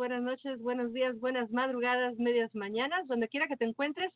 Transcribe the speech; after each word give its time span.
buenas 0.00 0.22
noches, 0.22 0.58
buenos 0.62 0.94
días, 0.94 1.20
buenas 1.20 1.50
madrugadas, 1.50 2.16
medias 2.16 2.54
mañanas, 2.54 3.06
donde 3.06 3.28
quiera 3.28 3.48
que 3.48 3.58
te 3.58 3.66
encuentres. 3.66 4.10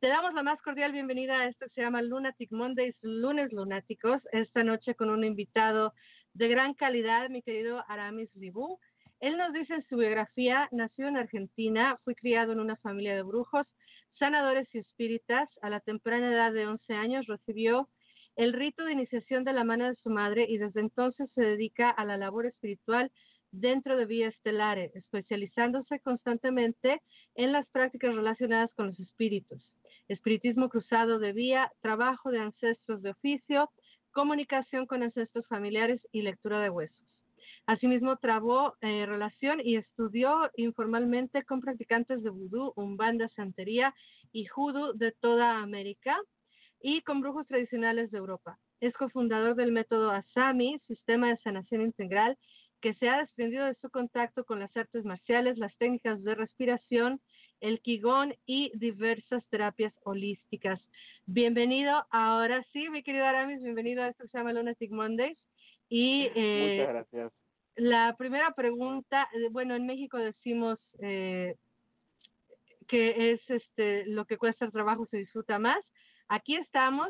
Te 0.00 0.08
damos 0.08 0.34
la 0.34 0.42
más 0.42 0.60
cordial 0.62 0.90
bienvenida 0.90 1.38
a 1.38 1.46
esto 1.46 1.66
que 1.66 1.74
se 1.74 1.80
llama 1.80 2.02
Lunatic 2.02 2.50
Mondays, 2.50 2.96
lunes 3.02 3.52
lunáticos, 3.52 4.20
esta 4.32 4.64
noche 4.64 4.96
con 4.96 5.10
un 5.10 5.22
invitado 5.22 5.94
de 6.34 6.48
gran 6.48 6.74
calidad, 6.74 7.28
mi 7.28 7.40
querido 7.42 7.84
Aramis 7.86 8.28
Ribú. 8.34 8.80
Él 9.20 9.36
nos 9.36 9.52
dice 9.52 9.74
en 9.74 9.86
su 9.88 9.96
biografía, 9.96 10.68
nació 10.72 11.06
en 11.06 11.16
Argentina, 11.16 12.00
fue 12.02 12.16
criado 12.16 12.50
en 12.50 12.58
una 12.58 12.74
familia 12.74 13.14
de 13.14 13.22
brujos, 13.22 13.64
sanadores 14.18 14.66
y 14.72 14.78
espíritas. 14.78 15.48
A 15.62 15.70
la 15.70 15.78
temprana 15.78 16.32
edad 16.32 16.52
de 16.52 16.66
11 16.66 16.94
años 16.94 17.26
recibió 17.28 17.88
el 18.34 18.54
rito 18.54 18.82
de 18.84 18.92
iniciación 18.92 19.44
de 19.44 19.52
la 19.52 19.62
mano 19.62 19.86
de 19.86 19.94
su 20.02 20.10
madre 20.10 20.46
y 20.48 20.58
desde 20.58 20.80
entonces 20.80 21.30
se 21.36 21.42
dedica 21.42 21.90
a 21.90 22.04
la 22.04 22.16
labor 22.16 22.46
espiritual 22.46 23.12
dentro 23.50 23.96
de 23.96 24.06
Vía 24.06 24.28
Estelare, 24.28 24.92
especializándose 24.94 26.00
constantemente 26.00 27.00
en 27.34 27.52
las 27.52 27.66
prácticas 27.68 28.14
relacionadas 28.14 28.72
con 28.74 28.88
los 28.88 29.00
espíritus, 29.00 29.62
espiritismo 30.08 30.68
cruzado 30.68 31.18
de 31.18 31.32
vía, 31.32 31.72
trabajo 31.80 32.30
de 32.30 32.40
ancestros 32.40 33.02
de 33.02 33.10
oficio, 33.10 33.70
comunicación 34.12 34.86
con 34.86 35.02
ancestros 35.02 35.46
familiares 35.46 36.00
y 36.12 36.22
lectura 36.22 36.60
de 36.60 36.70
huesos. 36.70 36.96
Asimismo, 37.66 38.16
trabó 38.16 38.76
eh, 38.80 39.04
relación 39.04 39.60
y 39.62 39.76
estudió 39.76 40.50
informalmente 40.56 41.44
con 41.44 41.60
practicantes 41.60 42.22
de 42.22 42.30
vudú, 42.30 42.72
umbanda, 42.76 43.28
santería 43.36 43.94
y 44.32 44.46
judo 44.46 44.94
de 44.94 45.12
toda 45.12 45.58
América 45.58 46.16
y 46.80 47.02
con 47.02 47.20
brujos 47.20 47.46
tradicionales 47.46 48.10
de 48.10 48.18
Europa. 48.18 48.58
Es 48.80 48.94
cofundador 48.94 49.54
del 49.54 49.72
método 49.72 50.10
Asami, 50.10 50.80
sistema 50.86 51.28
de 51.28 51.36
sanación 51.38 51.82
integral, 51.82 52.38
que 52.80 52.94
se 52.94 53.08
ha 53.08 53.18
desprendido 53.18 53.66
de 53.66 53.74
su 53.80 53.90
contacto 53.90 54.44
con 54.44 54.60
las 54.60 54.76
artes 54.76 55.04
marciales, 55.04 55.58
las 55.58 55.76
técnicas 55.78 56.22
de 56.22 56.34
respiración, 56.34 57.20
el 57.60 57.80
Qigong 57.80 58.34
y 58.46 58.70
diversas 58.74 59.44
terapias 59.50 59.92
holísticas. 60.04 60.80
Bienvenido, 61.26 62.06
ahora 62.10 62.64
sí, 62.72 62.88
mi 62.88 63.02
querido 63.02 63.24
Aramis, 63.24 63.62
bienvenido 63.62 64.02
a 64.02 64.08
esto 64.08 64.24
que 64.24 64.30
se 64.30 64.38
llama 64.38 64.52
Lunatic 64.52 64.90
Mondays. 64.90 65.38
Y, 65.88 66.28
eh, 66.34 66.76
Muchas 66.78 66.94
gracias. 66.94 67.32
La 67.76 68.14
primera 68.16 68.52
pregunta, 68.52 69.28
eh, 69.32 69.48
bueno, 69.50 69.74
en 69.74 69.86
México 69.86 70.18
decimos 70.18 70.78
eh, 71.00 71.56
que 72.88 73.32
es 73.32 73.40
este 73.48 74.06
lo 74.06 74.24
que 74.24 74.36
cuesta 74.36 74.64
el 74.64 74.72
trabajo 74.72 75.06
se 75.10 75.18
disfruta 75.18 75.58
más. 75.58 75.78
Aquí 76.28 76.56
estamos, 76.56 77.08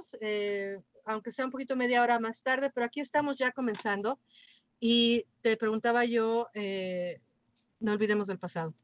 aunque 1.07 1.33
sea 1.33 1.45
un 1.45 1.51
poquito 1.51 1.75
media 1.75 2.03
hora 2.03 2.21
más 2.21 2.39
tarde, 2.43 2.71
pero 2.73 2.87
aquí 2.87 3.01
estamos 3.01 3.37
ya 3.37 3.51
comenzando. 3.51 4.19
Y 4.81 5.25
te 5.43 5.57
preguntaba 5.57 6.05
yo, 6.05 6.49
eh, 6.55 7.21
no 7.81 7.93
olvidemos 7.93 8.27
del 8.27 8.39
pasado. 8.39 8.75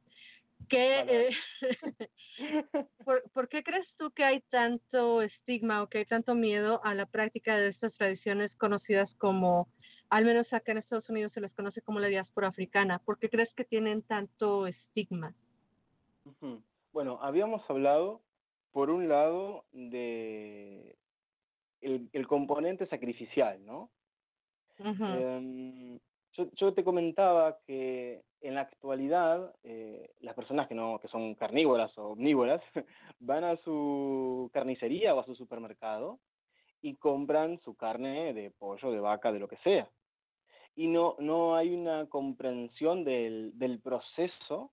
¿Qué, 0.68 1.00
eh, 1.00 1.30
¿por, 3.34 3.48
qué 3.48 3.62
crees 3.62 3.86
tú 3.96 4.10
que 4.12 4.24
hay 4.24 4.40
tanto 4.50 5.22
estigma 5.22 5.82
o 5.82 5.88
que 5.88 5.98
hay 5.98 6.06
tanto 6.06 6.34
miedo 6.34 6.80
a 6.84 6.94
la 6.94 7.06
práctica 7.06 7.56
de 7.56 7.68
estas 7.68 7.92
tradiciones 7.94 8.54
conocidas 8.56 9.10
como, 9.18 9.68
al 10.08 10.24
menos 10.24 10.50
acá 10.52 10.72
en 10.72 10.78
Estados 10.78 11.08
Unidos 11.10 11.32
se 11.32 11.40
les 11.40 11.52
conoce 11.52 11.82
como 11.82 12.00
la 12.00 12.08
diáspora 12.08 12.48
africana? 12.48 12.98
¿Por 13.00 13.18
qué 13.18 13.28
crees 13.28 13.52
que 13.54 13.64
tienen 13.64 14.02
tanto 14.02 14.66
estigma? 14.66 15.34
Bueno, 16.92 17.18
habíamos 17.20 17.68
hablado, 17.68 18.22
por 18.72 18.90
un 18.90 19.08
lado, 19.08 19.64
de 19.72 20.96
el, 21.82 22.08
el 22.12 22.26
componente 22.26 22.86
sacrificial, 22.86 23.64
¿no? 23.66 23.90
Em, 24.78 25.98
yo, 26.32 26.74
te 26.74 26.82
comentaba 26.82 27.58
que 27.66 28.22
en 28.40 28.54
la 28.54 28.62
actualidad 28.62 29.54
eh, 29.62 30.10
las 30.20 30.34
personas 30.34 30.66
que 30.66 30.74
no 30.74 30.98
que 30.98 31.08
son 31.08 31.34
carnívoras 31.34 31.96
o 31.96 32.08
omnívoras 32.08 32.60
van 33.20 33.44
a 33.44 33.56
su 33.58 34.50
carnicería 34.52 35.14
o 35.14 35.20
a 35.20 35.24
su 35.24 35.34
supermercado 35.34 36.18
y 36.82 36.96
compran 36.96 37.60
su 37.60 37.76
carne 37.76 38.34
de 38.34 38.50
pollo, 38.50 38.90
de 38.90 39.00
vaca, 39.00 39.32
de 39.32 39.38
lo 39.38 39.48
que 39.48 39.56
sea. 39.58 39.88
Y 40.74 40.88
no, 40.88 41.14
no 41.20 41.54
hay 41.54 41.72
una 41.72 42.06
comprensión 42.06 43.04
del, 43.04 43.52
del 43.56 43.80
proceso 43.80 44.72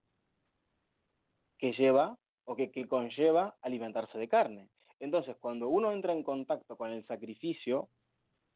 que 1.57 1.73
lleva 1.73 2.17
o 2.45 2.55
que, 2.55 2.71
que 2.71 2.87
conlleva 2.87 3.55
alimentarse 3.61 4.17
de 4.17 4.27
carne. 4.27 4.67
Entonces, 4.99 5.37
cuando 5.39 5.69
uno 5.69 5.91
entra 5.91 6.11
en 6.11 6.23
contacto 6.23 6.75
con 6.75 6.91
el 6.91 7.05
sacrificio, 7.05 7.87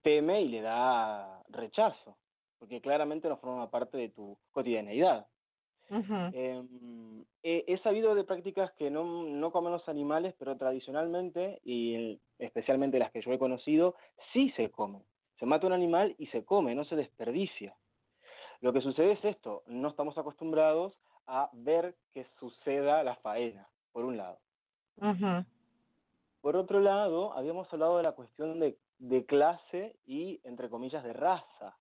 teme 0.05 0.43
y 0.43 0.49
le 0.49 0.61
da 0.61 1.41
rechazo, 1.49 2.16
porque 2.59 2.79
claramente 2.79 3.27
no 3.27 3.38
forma 3.38 3.71
parte 3.71 3.97
de 3.97 4.09
tu 4.09 4.38
cotidianeidad. 4.51 5.25
Em, 5.89 7.25
he, 7.41 7.77
sabido 7.79 8.13
de 8.13 8.23
prácticas 8.23 8.71
que 8.73 8.91
no, 8.91 9.23
no 9.23 9.51
comen 9.51 9.71
los 9.71 9.89
animales, 9.89 10.35
pero 10.38 10.57
tradicionalmente, 10.57 11.59
y 11.63 12.19
especialmente 12.38 12.99
las 12.99 13.11
que 13.11 13.21
yo 13.21 13.33
he 13.33 13.39
conocido, 13.39 13.95
sí 14.31 14.51
se 14.55 14.69
come. 14.69 15.01
Se 15.39 15.47
mata 15.47 15.65
un 15.65 15.73
animal 15.73 16.15
y 16.19 16.27
se 16.27 16.45
come, 16.45 16.75
no 16.75 16.85
se 16.85 16.95
desperdicia. 16.95 17.75
Lo 18.61 18.73
que 18.73 18.81
sucede 18.81 19.13
es 19.13 19.25
esto, 19.25 19.63
no 19.65 19.88
estamos 19.88 20.15
acostumbrados 20.19 20.94
a 21.25 21.49
ver 21.51 21.95
que 22.13 22.27
suceda 22.39 23.03
la 23.03 23.15
faena, 23.15 23.67
por 23.91 24.05
un 24.05 24.17
lado. 24.17 24.38
Por 26.45 26.57
otro 26.57 26.79
lado, 26.79 27.33
habíamos 27.33 27.73
hablado 27.73 27.97
de 27.97 28.03
la 28.03 28.11
cuestión 28.11 28.59
de 28.59 28.78
de 29.00 29.25
clase 29.25 29.95
y, 30.06 30.39
entre 30.44 30.69
comillas, 30.69 31.03
de 31.03 31.11
raza. 31.11 31.75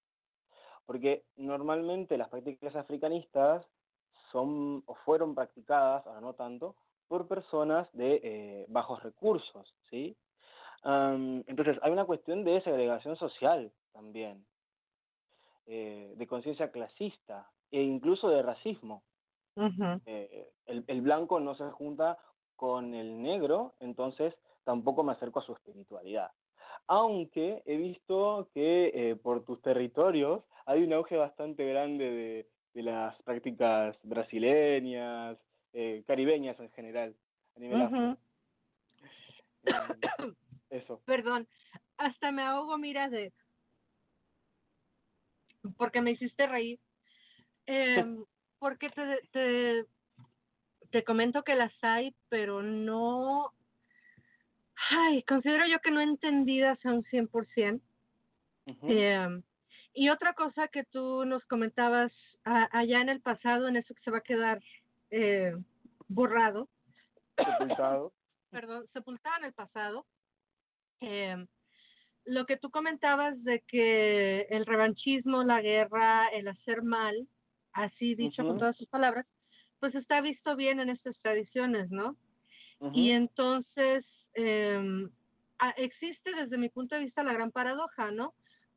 Porque 0.86 1.24
normalmente 1.36 2.16
las 2.16 2.30
prácticas 2.30 2.74
africanistas 2.74 3.66
son 4.32 4.82
o 4.86 4.94
fueron 5.04 5.34
practicadas, 5.34 6.06
ahora 6.06 6.22
no 6.22 6.32
tanto, 6.32 6.76
por 7.08 7.28
personas 7.28 7.88
de 7.92 8.20
eh, 8.22 8.66
bajos 8.68 9.02
recursos, 9.02 9.74
¿sí? 9.90 10.16
entonces, 10.86 11.78
hay 11.82 11.92
una 11.92 12.06
cuestión 12.06 12.42
de 12.44 12.60
segregación 12.60 13.16
social 13.16 13.70
también, 13.92 14.46
eh, 15.66 16.14
de 16.16 16.26
conciencia 16.26 16.70
clasista 16.70 17.50
e 17.70 17.82
incluso 17.82 18.30
de 18.30 18.42
racismo. 18.42 19.02
Eh, 20.06 20.50
el, 20.66 20.84
el, 20.86 21.00
blanco 21.02 21.38
no 21.40 21.54
se 21.54 21.70
junta 21.70 22.18
con 22.56 22.94
el 22.94 23.22
negro, 23.22 23.74
entonces 23.80 24.34
tampoco 24.64 25.02
me 25.04 25.12
acerco 25.12 25.40
a 25.40 25.42
su 25.42 25.52
espiritualidad 25.52 26.30
aunque 26.86 27.62
he 27.66 27.76
visto 27.76 28.48
que 28.52 28.90
eh, 28.94 29.16
por 29.16 29.44
tus 29.44 29.60
territorios 29.62 30.42
hay 30.66 30.82
un 30.82 30.92
auge 30.92 31.16
bastante 31.16 31.66
grande 31.66 32.48
de, 32.74 32.82
las 32.82 33.20
prácticas 33.22 33.96
brasileñas, 34.02 35.38
eh, 35.72 36.02
caribeñas 36.06 36.58
en 36.58 36.70
general, 36.70 37.14
a 37.56 37.60
nivel 37.60 38.16
eh, 39.64 40.34
eso. 40.70 41.00
Perdón, 41.04 41.46
hasta 41.96 42.32
me 42.32 42.42
ahogo, 42.42 42.76
mira, 42.76 43.08
de... 43.08 43.32
Porque 45.78 46.00
me 46.02 46.10
hiciste 46.10 46.46
reír. 46.46 46.78
Em, 47.66 48.24
porque 48.58 48.90
te, 48.90 49.20
te, 49.30 49.86
te 50.90 51.04
comento 51.04 51.42
que 51.42 51.54
las 51.54 51.72
hay, 51.82 52.14
pero 52.28 52.60
no 52.60 53.52
Ay, 54.90 55.22
considero 55.22 55.66
yo 55.66 55.80
que 55.80 55.90
no 55.90 56.00
entendidas 56.00 56.78
a 56.84 56.92
un 56.92 57.04
100%. 57.04 57.80
eh, 58.82 59.42
y 59.94 60.08
otra 60.08 60.34
cosa 60.34 60.68
que 60.68 60.84
tú 60.84 61.24
nos 61.24 61.44
comentabas 61.44 62.12
allá 62.44 63.00
en 63.00 63.08
el 63.08 63.20
pasado, 63.20 63.68
en 63.68 63.76
eso 63.76 63.94
que 63.94 64.02
se 64.02 64.10
va 64.10 64.18
a 64.18 64.22
quedar 64.22 64.62
eh, 65.10 65.54
borrado. 66.08 66.68
Sepultado. 67.36 68.12
Perdón, 68.50 68.86
sepultado 68.92 69.36
en 69.38 69.44
el 69.44 69.52
pasado. 69.52 70.06
Eh, 71.00 71.46
lo 72.24 72.46
que 72.46 72.56
tú 72.56 72.70
comentabas 72.70 73.42
de 73.44 73.60
que 73.60 74.42
el 74.50 74.66
revanchismo, 74.66 75.44
la 75.44 75.60
guerra, 75.60 76.28
el 76.28 76.48
hacer 76.48 76.82
mal, 76.82 77.28
así 77.72 78.14
dicho 78.14 78.44
con 78.44 78.58
todas 78.58 78.76
sus 78.76 78.88
palabras, 78.88 79.26
pues 79.80 79.94
está 79.94 80.20
visto 80.20 80.56
bien 80.56 80.80
en 80.80 80.88
estas 80.88 81.18
tradiciones, 81.20 81.90
¿no? 81.90 82.16
Y 82.92 83.10
entonces 83.10 84.04
eh, 84.34 85.08
existe 85.76 86.30
desde 86.34 86.58
mi 86.58 86.68
punto 86.68 86.94
de 86.94 87.02
vista 87.02 87.22
la 87.22 87.32
gran 87.32 87.50
paradoja, 87.50 88.10
¿no? 88.10 88.34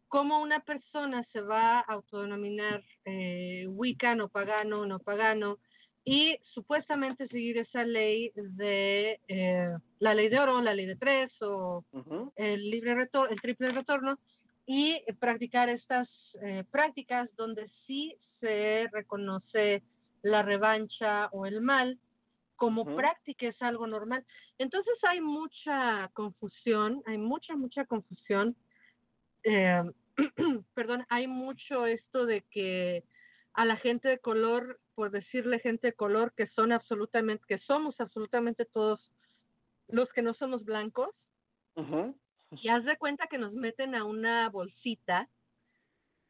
Cómo 0.07 0.41
una 0.41 0.61
persona 0.61 1.25
se 1.33 1.41
va 1.41 1.79
a 1.79 1.93
autodenominar 1.93 2.83
eh, 3.05 3.65
Wiccan 3.67 4.21
o 4.21 4.29
pagano 4.29 4.81
o 4.81 4.85
no 4.85 4.99
pagano 4.99 5.57
y 6.05 6.37
supuestamente 6.53 7.27
seguir 7.27 7.57
esa 7.57 7.83
ley 7.83 8.31
de 8.33 9.19
eh, 9.27 9.75
la 9.99 10.13
ley 10.13 10.29
de 10.29 10.39
oro, 10.39 10.61
la 10.61 10.73
ley 10.73 10.85
de 10.85 10.95
tres 10.95 11.29
o 11.41 11.83
el 12.37 12.69
libre 12.69 12.95
retorno, 12.95 13.29
el 13.29 13.41
triple 13.41 13.71
retorno 13.71 14.17
y 14.65 15.01
practicar 15.19 15.67
estas 15.67 16.07
eh, 16.41 16.63
prácticas 16.71 17.29
donde 17.35 17.69
sí 17.85 18.15
se 18.39 18.87
reconoce 18.93 19.83
la 20.21 20.43
revancha 20.43 21.27
o 21.33 21.45
el 21.45 21.59
mal 21.59 21.99
como 22.57 22.95
práctica 22.95 23.47
es 23.47 23.61
algo 23.61 23.87
normal. 23.87 24.25
Entonces 24.57 24.95
hay 25.03 25.21
mucha 25.21 26.09
confusión, 26.13 27.01
hay 27.05 27.17
mucha, 27.17 27.55
mucha 27.55 27.85
confusión. 27.85 28.55
Eh, 29.43 29.83
perdón, 30.73 31.05
hay 31.09 31.27
mucho 31.27 31.85
esto 31.85 32.25
de 32.25 32.41
que 32.41 33.03
a 33.53 33.65
la 33.65 33.77
gente 33.77 34.09
de 34.09 34.19
color 34.19 34.79
por 34.97 35.11
decirle 35.11 35.59
gente 35.59 35.87
de 35.87 35.93
color 35.93 36.33
que 36.33 36.47
son 36.47 36.71
absolutamente, 36.71 37.45
que 37.47 37.59
somos 37.59 37.93
absolutamente 37.99 38.65
todos 38.65 38.99
los 39.89 40.09
que 40.09 40.23
no 40.23 40.33
somos 40.33 40.65
blancos. 40.65 41.13
Y 42.49 42.69
haz 42.69 42.83
de 42.83 42.97
cuenta 42.97 43.27
que 43.27 43.37
nos 43.37 43.53
meten 43.53 43.93
a 43.93 44.05
una 44.05 44.49
bolsita, 44.49 45.29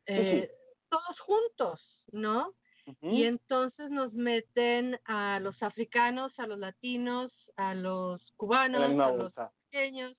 eh, 0.05 0.51
todos 0.89 1.19
juntos, 1.21 1.79
¿no? 2.11 2.53
Y 3.01 3.23
entonces 3.23 3.89
nos 3.89 4.13
meten 4.13 4.97
a 5.05 5.39
los 5.41 5.61
africanos, 5.61 6.31
a 6.39 6.47
los 6.47 6.57
latinos, 6.57 7.31
a 7.57 7.73
los 7.73 8.21
cubanos, 8.37 8.83
a 8.99 9.11
los 9.11 9.33
pequeños, 9.69 10.15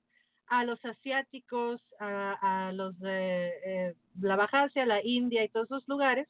a 0.48 0.64
los 0.64 0.82
asiáticos, 0.84 1.80
a, 1.98 2.70
los 2.74 2.98
de 2.98 3.52
eh, 3.64 3.94
la 4.20 4.36
Baja 4.36 4.64
Asia, 4.64 4.84
la 4.84 5.02
India 5.02 5.44
y 5.44 5.48
todos 5.48 5.66
esos 5.66 5.88
lugares, 5.88 6.28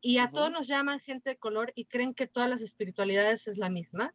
y 0.00 0.18
a 0.18 0.30
todos 0.30 0.52
nos 0.52 0.68
llaman 0.68 1.00
gente 1.00 1.30
de 1.30 1.36
color 1.36 1.72
y 1.74 1.86
creen 1.86 2.14
que 2.14 2.28
todas 2.28 2.48
las 2.48 2.60
espiritualidades 2.60 3.44
es 3.46 3.58
la 3.58 3.68
misma. 3.68 4.12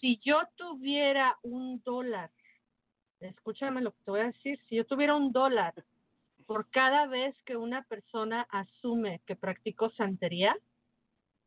Si 0.00 0.18
yo 0.24 0.40
tuviera 0.56 1.38
un 1.42 1.80
dólar, 1.84 2.30
escúchame 3.20 3.80
lo 3.80 3.92
que 3.92 4.02
te 4.04 4.10
voy 4.10 4.20
a 4.20 4.24
decir, 4.24 4.60
si 4.68 4.76
yo 4.76 4.84
tuviera 4.84 5.14
un 5.14 5.30
dólar 5.30 5.72
por 6.50 6.68
cada 6.68 7.06
vez 7.06 7.32
que 7.44 7.56
una 7.56 7.84
persona 7.84 8.44
asume 8.50 9.20
que 9.24 9.36
practicó 9.36 9.88
santería, 9.90 10.56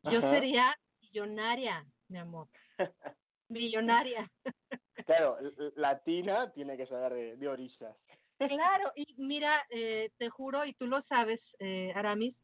yo 0.04 0.22
sería 0.22 0.78
millonaria, 1.02 1.86
mi 2.08 2.20
amor. 2.20 2.48
millonaria. 3.50 4.32
Claro, 5.06 5.38
latina 5.76 6.54
tiene 6.54 6.78
que 6.78 6.86
saber 6.86 7.38
de, 7.38 7.48
orillas. 7.50 7.94
Claro, 8.38 8.94
y 8.96 9.14
mira, 9.18 9.66
eh, 9.72 10.12
te 10.18 10.30
juro, 10.30 10.64
y 10.66 10.74
tú 10.74 10.88
lo 10.88 11.02
sabes, 11.10 11.42
eh, 11.60 11.92
Aramis, 11.96 12.36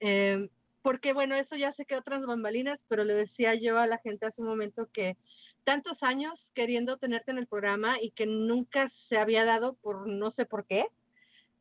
eh, 0.00 0.50
porque 0.82 1.14
bueno, 1.14 1.36
eso 1.36 1.56
ya 1.56 1.72
sé 1.72 1.86
que 1.86 1.96
otras 1.96 2.26
bambalinas, 2.26 2.78
pero 2.88 3.04
le 3.04 3.14
decía 3.14 3.54
yo 3.54 3.78
a 3.78 3.86
la 3.86 3.96
gente 3.98 4.26
hace 4.26 4.42
un 4.42 4.48
momento 4.48 4.90
que 4.92 5.16
tantos 5.62 5.96
años 6.02 6.34
queriendo 6.52 6.98
tenerte 6.98 7.30
en 7.30 7.38
el 7.38 7.46
programa 7.46 8.02
y 8.02 8.10
que 8.10 8.26
nunca 8.26 8.92
se 9.08 9.16
había 9.16 9.46
dado 9.46 9.76
por 9.80 10.06
no 10.06 10.32
sé 10.32 10.44
por 10.44 10.66
qué. 10.66 10.84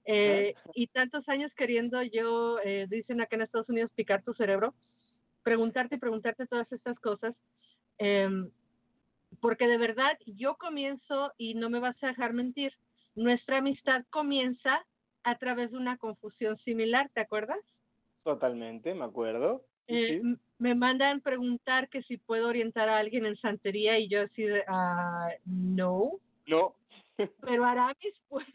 Eh, 0.06 0.54
y 0.76 0.88
tantos 0.88 1.28
años 1.30 1.52
queriendo 1.56 2.02
yo, 2.04 2.60
eh, 2.64 2.88
dicen 2.90 3.22
acá 3.22 3.36
en 3.36 3.44
Estados 3.44 3.70
Unidos, 3.70 3.92
picar 3.96 4.24
tu 4.24 4.34
cerebro, 4.34 4.74
preguntarte 5.44 5.96
y 5.96 6.00
preguntarte 6.00 6.46
todas 6.46 6.72
estas 6.72 7.00
cosas. 7.00 7.36
Eh, 8.00 8.50
porque 9.40 9.68
de 9.68 9.78
verdad 9.78 10.18
yo 10.26 10.56
comienzo, 10.56 11.32
y 11.38 11.56
no 11.56 11.70
me 11.70 11.80
vas 11.80 12.02
a 12.04 12.08
dejar 12.08 12.34
mentir, 12.34 12.74
nuestra 13.16 13.58
amistad 13.58 14.04
comienza 14.10 14.86
a 15.24 15.38
través 15.38 15.72
de 15.72 15.78
una 15.78 15.98
confusión 15.98 16.58
similar, 16.60 17.10
¿te 17.14 17.22
acuerdas? 17.22 17.60
Totalmente, 18.24 18.94
me 18.94 19.06
acuerdo. 19.06 19.64
Eh, 19.88 20.22
me 20.60 20.76
mandan 20.76 21.22
preguntar 21.22 21.90
que 21.90 22.04
si 22.04 22.18
puedo 22.18 22.48
orientar 22.48 22.88
a 22.88 22.98
alguien 22.98 23.26
en 23.26 23.36
santería 23.38 24.00
y 24.00 24.08
yo 24.08 24.22
así 24.22 24.44
de, 24.44 24.60
uh, 24.60 25.30
no. 25.46 26.12
No. 26.48 26.76
Pero 27.18 27.66
Aramis 27.66 28.14
puede. 28.30 28.48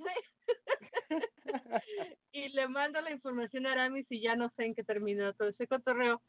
y 2.32 2.48
le 2.50 2.68
mando 2.68 3.00
la 3.00 3.10
información 3.10 3.66
a 3.66 3.72
Aramis 3.72 4.06
y 4.10 4.20
ya 4.20 4.36
no 4.36 4.50
sé 4.56 4.64
en 4.64 4.74
qué 4.74 4.84
terminó 4.84 5.32
todo 5.34 5.48
ese 5.48 5.66
cotorreo 5.66 6.20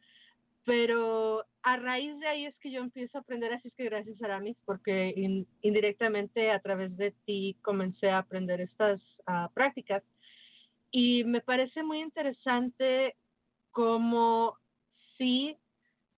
pero 0.69 1.45
a 1.63 1.77
raíz 1.77 2.19
de 2.19 2.27
ahí 2.27 2.45
es 2.45 2.55
que 2.57 2.69
yo 2.69 2.81
empiezo 2.81 3.17
a 3.17 3.21
aprender, 3.21 3.51
así 3.51 3.69
es 3.69 3.73
que 3.73 3.85
gracias 3.85 4.21
Aramis, 4.21 4.55
porque 4.65 5.13
indirectamente 5.61 6.51
a 6.51 6.59
través 6.59 6.95
de 6.95 7.11
ti 7.25 7.57
comencé 7.63 8.11
a 8.11 8.19
aprender 8.19 8.61
estas 8.61 9.01
ah, 9.25 9.49
prácticas. 9.55 10.03
Y 10.91 11.23
me 11.23 11.41
parece 11.41 11.81
muy 11.81 12.01
interesante 12.01 13.15
cómo 13.71 14.57
sí, 15.17 15.57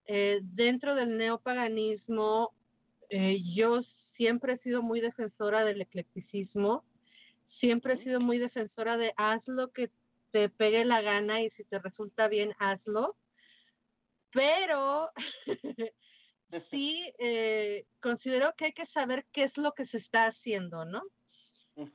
eh, 0.05 0.39
dentro 0.41 0.95
del 0.95 1.17
neopaganismo, 1.17 2.51
eh, 3.09 3.41
yo 3.55 3.83
siempre 4.17 4.55
he 4.55 4.57
sido 4.59 4.81
muy 4.81 4.99
defensora 4.99 5.63
del 5.63 5.79
eclecticismo, 5.79 6.83
siempre 7.61 7.93
he 7.93 8.03
sido 8.03 8.19
muy 8.19 8.39
defensora 8.39 8.97
de 8.97 9.13
haz 9.15 9.41
lo 9.47 9.71
que 9.71 9.89
te 10.31 10.49
pegue 10.49 10.83
la 10.83 11.01
gana 11.01 11.41
y 11.41 11.49
si 11.51 11.63
te 11.63 11.79
resulta 11.79 12.27
bien, 12.27 12.53
hazlo. 12.59 13.15
Pero 14.33 15.11
sí 16.71 17.13
eh, 17.19 17.85
considero 18.01 18.53
que 18.57 18.65
hay 18.65 18.73
que 18.73 18.87
saber 18.87 19.25
qué 19.31 19.43
es 19.43 19.55
lo 19.55 19.71
que 19.73 19.85
se 19.87 19.97
está 19.99 20.25
haciendo, 20.27 20.83
¿no? 20.83 21.03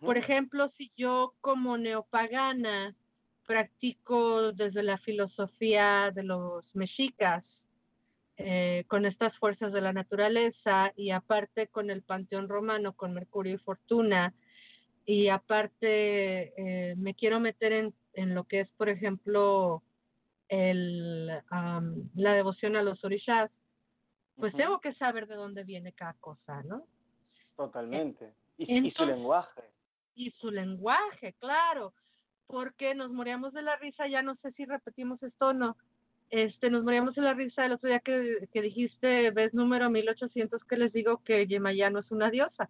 Por 0.01 0.17
ejemplo, 0.17 0.73
si 0.79 0.91
yo 0.97 1.35
como 1.43 1.77
neopagana 1.77 2.95
practico 3.47 4.53
desde 4.53 4.83
la 4.83 4.99
filosofía 4.99 6.11
de 6.15 6.23
los 6.23 6.65
mexicas, 6.75 7.45
eh, 8.39 8.85
con 8.89 9.07
estas 9.07 9.37
fuerzas 9.39 9.73
de 9.73 9.81
la 9.81 9.93
naturaleza 9.93 10.93
y 10.97 11.11
aparte 11.11 11.69
con 11.69 11.91
el 11.91 12.03
panteón 12.03 12.49
romano, 12.49 12.95
con 12.95 13.15
Mercurio 13.15 13.55
y 13.55 13.59
Fortuna, 13.59 14.35
y 15.07 15.29
aparte 15.29 16.53
eh, 16.91 16.97
me 16.97 17.15
quiero 17.15 17.39
meter 17.39 17.73
en, 17.73 17.95
en 18.13 18.35
lo 18.35 18.45
que 18.45 18.61
es, 18.61 18.71
por 18.71 18.89
ejemplo, 18.89 19.85
el, 20.49 21.29
la 21.29 22.33
devoción 22.35 22.75
a 22.75 22.83
los 22.83 23.03
orishas, 23.05 23.51
pues 24.37 24.53
tengo 24.55 24.81
que 24.81 24.95
saber 24.95 25.29
de 25.29 25.37
dónde 25.37 25.63
viene 25.63 25.93
cada 25.93 26.15
cosa, 26.15 26.63
¿no? 26.65 26.85
Totalmente. 27.57 28.35
Y, 28.59 28.91
su 28.91 29.07
lenguaje. 29.07 29.63
Y 30.17 30.33
su 30.33 30.51
lenguaje, 30.51 31.35
claro, 31.39 31.95
porque 32.49 32.95
nos 32.95 33.13
moríamos 33.13 33.53
de 33.55 33.63
la 33.63 33.77
risa, 33.77 34.09
ya 34.09 34.23
no 34.23 34.35
sé 34.37 34.51
si 34.53 34.65
repetimos 34.65 35.23
esto 35.23 35.49
o 35.49 35.53
no, 35.53 35.77
este, 36.31 36.69
nos 36.69 36.83
moríamos 36.83 37.15
de 37.15 37.23
la 37.23 37.35
risa 37.35 37.65
el 37.65 37.73
otro 37.73 37.89
día 37.89 38.01
que, 38.01 38.49
que 38.53 38.61
dijiste, 38.61 39.31
ves 39.31 39.55
número 39.55 39.89
1800, 39.89 40.65
que 40.65 40.77
les 40.77 40.93
digo 40.93 41.23
que 41.23 41.47
Yemayá 41.47 41.91
no 41.91 42.01
es 42.01 42.11
una 42.11 42.31
diosa. 42.31 42.69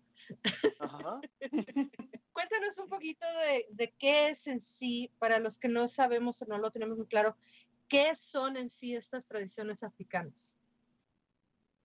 Ajá. 0.81 1.21
Cuéntanos 2.37 2.77
un 2.77 2.91
poquito 2.91 3.25
de, 3.71 3.95
qué 3.99 4.29
es 4.29 4.47
en 4.47 4.63
sí, 4.79 5.11
para 5.19 5.39
los 5.39 5.57
que 5.57 5.69
no 5.69 5.89
sabemos 5.95 6.37
o 6.43 6.45
no 6.45 6.59
lo 6.59 6.71
tenemos 6.71 6.99
muy 6.99 7.07
claro, 7.07 7.35
¿Qué 7.89 8.13
son 8.31 8.59
en 8.59 8.71
sí 8.73 8.95
estas 8.95 9.25
tradiciones 9.25 9.83
africanas? 9.83 10.35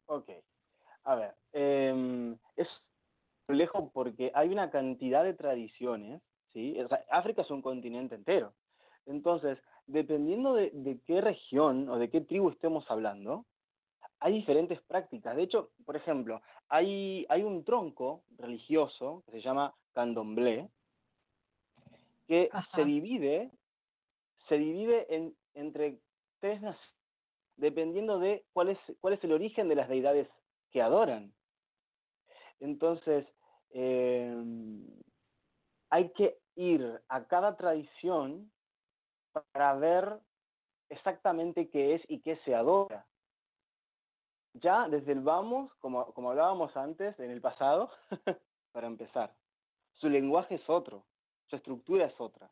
Ok, 0.07 0.29
a 1.05 1.15
ver, 1.15 1.35
eh, 1.53 2.35
es 2.57 2.67
complejo 3.45 3.91
porque 3.93 4.33
hay 4.35 4.49
una 4.49 4.71
cantidad 4.71 5.23
de 5.23 5.35
tradiciones, 5.35 6.21
¿sí? 6.51 6.75
África 7.09 7.43
es 7.43 7.51
un 7.51 7.61
continente 7.61 8.15
entero. 8.15 8.51
Entonces, 9.05 9.57
dependiendo 9.87 10.53
de, 10.53 10.71
de, 10.73 10.99
qué 11.07 11.21
región 11.21 11.87
o 11.87 11.97
de 11.97 12.09
qué 12.09 12.19
tribu 12.19 12.49
estemos 12.49 12.83
hablando, 12.91 13.45
hay 14.21 14.33
diferentes 14.33 14.79
prácticas. 14.81 15.35
De 15.35 15.43
hecho, 15.43 15.71
por 15.83 15.95
ejemplo, 15.95 16.41
hay, 16.69 17.25
hay 17.27 17.41
un 17.43 17.63
tronco 17.65 18.23
religioso 18.37 19.23
que 19.25 19.33
se 19.33 19.41
llama 19.41 19.73
candomblé, 19.93 20.69
que 22.27 22.49
se 22.75 22.85
divide, 22.85 23.51
se 24.47 24.57
divide 24.57 25.13
en 25.13 25.35
entre 25.53 25.99
tres 26.39 26.61
naciones, 26.61 26.95
dependiendo 27.57 28.19
de 28.19 28.45
cuál 28.53 28.69
es, 28.69 28.79
cuál 29.01 29.15
es 29.15 29.23
el 29.23 29.33
origen 29.33 29.67
de 29.67 29.75
las 29.75 29.89
deidades 29.89 30.29
que 30.71 30.81
adoran. 30.81 31.33
Entonces, 32.59 33.25
em, 33.71 34.85
hay 35.89 36.09
que 36.11 36.37
ir 36.55 37.01
a 37.09 37.25
cada 37.25 37.57
tradición 37.57 38.51
para 39.51 39.75
ver 39.75 40.19
exactamente 40.89 41.69
qué 41.69 41.95
es 41.95 42.01
y 42.07 42.21
qué 42.21 42.37
se 42.45 42.55
adora. 42.55 43.05
Ya 44.53 44.87
desde 44.89 45.13
el 45.13 45.21
vamos, 45.21 45.73
como, 45.75 46.13
como 46.13 46.31
hablábamos 46.31 46.75
antes, 46.75 47.17
en 47.19 47.31
el 47.31 47.41
pasado, 47.41 47.89
para 48.71 48.87
empezar, 48.87 49.33
su 49.93 50.09
lenguaje 50.09 50.55
es 50.55 50.69
otro, 50.69 51.05
su 51.47 51.55
estructura 51.55 52.05
es 52.05 52.19
otra. 52.19 52.51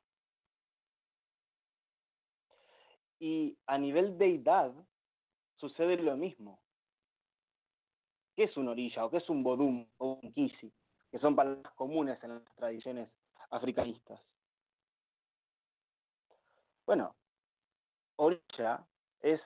Y 3.20 3.58
a 3.68 3.78
nivel 3.78 4.18
deidad 4.18 4.72
sucede 5.58 5.98
lo 5.98 6.16
mismo. 6.16 6.62
¿Qué 8.36 8.46
es 8.46 8.56
un 8.56 8.70
orilla 8.70 9.06
o 9.06 9.10
qué 9.10 9.18
es 9.18 9.30
un 9.30 9.44
bodum 9.44 9.86
o 9.98 10.20
un 10.22 10.32
kisi? 10.32 10.72
Que 11.12 11.20
son 11.20 11.36
palabras 11.36 11.74
comunes 11.74 12.24
en 12.24 12.36
las 12.36 12.56
tradiciones 12.56 13.10
africanistas. 13.50 14.22
Bueno, 16.86 17.16
orilla 18.16 18.88
es 19.20 19.42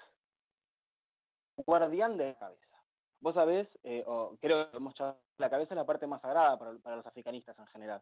guardián 1.58 2.18
de 2.18 2.28
la 2.28 2.36
cabeza. 2.36 2.78
Vos 3.22 3.36
sabés, 3.36 3.68
eh, 3.84 4.04
o 4.06 4.36
creo 4.42 4.70
que 4.70 4.78
hemos 4.78 4.96
la 5.38 5.50
cabeza 5.50 5.74
es 5.74 5.78
la 5.78 5.86
parte 5.86 6.08
más 6.08 6.22
sagrada 6.22 6.58
para, 6.58 6.74
para 6.80 6.98
los 6.98 7.06
africanistas 7.06 7.58
en 7.58 7.68
general. 7.68 8.02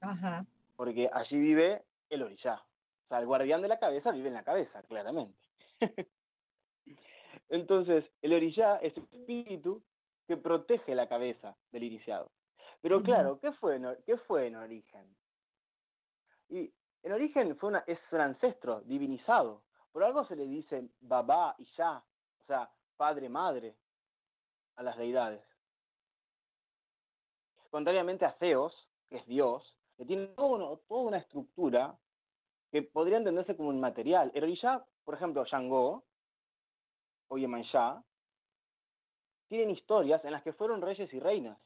Ajá. 0.00 0.44
Porque 0.76 1.08
allí 1.12 1.38
vive 1.38 1.84
el 2.10 2.22
orilla. 2.22 2.62
O 3.04 3.08
sea, 3.08 3.18
el 3.18 3.26
guardián 3.26 3.62
de 3.62 3.68
la 3.68 3.78
cabeza 3.78 4.10
vive 4.10 4.28
en 4.28 4.34
la 4.34 4.44
cabeza, 4.44 4.82
claramente. 4.82 5.38
Entonces, 7.48 8.04
el 8.22 8.32
orillá 8.32 8.76
es 8.78 8.96
un 8.96 9.04
espíritu 9.12 9.82
que 10.26 10.36
protege 10.36 10.94
la 10.94 11.08
cabeza 11.08 11.56
del 11.70 11.84
iniciado. 11.84 12.30
Pero 12.80 13.02
claro, 13.02 13.38
¿qué 13.40 13.52
fue, 13.52 13.76
en, 13.76 13.86
¿qué 14.04 14.16
fue 14.18 14.46
en 14.46 14.56
origen? 14.56 15.16
Y 16.50 16.72
en 17.02 17.12
origen 17.12 17.56
fue 17.56 17.70
una, 17.70 17.84
es 17.86 17.98
un 18.12 18.20
ancestro 18.20 18.80
divinizado, 18.82 19.62
Por 19.92 20.04
algo 20.04 20.26
se 20.26 20.36
le 20.36 20.46
dice 20.46 20.88
babá 21.00 21.54
y 21.58 21.64
ya, 21.76 22.02
o 22.44 22.46
sea, 22.46 22.70
padre, 22.96 23.28
madre, 23.28 23.74
a 24.76 24.82
las 24.82 24.96
deidades. 24.98 25.42
Contrariamente 27.70 28.26
a 28.26 28.32
Zeus, 28.34 28.72
que 29.08 29.16
es 29.16 29.26
Dios, 29.26 29.78
que 29.96 30.04
tiene 30.04 30.26
toda 30.28 30.78
una 30.88 31.18
estructura 31.18 31.98
que 32.70 32.82
podría 32.82 33.16
entenderse 33.18 33.56
como 33.56 33.72
inmaterial. 33.72 34.30
El 34.34 34.44
orilla, 34.44 34.84
por 35.04 35.14
ejemplo, 35.14 35.44
Shango 35.44 36.04
o 37.28 37.38
Yemanjá, 37.38 38.04
tienen 39.48 39.70
historias 39.70 40.24
en 40.24 40.32
las 40.32 40.42
que 40.42 40.52
fueron 40.52 40.82
reyes 40.82 41.12
y 41.14 41.20
reinas. 41.20 41.58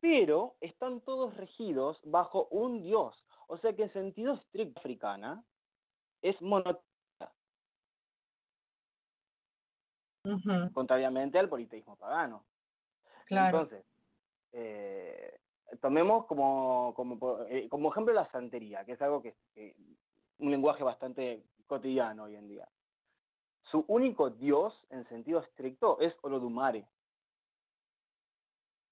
Pero 0.00 0.56
están 0.60 1.00
todos 1.02 1.36
regidos 1.36 2.00
bajo 2.04 2.46
un 2.50 2.82
dios. 2.82 3.22
O 3.48 3.58
sea 3.58 3.74
que 3.74 3.82
en 3.82 3.92
sentido 3.92 4.34
estricto 4.34 4.80
africana 4.80 5.44
es 6.22 6.40
Contrariamente 10.72 11.38
al 11.38 11.48
politeísmo 11.48 11.96
pagano. 11.96 12.44
Entonces, 13.28 13.84
eh, 14.52 15.40
tomemos 15.80 16.26
como, 16.26 16.94
como, 16.94 17.42
eh, 17.48 17.68
como 17.68 17.90
ejemplo 17.90 18.14
la 18.14 18.30
santería, 18.30 18.84
que 18.84 18.92
es 18.92 19.02
algo 19.02 19.22
que, 19.22 19.34
es 19.54 19.74
un 20.38 20.50
lenguaje 20.50 20.82
bastante 20.82 21.44
cotidiano 21.66 22.24
hoy 22.24 22.36
en 22.36 22.48
día. 22.48 22.68
Su 23.64 23.84
único 23.88 24.30
dios, 24.30 24.86
en 24.90 25.06
sentido 25.08 25.40
estricto, 25.40 25.98
es 26.00 26.14
Olodumare, 26.22 26.86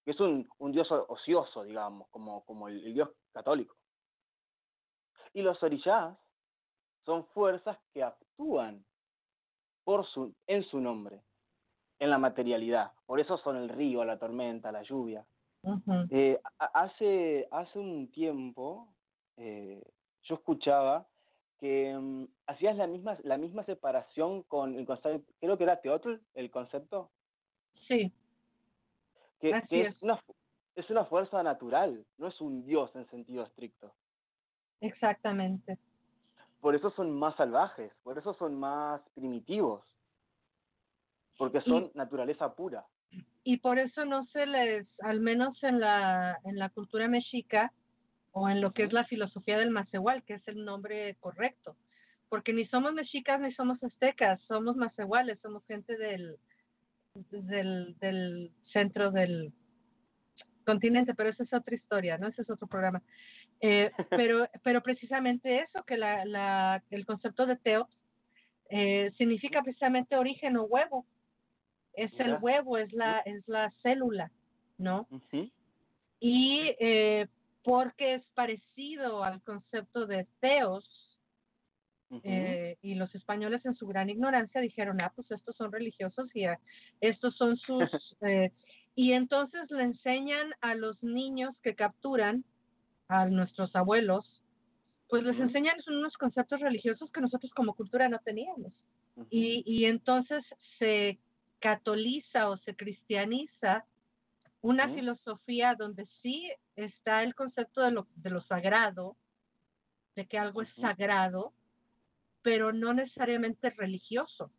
que 0.04 0.10
es 0.10 0.20
un, 0.20 0.48
un 0.58 0.72
dios 0.72 0.90
ocioso, 0.90 1.62
digamos, 1.62 2.08
como, 2.08 2.44
como 2.44 2.68
el, 2.68 2.92
dios 2.92 3.10
católico. 3.32 3.76
Y 5.32 5.42
los 5.42 5.62
orishas 5.62 6.16
son 7.04 7.26
fuerzas 7.28 7.78
que 7.92 8.02
actúan 8.02 8.84
por 9.84 10.06
su, 10.06 10.34
en 10.46 10.62
su 10.64 10.80
nombre, 10.80 11.20
en 11.98 12.10
la 12.10 12.18
materialidad. 12.18 12.92
Por 13.06 13.20
eso 13.20 13.36
son 13.38 13.56
el 13.56 13.68
río, 13.68 14.04
la 14.04 14.18
tormenta, 14.18 14.72
la 14.72 14.82
lluvia. 14.82 15.24
Eh, 16.10 16.40
hace, 16.58 17.46
hace 17.52 17.78
un 17.78 18.10
tiempo 18.10 18.88
eh, 19.36 19.80
yo 20.24 20.34
escuchaba 20.34 21.06
que 21.58 21.96
mm, 21.96 22.24
hacías 22.48 22.76
la 22.76 22.88
misma, 22.88 23.16
la 23.22 23.38
misma 23.38 23.64
separación 23.64 24.42
con 24.42 24.74
el 24.74 24.84
concepto, 24.84 25.32
creo 25.40 25.56
que 25.56 25.64
era 25.64 25.80
Teotl, 25.80 26.14
el 26.34 26.50
concepto. 26.50 27.10
Sí. 27.86 28.12
Que, 29.40 29.62
es. 29.70 30.02
una, 30.02 30.20
es 30.76 30.90
una 30.90 31.04
fuerza 31.04 31.42
natural, 31.42 32.04
no 32.18 32.28
es 32.28 32.40
un 32.40 32.64
dios 32.64 32.94
en 32.94 33.06
sentido 33.10 33.44
estricto. 33.44 33.92
Exactamente. 34.80 35.78
Por 36.62 36.74
eso 36.74 36.88
son 36.92 37.10
más 37.10 37.36
salvajes, 37.36 37.92
por 38.02 38.16
eso 38.16 38.32
son 38.32 38.58
más 38.58 39.02
primitivos, 39.14 39.84
porque 41.36 41.60
son 41.60 41.90
naturaleza 41.94 42.54
pura 42.54 42.86
y 43.44 43.58
por 43.58 43.78
eso 43.78 44.04
no 44.04 44.24
se 44.26 44.46
les, 44.46 44.86
al 45.00 45.20
menos 45.20 45.62
en 45.62 45.80
la, 45.80 46.38
en 46.44 46.58
la 46.58 46.68
cultura 46.68 47.08
mexica 47.08 47.72
o 48.30 48.48
en 48.48 48.60
lo 48.60 48.72
que 48.72 48.84
es 48.84 48.92
la 48.92 49.04
filosofía 49.04 49.58
del 49.58 49.70
Macehual, 49.70 50.22
que 50.22 50.34
es 50.34 50.48
el 50.48 50.64
nombre 50.64 51.16
correcto, 51.20 51.76
porque 52.28 52.52
ni 52.52 52.66
somos 52.66 52.94
mexicas 52.94 53.40
ni 53.40 53.52
somos 53.52 53.82
aztecas, 53.82 54.40
somos 54.42 54.76
macehuales, 54.76 55.38
somos 55.40 55.64
gente 55.66 55.96
del, 55.96 56.38
del, 57.30 57.96
del 57.98 58.52
centro 58.72 59.10
del 59.10 59.52
continente, 60.64 61.14
pero 61.14 61.28
esa 61.28 61.42
es 61.42 61.52
otra 61.52 61.74
historia, 61.74 62.16
¿no? 62.16 62.28
Ese 62.28 62.42
es 62.42 62.50
otro 62.50 62.68
programa. 62.68 63.02
Eh, 63.62 63.90
pero, 64.10 64.48
pero 64.62 64.82
precisamente 64.82 65.60
eso, 65.60 65.84
que 65.84 65.96
la, 65.96 66.24
la, 66.24 66.82
el 66.90 67.06
concepto 67.06 67.46
de 67.46 67.56
teo 67.56 67.88
eh, 68.68 69.12
significa 69.16 69.62
precisamente 69.62 70.16
origen 70.16 70.56
o 70.56 70.64
huevo, 70.64 71.06
es 71.94 72.12
el 72.18 72.38
huevo, 72.40 72.78
es 72.78 72.92
la, 72.92 73.18
es 73.20 73.46
la 73.46 73.70
célula, 73.82 74.30
¿no? 74.78 75.06
Y 76.20 76.74
eh, 76.80 77.28
porque 77.62 78.14
es 78.14 78.26
parecido 78.34 79.22
al 79.22 79.42
concepto 79.42 80.06
de 80.06 80.26
teos, 80.40 80.84
eh, 82.24 82.76
y 82.82 82.94
los 82.94 83.14
españoles 83.14 83.64
en 83.64 83.74
su 83.74 83.86
gran 83.86 84.10
ignorancia 84.10 84.60
dijeron, 84.60 85.00
ah, 85.00 85.12
pues 85.14 85.30
estos 85.30 85.56
son 85.56 85.72
religiosos 85.72 86.34
y 86.34 86.44
ah, 86.44 86.58
estos 87.00 87.36
son 87.36 87.56
sus... 87.56 87.78
Eh", 88.22 88.52
y 88.94 89.12
entonces 89.12 89.70
le 89.70 89.84
enseñan 89.84 90.52
a 90.60 90.74
los 90.74 91.02
niños 91.02 91.54
que 91.62 91.74
capturan, 91.74 92.44
a 93.20 93.26
nuestros 93.26 93.74
abuelos, 93.76 94.42
pues 95.08 95.24
les 95.24 95.38
enseñan 95.38 95.76
unos 95.88 96.16
conceptos 96.16 96.60
religiosos 96.60 97.10
que 97.10 97.20
nosotros 97.20 97.52
como 97.54 97.74
cultura 97.74 98.08
no 98.08 98.18
teníamos. 98.20 98.72
y, 99.30 99.62
y 99.66 99.84
entonces 99.84 100.42
se 100.78 101.18
catoliza 101.60 102.48
o 102.48 102.56
se 102.58 102.74
cristianiza 102.74 103.84
una 104.62 104.88
filosofía 104.94 105.74
donde 105.74 106.06
sí 106.22 106.50
está 106.76 107.22
el 107.22 107.34
concepto 107.34 107.82
de 107.82 107.90
lo, 107.90 108.06
de 108.14 108.30
lo 108.30 108.40
sagrado, 108.42 109.16
de 110.16 110.26
que 110.26 110.38
algo 110.38 110.62
es 110.62 110.68
sagrado, 110.80 111.52
pero 112.42 112.72
no 112.72 112.94
necesariamente 112.94 113.70
religioso. 113.70 114.50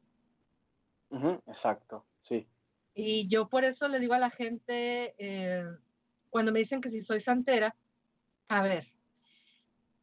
Exacto, 1.48 2.06
sí. 2.28 2.48
Y 2.96 3.28
yo 3.28 3.48
por 3.48 3.64
eso 3.64 3.88
le 3.88 4.00
digo 4.00 4.14
a 4.14 4.20
la 4.20 4.30
gente, 4.30 5.16
eh, 5.18 5.66
cuando 6.30 6.52
me 6.52 6.60
dicen 6.60 6.82
que 6.82 6.90
si 6.90 7.04
soy 7.04 7.24
santera, 7.24 7.76
a 8.54 8.62
ver, 8.62 8.86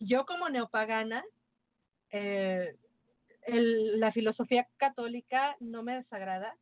yo 0.00 0.26
como 0.26 0.48
neopagana, 0.48 1.24
eh, 2.10 2.74
la 3.46 4.10
filosofía 4.10 4.66
católica 4.76 5.56
no 5.60 5.84
me 5.84 5.94
desagrada, 5.94 6.56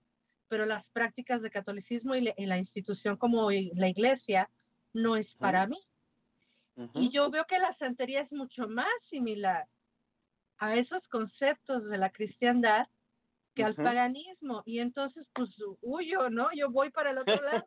pero 0.49 0.67
las 0.67 0.87
prácticas 0.91 1.41
de 1.41 1.51
catolicismo 1.51 2.15
y, 2.15 2.31
la 2.37 2.59
institución 2.59 3.17
como 3.17 3.51
la 3.51 3.89
iglesia 3.89 4.51
no 4.93 5.17
es 5.17 5.27
para 5.37 5.67
mí. 5.67 5.79
Y 6.93 7.11
yo 7.11 7.31
veo 7.31 7.47
que 7.47 7.59
la 7.59 7.75
santería 7.79 8.21
es 8.21 8.33
mucho 8.33 8.69
más 8.69 8.87
similar 9.09 9.67
a 10.59 10.77
esos 10.77 11.03
conceptos 11.09 11.89
de 11.89 11.97
la 11.97 12.11
cristiandad 12.11 12.87
que 13.55 13.65
al 13.65 13.75
paganismo. 13.75 14.63
Y 14.67 14.81
entonces, 14.81 15.27
pues, 15.35 15.51
huyo, 15.81 16.29
¿no? 16.29 16.51
Yo 16.55 16.71
voy 16.71 16.91
para 16.91 17.13
el 17.13 17.19
otro 17.19 17.41
lado. 17.43 17.65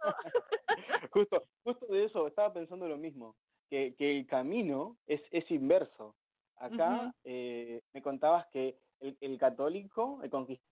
justo, 1.11 1.43
justo 1.63 1.87
de 1.87 2.05
eso, 2.05 2.27
estaba 2.27 2.53
pensando 2.53 2.87
lo 2.87 2.97
mismo, 2.97 3.35
que, 3.71 3.95
que 3.95 4.17
el 4.17 4.27
camino 4.27 4.97
es, 5.07 5.21
es 5.31 5.49
inverso. 5.49 6.13
Acá 6.57 7.15
eh, 7.23 7.81
me 7.93 8.01
contabas 8.01 8.45
que 8.47 8.77
el, 8.99 9.17
el 9.21 9.37
católico, 9.39 10.19
el 10.21 10.29
conquistador, 10.29 10.67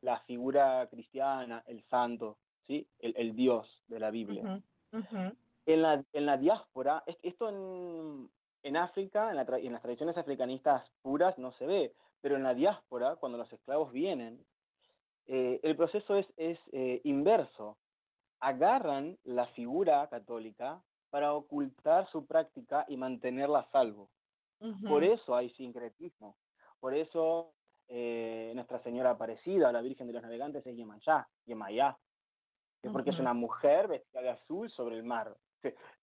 la 0.00 0.20
figura 0.20 0.86
cristiana, 0.88 1.64
el 1.66 1.82
santo, 1.90 2.38
¿sí? 2.68 2.86
el, 3.00 3.14
el 3.16 3.34
Dios 3.34 3.66
de 3.88 3.98
la 3.98 4.10
Biblia. 4.10 4.62
En, 5.66 5.82
la, 5.82 6.04
en 6.12 6.26
la 6.26 6.36
diáspora, 6.36 7.02
esto 7.22 7.48
en, 7.48 8.30
en 8.62 8.76
África, 8.76 9.30
en, 9.30 9.36
la 9.36 9.42
en, 9.58 9.72
las 9.72 9.82
tradiciones 9.82 10.16
africanistas 10.16 10.88
puras 11.02 11.36
no 11.36 11.50
se 11.54 11.66
ve, 11.66 11.92
pero 12.20 12.36
en 12.36 12.44
la 12.44 12.54
diáspora, 12.54 13.16
cuando 13.16 13.38
los 13.38 13.52
esclavos 13.52 13.90
vienen, 13.90 14.38
eh, 15.26 15.58
el 15.64 15.76
proceso 15.76 16.14
es, 16.14 16.26
es 16.36 16.60
eh, 16.70 17.00
inverso. 17.02 17.76
Agarran 18.38 19.18
la 19.24 19.46
figura 19.48 20.06
católica 20.08 20.80
para 21.10 21.32
ocultar 21.34 22.08
su 22.10 22.26
práctica 22.26 22.84
y 22.88 22.96
mantenerla 22.96 23.60
a 23.60 23.70
salvo. 23.70 24.10
Por 24.88 25.04
eso 25.04 25.36
hay 25.36 25.50
sincretismo. 25.50 26.36
Por 26.80 26.94
eso 26.94 27.52
eh, 27.88 28.52
Nuestra 28.54 28.82
Señora 28.82 29.10
Aparecida, 29.10 29.70
la 29.70 29.82
Virgen 29.82 30.06
de 30.06 30.14
los 30.14 30.22
Navegantes, 30.22 30.66
es 30.66 30.76
Yemayá, 30.76 31.28
Yemayá, 31.44 31.98
porque 32.92 33.10
es 33.10 33.18
una 33.18 33.34
mujer 33.34 33.88
vestida 33.88 34.22
de 34.22 34.30
azul 34.30 34.70
sobre 34.70 34.96
el 34.96 35.02
mar. 35.02 35.36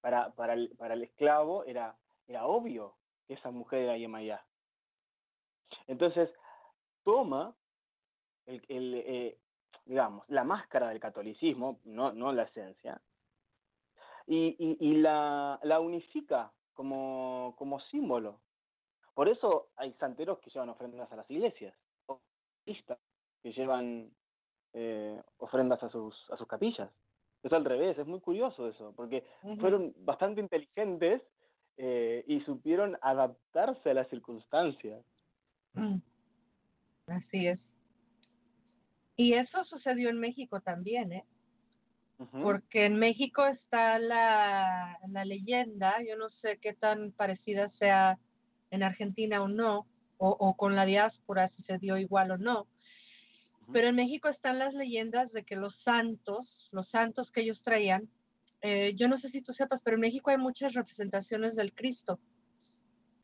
Para, 0.02 0.32
para, 0.32 0.54
el, 0.54 0.76
para 0.78 0.94
el 0.94 1.04
esclavo 1.04 1.64
era, 1.64 1.96
era 2.28 2.46
obvio 2.46 2.96
que 3.26 3.36
esa 3.36 3.50
mujer 3.50 3.84
era 3.84 3.98
Yemayá. 3.98 4.44
Entonces, 5.88 6.30
toma 7.04 7.56
el, 8.46 8.62
el 8.68 8.94
eh, 8.96 9.38
digamos, 9.86 10.26
la 10.28 10.44
máscara 10.44 10.90
del 10.90 11.00
catolicismo, 11.00 11.80
no, 11.86 12.12
no 12.14 12.32
la 12.32 12.44
esencia, 12.44 13.02
y, 14.28 14.56
y, 14.60 14.78
y 14.80 14.98
la, 14.98 15.60
la 15.64 15.80
unifica 15.80 16.52
como, 16.74 17.56
como 17.58 17.80
símbolo 17.80 18.42
por 19.14 19.30
eso 19.30 19.70
hay 19.76 19.94
santeros 19.94 20.40
que 20.40 20.50
llevan 20.50 20.70
ofrendas 20.70 21.12
a 21.12 21.16
las 21.16 21.30
iglesias, 21.30 21.76
o 22.08 22.20
que 22.66 23.52
llevan 23.52 24.10
eh, 24.74 25.22
ofrendas 25.38 25.84
a 25.84 25.90
sus, 25.90 26.16
a 26.32 26.38
sus 26.38 26.48
capillas. 26.48 26.90
Es 27.44 27.52
al 27.52 27.66
revés, 27.66 27.98
es 27.98 28.08
muy 28.08 28.22
curioso 28.22 28.70
eso, 28.70 28.94
porque 28.96 29.26
fueron 29.60 29.94
bastante 29.98 30.40
inteligentes 30.40 31.22
eh, 31.78 32.24
y 32.28 32.40
supieron 32.42 32.98
adaptarse 33.02 33.90
a 33.90 33.94
las 33.94 34.08
circunstancias. 34.10 35.06
Mm. 35.74 35.98
Así 37.08 37.48
es. 37.48 37.60
Y 39.18 39.34
eso 39.34 39.64
sucedió 39.66 40.10
en 40.10 40.20
México 40.20 40.62
también, 40.62 41.12
¿eh? 41.12 41.26
Porque 42.32 42.86
en 42.86 42.96
México 42.96 43.46
está 43.46 44.00
la, 44.00 44.98
la 45.10 45.26
leyenda, 45.26 45.96
yo 46.08 46.16
no 46.18 46.30
sé 46.42 46.58
qué 46.62 46.74
tan 46.74 47.12
parecida 47.12 47.70
sea 47.80 48.18
en 48.72 48.84
Argentina 48.84 49.42
o 49.42 49.48
no, 49.48 49.86
o, 50.18 50.56
con 50.56 50.76
la 50.76 50.86
diáspora 50.86 51.50
si 51.50 51.64
se 51.64 51.78
dio 51.80 51.98
igual 51.98 52.32
o 52.32 52.38
no. 52.38 52.68
Pero 53.72 53.88
en 53.88 53.96
México 53.96 54.30
están 54.30 54.60
las 54.60 54.74
leyendas 54.74 55.32
de 55.32 55.44
que 55.44 55.56
los 55.56 55.76
santos, 55.84 56.48
los 56.72 56.90
santos 56.90 57.30
que 57.32 57.42
ellos 57.42 57.62
traían, 57.64 58.08
eh, 58.62 58.94
yo 58.96 59.08
no 59.08 59.20
sé 59.20 59.30
si 59.30 59.42
tú 59.42 59.54
sepas, 59.54 59.82
pero 59.84 59.96
en 59.96 60.02
México 60.02 60.30
hay 60.30 60.38
muchas 60.38 60.74
representaciones 60.74 61.56
del 61.56 61.74
Cristo. 61.74 62.20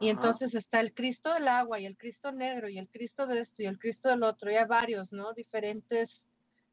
Y 0.01 0.09
entonces 0.09 0.53
está 0.53 0.79
el 0.79 0.93
Cristo 0.93 1.33
del 1.33 1.47
agua 1.47 1.79
y 1.79 1.85
el 1.85 1.97
Cristo 1.97 2.31
negro 2.31 2.69
y 2.69 2.77
el 2.77 2.87
Cristo 2.87 3.27
de 3.27 3.41
esto 3.41 3.63
y 3.63 3.65
el 3.65 3.79
Cristo 3.79 4.09
del 4.09 4.23
otro, 4.23 4.49
y 4.49 4.55
hay 4.55 4.65
varios, 4.65 5.11
¿no? 5.11 5.33
Diferentes, 5.33 6.09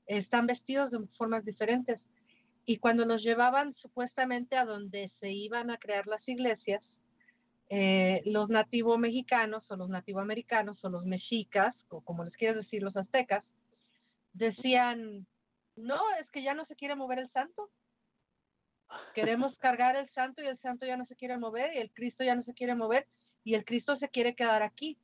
están 0.07 0.47
vestidos 0.47 0.93
de 0.93 0.99
formas 1.19 1.45
diferentes. 1.45 2.01
Y 2.67 2.79
cuando 2.79 3.05
los 3.05 3.23
llevaban 3.23 3.75
supuestamente 3.77 4.57
a 4.57 4.65
donde 4.65 5.13
se 5.21 5.31
iban 5.31 5.71
a 5.71 5.79
crear 5.79 6.09
las 6.09 6.27
iglesias, 6.29 6.83
eh, 7.69 8.23
los 8.27 8.49
nativo 8.49 8.99
mexicanos 8.99 9.65
o 9.71 9.77
los 9.77 9.89
nativo 9.89 10.21
americanos 10.21 10.85
o 10.85 10.89
los 10.89 11.05
mexicas, 11.05 11.75
o 11.89 12.01
como 12.01 12.25
les 12.25 12.35
quieres 12.37 12.57
decir 12.57 12.83
los 12.83 12.97
aztecas, 12.97 13.45
decían, 14.33 15.27
no, 15.77 16.01
es 16.21 16.29
que 16.31 16.43
ya 16.43 16.55
no 16.55 16.67
se 16.67 16.75
quiere 16.75 16.97
mover 16.97 17.21
el 17.21 17.31
santo. 17.31 17.71
Queremos 19.15 19.57
cargar 19.59 19.95
el 19.95 20.11
santo 20.11 20.43
y 20.43 20.47
el 20.47 20.59
santo 20.59 20.87
ya 20.87 20.97
no 20.97 21.07
se 21.07 21.15
quiere 21.15 21.39
mover 21.39 21.73
y 21.75 21.79
el 21.79 21.93
Cristo 21.93 22.25
ya 22.25 22.35
no 22.35 22.43
se 22.43 22.55
quiere 22.55 22.75
mover 22.75 23.07
y 23.45 23.55
el 23.55 23.65
Cristo 23.65 23.97
se 23.97 24.09
quiere 24.09 24.35
quedar 24.35 24.63
aquí. 24.63 24.99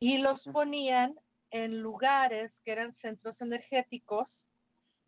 Y 0.00 0.18
los 0.18 0.40
ponían 0.52 1.14
en 1.52 1.80
lugares 1.80 2.50
que 2.64 2.72
eran 2.72 2.92
centros 2.96 3.40
energéticos 3.40 4.26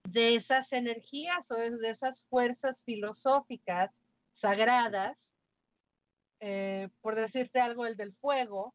de 0.05 0.37
esas 0.37 0.71
energías 0.73 1.45
o 1.51 1.55
de 1.55 1.91
esas 1.91 2.17
fuerzas 2.29 2.77
filosóficas 2.85 3.91
sagradas 4.41 5.17
eh, 6.47 6.91
por 7.01 7.15
decirte 7.15 7.59
algo, 7.59 7.87
el 7.87 7.97
del 7.97 8.13
fuego, 8.17 8.75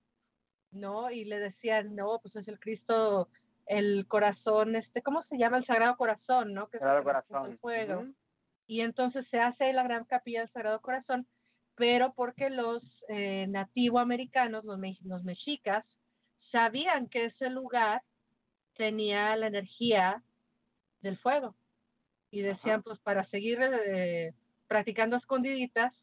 ¿no? 0.72 1.12
Y 1.12 1.26
le 1.26 1.38
decían, 1.38 1.96
no, 1.96 2.20
pues 2.20 2.36
es 2.36 2.48
el 2.48 2.60
Cristo, 2.60 3.30
el 3.68 4.08
corazón, 4.08 4.76
este, 4.76 5.04
¿cómo 5.04 5.24
se 5.30 5.38
llama? 5.38 5.58
El 5.58 5.68
Sagrado 5.68 5.96
Corazón, 5.96 6.56
¿no? 6.56 6.68
Que 6.70 6.80
Sagrado 6.80 7.04
Corazón. 7.04 7.52
El 7.52 7.60
fuego. 7.60 8.08
Y 8.66 8.82
entonces 8.82 9.24
se 9.30 9.40
hace 9.40 9.72
la 9.74 9.84
gran 9.84 10.06
capilla 10.06 10.40
del 10.40 10.52
Sagrado 10.52 10.82
Corazón, 10.82 11.28
pero 11.76 12.14
porque 12.14 12.50
los 12.50 12.82
eh, 13.08 13.46
nativoamericanos, 13.48 14.66
los, 14.66 14.80
los 15.04 15.24
mexicas, 15.24 15.86
sabían 16.52 17.08
que 17.08 17.26
ese 17.26 17.52
lugar 17.52 18.02
tenía 18.78 19.36
la 19.36 19.46
energía 19.46 20.24
del 21.02 21.18
fuego. 21.18 21.56
Y 22.32 22.42
decían, 22.42 22.84
pues 22.84 23.00
para 23.00 23.26
seguir 23.30 23.60
eh, 23.62 24.34
practicando 24.68 25.18
escondiditas, 25.18 25.94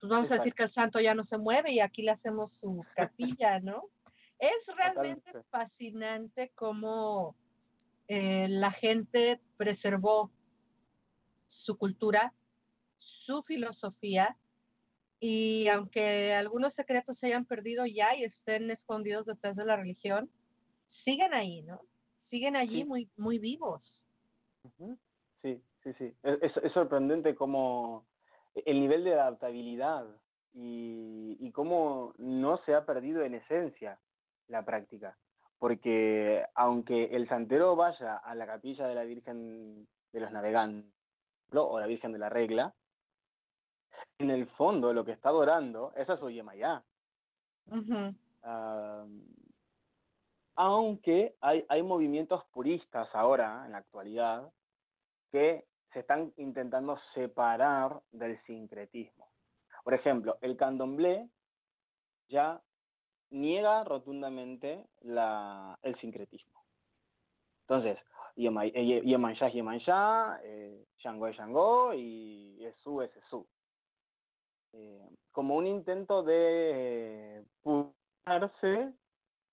pues 0.00 0.10
vamos 0.10 0.30
a 0.30 0.36
decir 0.36 0.54
que 0.54 0.64
el 0.64 0.72
santo 0.72 1.00
ya 1.00 1.14
no 1.14 1.24
se 1.24 1.38
mueve 1.38 1.72
y 1.72 1.80
aquí 1.80 2.02
le 2.02 2.12
hacemos 2.12 2.52
su 2.60 2.84
capilla, 2.94 3.58
¿no? 3.60 3.84
Es 4.38 4.76
realmente 4.76 5.32
fascinante 5.50 6.52
cómo 6.54 7.34
eh, 8.08 8.46
la 8.48 8.70
gente 8.72 9.40
preservó 9.56 10.30
su 11.48 11.78
cultura, 11.78 12.32
su 13.24 13.42
filosofía, 13.44 14.36
y 15.20 15.68
aunque 15.68 16.34
algunos 16.34 16.74
secretos 16.74 17.16
se 17.18 17.28
hayan 17.28 17.46
perdido 17.46 17.86
ya 17.86 18.14
y 18.14 18.24
estén 18.24 18.70
escondidos 18.70 19.24
detrás 19.24 19.56
de 19.56 19.64
la 19.64 19.76
religión, 19.76 20.28
siguen 21.02 21.32
ahí, 21.32 21.62
¿no? 21.62 21.80
Siguen 22.28 22.56
allí 22.56 22.84
muy, 22.84 23.08
muy 23.16 23.38
vivos. 23.38 23.80
Sí, 25.42 25.62
sí, 25.82 25.92
sí. 25.98 26.14
es 26.22 26.72
sorprendente 26.72 27.34
cómo 27.34 28.06
el 28.54 28.80
nivel 28.80 29.04
de 29.04 29.14
adaptabilidad 29.14 30.06
y, 30.54 31.36
y 31.40 31.50
cómo 31.52 32.14
no 32.18 32.58
se 32.64 32.74
ha 32.74 32.86
perdido 32.86 33.22
en 33.22 33.34
esencia 33.34 33.98
la 34.48 34.64
práctica. 34.64 35.16
Porque 35.58 36.44
aunque 36.54 37.04
el 37.16 37.28
santero 37.28 37.76
vaya 37.76 38.16
a 38.16 38.34
la 38.34 38.46
capilla 38.46 38.86
de 38.86 38.94
la 38.94 39.04
Virgen 39.04 39.86
de 40.12 40.20
los 40.20 40.30
Navegantes 40.30 40.92
o 41.52 41.78
la 41.78 41.86
Virgen 41.86 42.12
de 42.12 42.18
la 42.18 42.28
Regla, 42.28 42.74
en 44.18 44.30
el 44.30 44.46
fondo 44.48 44.92
lo 44.92 45.04
que 45.04 45.12
está 45.12 45.30
adorando 45.30 45.92
es 45.96 46.08
a 46.08 46.16
su 46.16 46.30
Yemayá. 46.30 46.82
Aunque 50.56 51.36
hay, 51.40 51.64
hay 51.68 51.82
movimientos 51.82 52.44
puristas 52.52 53.08
ahora, 53.14 53.64
en 53.66 53.72
la 53.72 53.78
actualidad, 53.78 54.52
que 55.30 55.64
se 55.92 56.00
están 56.00 56.32
intentando 56.36 56.98
separar 57.14 58.00
del 58.10 58.40
sincretismo. 58.44 59.28
Por 59.84 59.94
ejemplo, 59.94 60.38
el 60.40 60.56
candomblé 60.56 61.28
ya 62.28 62.60
niega 63.30 63.84
rotundamente 63.84 64.86
la, 65.00 65.78
el 65.82 65.96
sincretismo. 66.00 66.64
Entonces, 67.62 67.98
Yemanjá 68.36 69.46
es 69.46 69.54
Yemanjá, 69.54 70.40
eh, 70.42 70.84
Shango 70.98 71.26
es 71.28 71.36
Shango 71.36 71.94
y 71.94 72.64
Esú 72.64 73.02
es 73.02 73.14
Esú. 73.16 73.46
Eh, 74.72 75.08
como 75.30 75.56
un 75.56 75.66
intento 75.66 76.22
de 76.22 77.44
pulsarse 77.62 78.92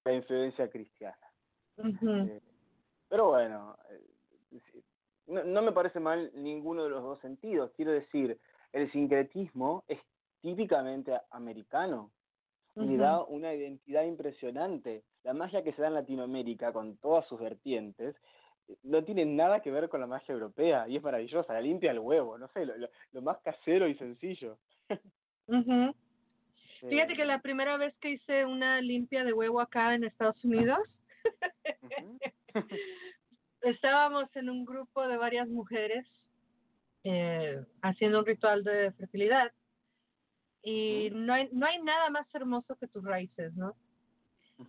la 0.06 0.14
influencia 0.14 0.70
cristiana. 0.70 1.18
Eh, 1.78 2.42
pero 3.08 3.30
bueno, 3.30 3.78
no, 5.28 5.62
me 5.62 5.72
parece 5.72 6.00
mal 6.00 6.32
ninguno 6.36 6.84
de 6.84 6.90
los 6.90 7.04
dos 7.04 7.20
sentidos. 7.22 7.72
Quiero 7.76 7.92
decir, 7.92 8.40
el 8.74 8.92
sincretismo 8.92 9.84
es 9.88 10.00
típicamente 10.42 11.18
americano 11.32 12.12
y 12.76 12.96
da 12.96 13.24
una 13.24 13.54
identidad 13.54 14.04
impresionante. 14.04 15.04
La 15.24 15.34
magia 15.34 15.64
que 15.64 15.74
se 15.74 15.82
da 15.82 15.90
en 15.90 15.96
Latinoamérica, 15.96 16.72
con 16.72 16.98
todas 16.98 17.28
sus 17.28 17.40
vertientes, 17.40 18.16
no 18.84 19.04
tiene 19.04 19.26
nada 19.26 19.62
que 19.62 19.72
ver 19.72 19.90
con 19.90 20.00
la 20.00 20.08
magia 20.08 20.34
europea 20.34 20.88
y 20.88 20.96
es 20.96 21.04
maravillosa, 21.04 21.54
la 21.54 21.62
limpia 21.62 21.92
el 21.92 22.00
huevo, 22.00 22.38
no 22.38 22.48
sé, 22.50 22.66
lo, 22.66 23.22
más 23.22 23.40
casero 23.40 23.88
y 23.88 23.96
sencillo. 23.96 24.58
Fíjate 26.90 27.16
que 27.16 27.26
la 27.26 27.42
primera 27.42 27.78
vez 27.78 27.96
que 27.98 28.12
hice 28.12 28.46
una 28.46 28.82
limpia 28.82 29.24
de 29.24 29.34
huevo 29.34 29.62
acá 29.62 29.94
en 29.94 30.04
Estados 30.04 30.44
Unidos, 30.44 30.80
estábamos 33.62 34.36
en 34.36 34.50
un 34.50 34.66
grupo 34.66 35.08
de 35.08 35.18
varias 35.18 35.48
mujeres 35.48 36.06
eh, 37.04 37.64
haciendo 37.82 38.20
un 38.20 38.26
ritual 38.26 38.64
de 38.64 38.92
fertilidad 38.94 39.52
y 40.64 41.10
no 41.12 41.34
hay, 41.34 41.50
no 41.52 41.66
hay 41.66 41.82
nada 41.82 42.10
más 42.10 42.28
hermoso 42.34 42.76
que 42.76 42.88
tus 42.88 43.04
raíces, 43.04 43.54
¿no? 43.56 43.76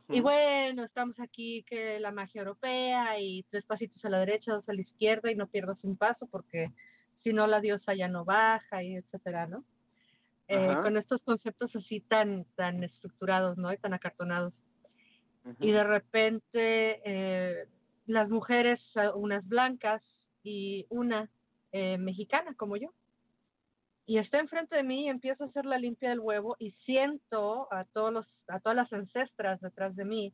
Y 0.09 0.21
bueno, 0.21 0.85
estamos 0.85 1.21
aquí 1.21 1.65
que 1.65 2.01
la 2.01 2.13
magia 2.13 2.41
europea 2.41 3.21
y 3.21 3.43
tres 3.51 3.67
pasitos 3.67 4.03
a 4.05 4.09
la 4.09 4.21
derecha, 4.21 4.53
dos 4.53 4.67
a 4.69 4.73
la 4.73 4.81
izquierda 4.81 5.31
y 5.31 5.35
no 5.35 5.49
pierdas 5.49 5.77
un 5.83 5.97
paso 5.99 6.27
porque 6.27 6.71
si 7.23 7.35
no 7.35 7.47
la 7.47 7.61
diosa 7.61 7.95
ya 7.95 8.09
no 8.09 8.25
baja 8.25 8.83
y 8.83 8.97
etcétera, 8.97 9.47
¿no? 9.47 9.65
Eh, 10.55 10.77
con 10.83 10.99
estos 10.99 11.23
conceptos 11.23 11.75
así 11.75 12.01
tan 12.01 12.45
tan 12.57 12.85
estructurados, 12.85 13.57
¿no? 13.57 13.73
Y 13.73 13.79
tan 13.79 13.95
acartonados. 13.95 14.53
Y 15.61 15.73
de 15.73 15.83
repente 15.83 17.01
eh, 17.05 17.67
las 18.07 18.29
mujeres, 18.29 18.79
unas 19.15 19.49
blancas 19.49 20.03
y 20.45 20.87
una 20.91 21.31
eh, 21.73 21.97
mexicana 21.97 22.55
como 22.55 22.77
yo. 22.77 22.91
Y 24.05 24.19
está 24.19 24.41
enfrente 24.41 24.77
de 24.77 24.83
mí 24.83 25.07
y 25.07 25.09
empiezo 25.09 25.45
a 25.45 25.47
hacer 25.47 25.65
la 25.65 25.79
limpia 25.79 26.11
del 26.11 26.21
huevo 26.21 26.57
y 26.59 26.73
siento 26.85 27.73
a 27.73 27.85
todos 27.85 28.13
los, 28.13 28.27
a 28.49 28.61
todas 28.61 28.77
las 28.77 28.93
ancestras 28.93 29.61
detrás 29.61 29.97
de 29.97 30.05
mí. 30.05 30.33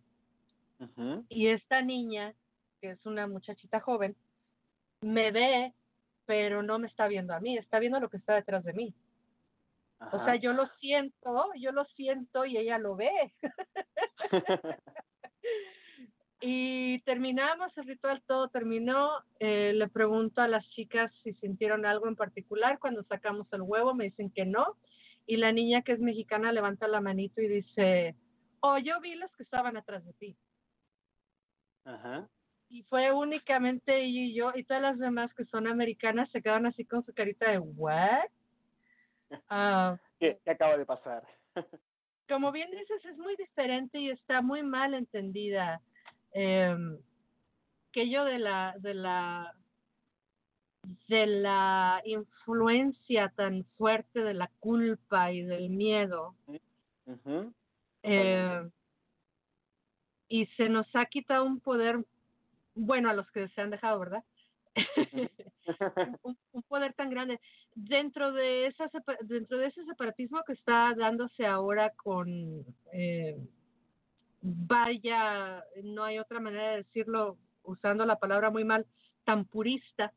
Y 1.28 1.48
esta 1.48 1.82
niña, 1.82 2.34
que 2.80 2.90
es 2.90 3.06
una 3.06 3.26
muchachita 3.26 3.80
joven, 3.80 4.16
me 5.00 5.30
ve, 5.32 5.72
pero 6.26 6.62
no 6.62 6.78
me 6.78 6.86
está 6.88 7.08
viendo 7.08 7.34
a 7.34 7.40
mí, 7.40 7.56
está 7.56 7.78
viendo 7.78 8.00
lo 8.00 8.08
que 8.08 8.16
está 8.16 8.34
detrás 8.34 8.64
de 8.64 8.72
mí. 8.72 8.94
O 10.12 10.24
sea, 10.24 10.36
yo 10.36 10.52
lo 10.52 10.66
siento, 10.80 11.50
yo 11.58 11.72
lo 11.72 11.84
siento 11.96 12.44
y 12.46 12.56
ella 12.56 12.78
lo 12.78 12.96
ve. 12.96 13.10
Y 16.40 17.00
terminamos 17.00 17.76
el 17.76 17.86
ritual, 17.86 18.22
todo 18.26 18.48
terminó. 18.48 19.10
Eh, 19.40 19.72
le 19.74 19.88
pregunto 19.88 20.40
a 20.40 20.48
las 20.48 20.64
chicas 20.70 21.12
si 21.22 21.34
sintieron 21.34 21.84
algo 21.84 22.06
en 22.06 22.14
particular. 22.14 22.78
Cuando 22.78 23.02
sacamos 23.04 23.52
el 23.52 23.62
huevo 23.62 23.94
me 23.94 24.04
dicen 24.04 24.30
que 24.30 24.44
no. 24.44 24.76
Y 25.26 25.36
la 25.36 25.52
niña 25.52 25.82
que 25.82 25.92
es 25.92 26.00
mexicana 26.00 26.52
levanta 26.52 26.86
la 26.86 27.00
manito 27.00 27.42
y 27.42 27.48
dice, 27.48 28.14
oh, 28.60 28.78
yo 28.78 29.00
vi 29.00 29.16
los 29.16 29.30
que 29.32 29.42
estaban 29.42 29.76
atrás 29.76 30.04
de 30.04 30.12
ti. 30.14 30.36
Ajá. 31.84 32.28
Y 32.70 32.84
fue 32.84 33.12
únicamente 33.12 33.96
ella 33.98 34.20
y 34.20 34.34
yo, 34.34 34.52
y 34.54 34.62
todas 34.62 34.82
las 34.82 34.98
demás 34.98 35.32
que 35.34 35.44
son 35.46 35.66
americanas 35.66 36.30
se 36.30 36.42
quedan 36.42 36.66
así 36.66 36.84
con 36.84 37.04
su 37.04 37.14
carita 37.14 37.50
de, 37.50 37.58
¿what? 37.58 38.28
Ah, 39.48 39.98
¿Qué, 40.18 40.40
¿Qué 40.44 40.50
acaba 40.50 40.76
de 40.76 40.86
pasar? 40.86 41.26
como 42.28 42.52
bien 42.52 42.70
dices, 42.70 43.04
es 43.04 43.16
muy 43.16 43.34
diferente 43.36 43.98
y 43.98 44.10
está 44.10 44.42
muy 44.42 44.62
mal 44.62 44.94
entendida 44.94 45.80
eh, 46.32 46.76
que 47.90 48.10
yo 48.10 48.24
de 48.24 48.38
la, 48.38 48.74
de 48.78 48.94
la 48.94 49.54
de 51.08 51.26
la 51.26 52.00
influencia 52.04 53.32
tan 53.34 53.64
fuerte 53.76 54.20
de 54.20 54.34
la 54.34 54.50
culpa 54.60 55.32
y 55.32 55.42
del 55.42 55.70
miedo 55.70 56.34
Eh, 58.02 58.70
y 60.28 60.46
se 60.56 60.68
nos 60.68 60.86
ha 60.94 61.06
quitado 61.06 61.44
un 61.44 61.60
poder, 61.60 62.04
bueno, 62.74 63.10
a 63.10 63.14
los 63.14 63.28
que 63.30 63.48
se 63.48 63.60
han 63.60 63.70
dejado, 63.70 63.98
¿verdad? 63.98 64.24
un, 66.22 66.62
poder 66.68 66.92
tan 66.94 67.10
grande. 67.10 67.40
Dentro 67.74 68.32
de 68.32 68.66
esa 68.66 68.90
dentro 69.22 69.58
de 69.58 69.66
ese 69.66 69.84
separatismo 69.84 70.42
que 70.46 70.52
está 70.54 70.94
dándose 70.96 71.46
ahora 71.46 71.90
con 71.96 72.64
eh, 72.92 73.36
vaya 74.40 75.64
no 75.82 76.04
hay 76.04 76.18
otra 76.18 76.40
manera 76.40 76.70
de 76.70 76.76
decirlo 76.78 77.36
usando 77.62 78.06
la 78.06 78.16
palabra 78.16 78.50
muy 78.50 78.64
mal 78.64 78.86
tan 79.24 79.44
purista. 79.44 80.12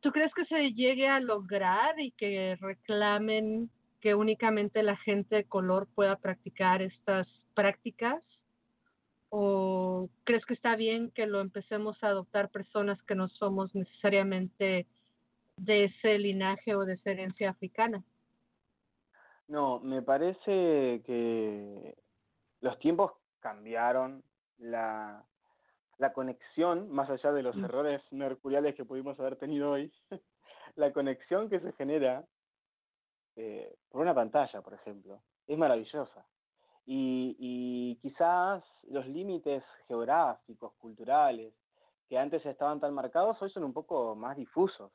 ¿Tú 0.00 0.12
crees 0.12 0.32
que 0.34 0.44
se 0.46 0.72
llegue 0.72 1.08
a 1.08 1.20
lograr 1.20 1.98
y 1.98 2.12
que 2.12 2.56
reclamen 2.60 3.70
que 4.00 4.14
únicamente 4.14 4.82
la 4.82 4.96
gente 4.96 5.36
de 5.36 5.44
color 5.44 5.88
pueda 5.94 6.16
practicar 6.16 6.82
estas 6.82 7.26
prácticas? 7.54 8.22
¿O 9.30 10.08
crees 10.24 10.44
que 10.46 10.54
está 10.54 10.76
bien 10.76 11.10
que 11.10 11.26
lo 11.26 11.40
empecemos 11.40 12.02
a 12.02 12.08
adoptar 12.08 12.50
personas 12.50 13.02
que 13.02 13.14
no 13.14 13.28
somos 13.28 13.74
necesariamente 13.74 14.86
de 15.56 15.84
ese 15.84 16.18
linaje 16.18 16.74
o 16.74 16.84
de 16.84 16.94
esa 16.94 17.10
herencia 17.10 17.50
africana? 17.50 18.02
No, 19.48 19.80
me 19.80 20.02
parece 20.02 21.02
que 21.04 21.96
los 22.60 22.78
tiempos 22.78 23.12
cambiaron, 23.40 24.22
la, 24.58 25.24
la 25.98 26.12
conexión, 26.12 26.90
más 26.90 27.08
allá 27.10 27.32
de 27.32 27.42
los 27.42 27.56
mm. 27.56 27.64
errores 27.64 28.02
mercuriales 28.10 28.74
que 28.74 28.84
pudimos 28.84 29.18
haber 29.18 29.36
tenido 29.36 29.70
hoy, 29.72 29.92
la 30.76 30.92
conexión 30.92 31.48
que 31.48 31.60
se 31.60 31.72
genera 31.72 32.24
eh, 33.36 33.76
por 33.90 34.02
una 34.02 34.14
pantalla, 34.14 34.60
por 34.62 34.74
ejemplo, 34.74 35.22
es 35.46 35.56
maravillosa. 35.56 36.26
Y, 36.90 37.36
y 37.38 37.96
quizás 37.96 38.64
los 38.84 39.06
límites 39.06 39.62
geográficos, 39.86 40.72
culturales, 40.78 41.52
que 42.08 42.16
antes 42.16 42.44
estaban 42.46 42.80
tan 42.80 42.94
marcados, 42.94 43.40
hoy 43.42 43.50
son 43.50 43.64
un 43.64 43.74
poco 43.74 44.16
más 44.16 44.36
difusos. 44.36 44.90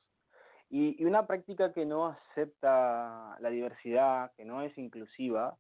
Y, 0.70 1.00
y, 1.00 1.06
una 1.06 1.28
práctica 1.28 1.72
que 1.72 1.86
no 1.86 2.08
acepta 2.08 3.38
la 3.40 3.50
diversidad, 3.50 4.32
que 4.36 4.44
no 4.44 4.64
es 4.64 4.76
inclusiva, 4.78 5.56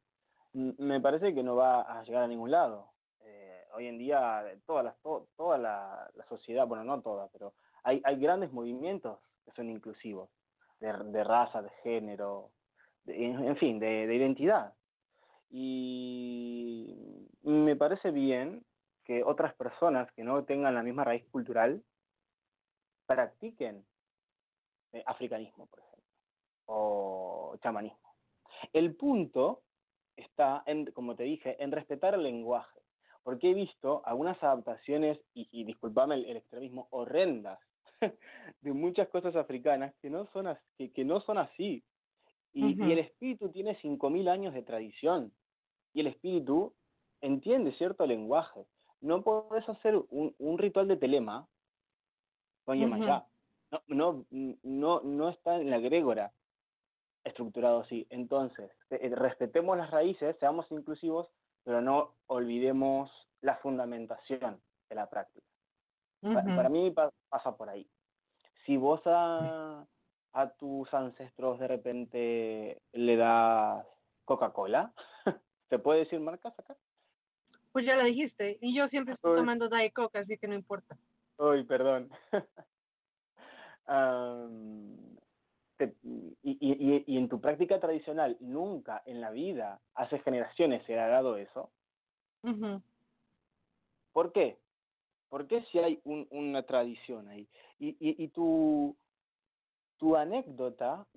me 0.54 1.00
parece 1.00 1.36
que 1.36 1.44
no 1.44 1.56
va 1.56 1.82
a 1.82 2.04
llegar 2.04 2.24
a 2.24 2.28
ningún 2.28 2.50
lado 2.50 2.94
hoy 3.74 3.88
en 3.88 3.98
día 3.98 4.44
toda 4.66 4.84
la, 4.84 4.96
toda 5.36 5.58
la, 5.58 6.12
sociedad, 6.30 6.68
bueno, 6.68 6.84
no 6.84 7.02
toda, 7.02 7.28
pero 7.30 7.54
hay, 7.84 8.02
hay 8.06 8.20
grandes 8.20 8.52
movimientos 8.52 9.20
que 9.44 9.52
son 9.52 9.70
inclusivos, 9.70 10.30
de, 10.80 11.24
raza, 11.24 11.62
de 11.62 11.70
género, 11.82 12.52
en, 13.06 13.56
fin, 13.58 13.80
de, 13.80 14.04
identidad. 14.14 14.74
Y 15.56 17.30
me 17.44 17.76
parece 17.76 18.12
bien 18.12 18.66
que 19.06 19.24
otras 19.24 19.54
personas 19.54 20.12
que 20.14 20.24
no 20.24 20.44
tengan 20.46 20.76
la 20.76 20.84
misma 20.84 21.04
raíz 21.04 21.26
cultural 21.30 21.84
practiquen 23.06 23.86
eh, 24.94 25.04
africanismo, 25.06 25.68
por 25.68 25.80
ejemplo, 25.80 26.04
o 26.66 27.56
chamanismo. 27.62 28.16
El 28.72 28.96
punto 28.96 29.62
está, 30.16 30.64
en, 30.66 30.86
como 30.92 31.16
te 31.16 31.24
dije, 31.24 31.62
en 31.64 31.72
respetar 31.72 32.16
el 32.16 32.24
lenguaje 32.24 32.84
porque 33.24 33.52
he 33.52 33.54
visto 33.54 34.02
algunas 34.06 34.42
adaptaciones, 34.44 35.18
y, 35.34 35.48
y 35.52 35.64
disculpame 35.64 36.16
el, 36.16 36.38
extremismo, 36.38 36.88
horrendas 36.92 37.60
de 38.62 38.74
muchas 38.74 39.08
cosas 39.10 39.36
africanas 39.36 39.96
que 40.02 40.10
no 40.10 40.28
son, 40.34 40.56
que, 40.78 40.92
que 40.92 41.06
no 41.06 41.22
son 41.22 41.38
así. 41.38 41.84
Y, 42.54 42.86
y 42.86 42.92
el 42.92 43.00
espíritu 43.00 43.50
tiene 43.50 43.78
5.000 43.78 44.30
años 44.30 44.54
de 44.54 44.62
tradición. 44.62 45.32
Y 45.94 46.02
el 46.02 46.08
espíritu 46.08 46.74
entiende 47.22 47.72
cierto 47.74 48.06
lenguaje. 48.06 48.66
No 49.02 49.22
puedes 49.22 49.68
hacer 49.70 49.96
un, 50.10 50.36
un 50.38 50.58
ritual 50.58 50.88
de 50.88 50.98
telema 50.98 51.48
con 52.66 52.78
Yemayá. 52.78 53.26
No, 53.72 53.82
no, 53.88 54.26
no, 54.64 55.02
no 55.02 55.30
está 55.30 55.60
en 55.60 55.70
la 55.70 55.80
grégora 55.80 56.32
estructurado 57.24 57.82
así. 57.82 58.06
Entonces, 58.10 58.72
eh, 58.90 59.12
respetemos 59.16 59.78
las 59.78 59.92
raíces, 59.92 60.36
seamos 60.40 60.70
inclusivos, 60.72 61.28
pero 61.64 61.82
no 61.82 62.14
olvidemos 62.28 63.12
la 63.42 63.56
fundamentación 63.58 64.62
de 64.90 64.96
la 64.96 65.10
práctica. 65.10 65.46
para, 66.22 66.70
mí 66.70 66.94
pasa 67.30 67.56
por 67.56 67.70
ahí. 67.70 67.88
Si 68.66 68.78
vos 68.78 69.02
a, 69.06 69.86
a 70.34 70.50
tus 70.52 70.94
ancestros 70.94 71.60
de 71.60 71.68
repente 71.68 72.82
le 72.94 73.18
das 73.18 73.86
Coca-Cola, 74.26 74.94
¿te 75.70 75.80
puede 75.80 76.00
decir 76.00 76.20
marcas 76.20 76.58
acá? 76.58 76.76
Pues 77.72 77.86
ya 77.86 77.96
lo 77.96 78.04
dijiste, 78.04 78.58
y 78.62 78.76
yo 78.76 78.88
siempre 78.90 79.16
estoy 79.16 79.36
tomando 79.36 79.68
Diet 79.68 79.94
Coca, 79.94 80.20
así 80.20 80.38
que 80.38 80.48
no 80.48 80.54
importa. 80.54 80.96
Uy, 81.38 81.64
perdón. 81.64 82.10
y, 86.44 87.04
y, 87.08 87.18
en 87.18 87.30
tu 87.30 87.42
práctica 87.42 87.80
tradicional 87.80 88.38
nunca 88.40 89.02
en 89.06 89.22
la 89.22 89.32
vida, 89.32 89.82
hace 89.96 90.20
generaciones, 90.20 90.86
se 90.86 91.00
ha 91.00 91.08
dado 91.08 91.38
eso. 91.38 91.72
¿Por 94.12 94.32
qué? 94.32 94.60
¿Por 95.30 95.48
qué 95.48 95.64
si 95.72 95.80
hay 95.80 96.00
una 96.04 96.64
tradición 96.64 97.28
ahí? 97.28 97.48
Y, 97.80 97.96
y, 98.00 98.28
tu, 98.30 98.96
tu 100.04 100.18
anécdota 100.18 101.08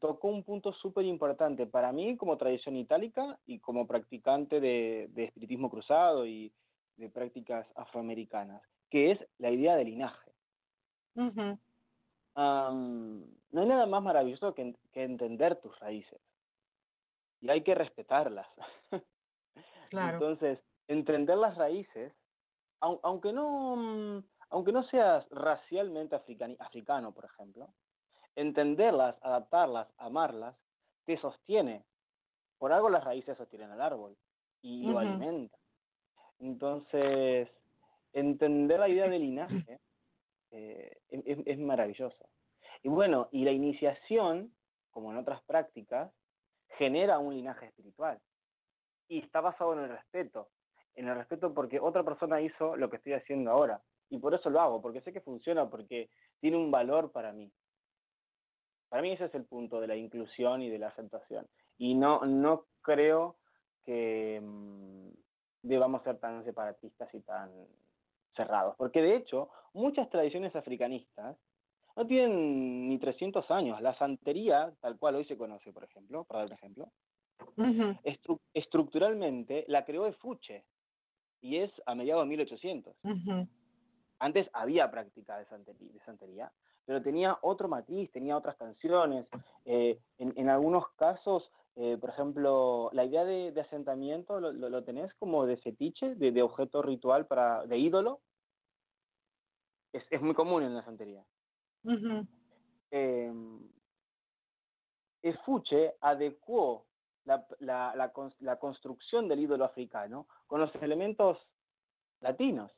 tocó 0.00 0.28
un 0.28 0.42
punto 0.42 0.72
súper 0.72 1.04
importante 1.04 1.66
para 1.66 1.92
mí 1.92 2.16
como 2.16 2.38
tradición 2.38 2.76
itálica 2.76 3.38
y 3.44 3.58
como 3.58 3.86
practicante 3.86 4.58
de, 4.58 5.10
de 5.12 5.24
espiritismo 5.24 5.68
cruzado 5.68 6.24
y 6.24 6.50
de 6.96 7.10
prácticas 7.10 7.66
afroamericanas, 7.74 8.62
que 8.88 9.10
es 9.10 9.18
la 9.36 9.50
idea 9.50 9.76
de 9.76 9.84
linaje 9.84 10.32
no 13.52 13.60
hay 13.60 13.66
nada 13.66 13.84
más 13.84 14.02
maravilloso 14.02 14.54
que, 14.54 14.74
entender 14.94 15.56
tus 15.56 15.78
raíces. 15.80 16.18
Y 17.42 17.50
hay 17.50 17.62
que 17.62 17.74
respetarlas. 17.74 18.46
Entonces, 19.90 20.58
entender 20.88 21.36
las 21.36 21.56
raíces, 21.56 22.14
aunque 22.80 23.34
no, 23.34 23.76
mm, 23.76 24.24
aunque 24.48 24.72
no 24.72 24.84
seas 24.84 25.28
racialmente 25.28 26.16
africano, 26.16 27.12
por 27.12 27.26
ejemplo, 27.26 27.68
entenderlas, 28.36 29.16
adaptarlas, 29.22 29.88
amarlas, 29.98 30.56
te 31.04 31.16
sostiene. 31.18 31.84
Por 32.58 32.72
algo 32.72 32.88
las 32.88 33.04
raíces 33.04 33.36
sostienen 33.36 33.70
al 33.70 33.80
árbol 33.80 34.16
y 34.62 34.84
lo 34.84 34.98
alimentan. 34.98 35.58
Entonces, 36.38 37.48
entender 38.12 38.80
la 38.80 38.88
idea 38.88 39.08
del 39.08 39.22
linaje 39.22 39.80
eh, 40.50 40.98
es, 41.08 41.58
maravilloso. 41.58 42.28
Y 42.82 42.88
bueno, 42.88 43.28
y 43.30 43.44
la 43.44 43.52
iniciación, 43.52 44.52
como 44.90 45.12
en 45.12 45.18
otras 45.18 45.42
prácticas, 45.42 46.12
genera 46.78 47.18
un 47.18 47.34
linaje 47.34 47.66
espiritual. 47.66 48.20
Y 49.08 49.20
está 49.20 49.40
basado 49.40 49.72
en 49.74 49.80
el 49.80 49.88
respeto. 49.88 50.48
En 50.94 51.08
el 51.08 51.16
respeto 51.16 51.54
porque 51.54 51.80
otra 51.80 52.02
persona 52.02 52.40
hizo 52.40 52.76
lo 52.76 52.90
que 52.90 52.96
estoy 52.96 53.14
haciendo 53.14 53.50
ahora. 53.50 53.82
Y 54.10 54.18
por 54.18 54.34
eso 54.34 54.50
lo 54.50 54.60
hago, 54.60 54.82
porque 54.82 55.00
sé 55.00 55.12
que 55.12 55.20
funciona, 55.20 55.68
porque 55.70 56.10
tiene 56.40 56.56
un 56.56 56.70
valor 56.70 57.12
para 57.12 57.32
mí. 57.32 57.50
Para 58.92 59.00
mí 59.00 59.12
ese 59.12 59.24
es 59.24 59.34
el 59.34 59.46
punto 59.46 59.80
de 59.80 59.86
la 59.86 59.96
inclusión 59.96 60.60
y 60.60 60.68
de 60.68 60.78
la 60.78 60.88
aceptación. 60.88 61.46
Y 61.78 61.94
no, 61.94 62.26
no 62.26 62.66
creo 62.82 63.36
que 63.86 64.38
mm, 64.38 65.08
debamos 65.62 66.02
ser 66.02 66.18
tan 66.18 66.44
separatistas 66.44 67.08
y 67.14 67.20
tan 67.20 67.50
cerrados, 68.36 68.76
porque 68.76 69.00
de 69.00 69.16
hecho 69.16 69.48
muchas 69.72 70.10
tradiciones 70.10 70.54
africanistas 70.54 71.38
no 71.96 72.06
tienen 72.06 72.90
ni 72.90 72.98
300 72.98 73.50
años. 73.50 73.80
La 73.80 73.94
santería, 73.94 74.70
tal 74.82 74.98
cual 74.98 75.14
hoy 75.14 75.24
se 75.24 75.38
conoce, 75.38 75.72
por 75.72 75.84
ejemplo, 75.84 76.24
para 76.24 76.40
dar 76.40 76.48
un 76.48 76.52
ejemplo, 76.52 76.92
estructuralmente 78.52 79.64
la 79.68 79.86
creó 79.86 80.06
Efuche 80.06 80.66
y 81.40 81.56
es 81.56 81.72
a 81.86 81.94
mediados 81.94 82.24
de 82.24 82.28
1800. 82.28 82.94
Antes 84.18 84.50
había 84.52 84.90
práctica 84.90 85.38
de 85.38 85.46
santería, 85.46 85.92
de 85.94 86.00
santería, 86.00 86.52
pero 86.84 87.02
tenía 87.02 87.38
otro 87.42 87.68
matiz, 87.68 88.10
tenía 88.12 88.36
otras 88.36 88.56
canciones. 88.56 89.26
Eh, 89.64 89.98
en, 90.18 90.32
en, 90.36 90.48
algunos 90.48 90.88
casos, 90.96 91.50
eh, 91.76 91.96
por 92.00 92.10
ejemplo, 92.10 92.90
la 92.92 93.04
idea 93.04 93.24
de, 93.24 93.58
asentamiento 93.60 94.40
lo, 94.40 94.52
lo, 94.52 94.84
tenés 94.84 95.12
como 95.14 95.46
de 95.46 95.56
fetiche, 95.58 96.14
de, 96.16 96.32
de, 96.32 96.42
objeto 96.42 96.82
ritual 96.82 97.26
para, 97.26 97.64
de 97.66 97.78
ídolo. 97.78 98.20
Es, 99.92 100.04
es 100.10 100.20
muy 100.20 100.34
común 100.34 100.62
en 100.62 100.74
la 100.74 100.84
santería. 100.84 101.24
Uh 101.84 102.26
Esfuche 105.22 105.94
adecuó 106.00 106.84
la, 107.24 107.46
la, 107.60 107.94
la, 107.94 108.12
la, 108.40 108.56
construcción 108.58 109.28
del 109.28 109.38
ídolo 109.38 109.64
africano 109.64 110.26
con 110.48 110.60
los 110.60 110.74
elementos 110.76 111.38
latinos. 112.20 112.72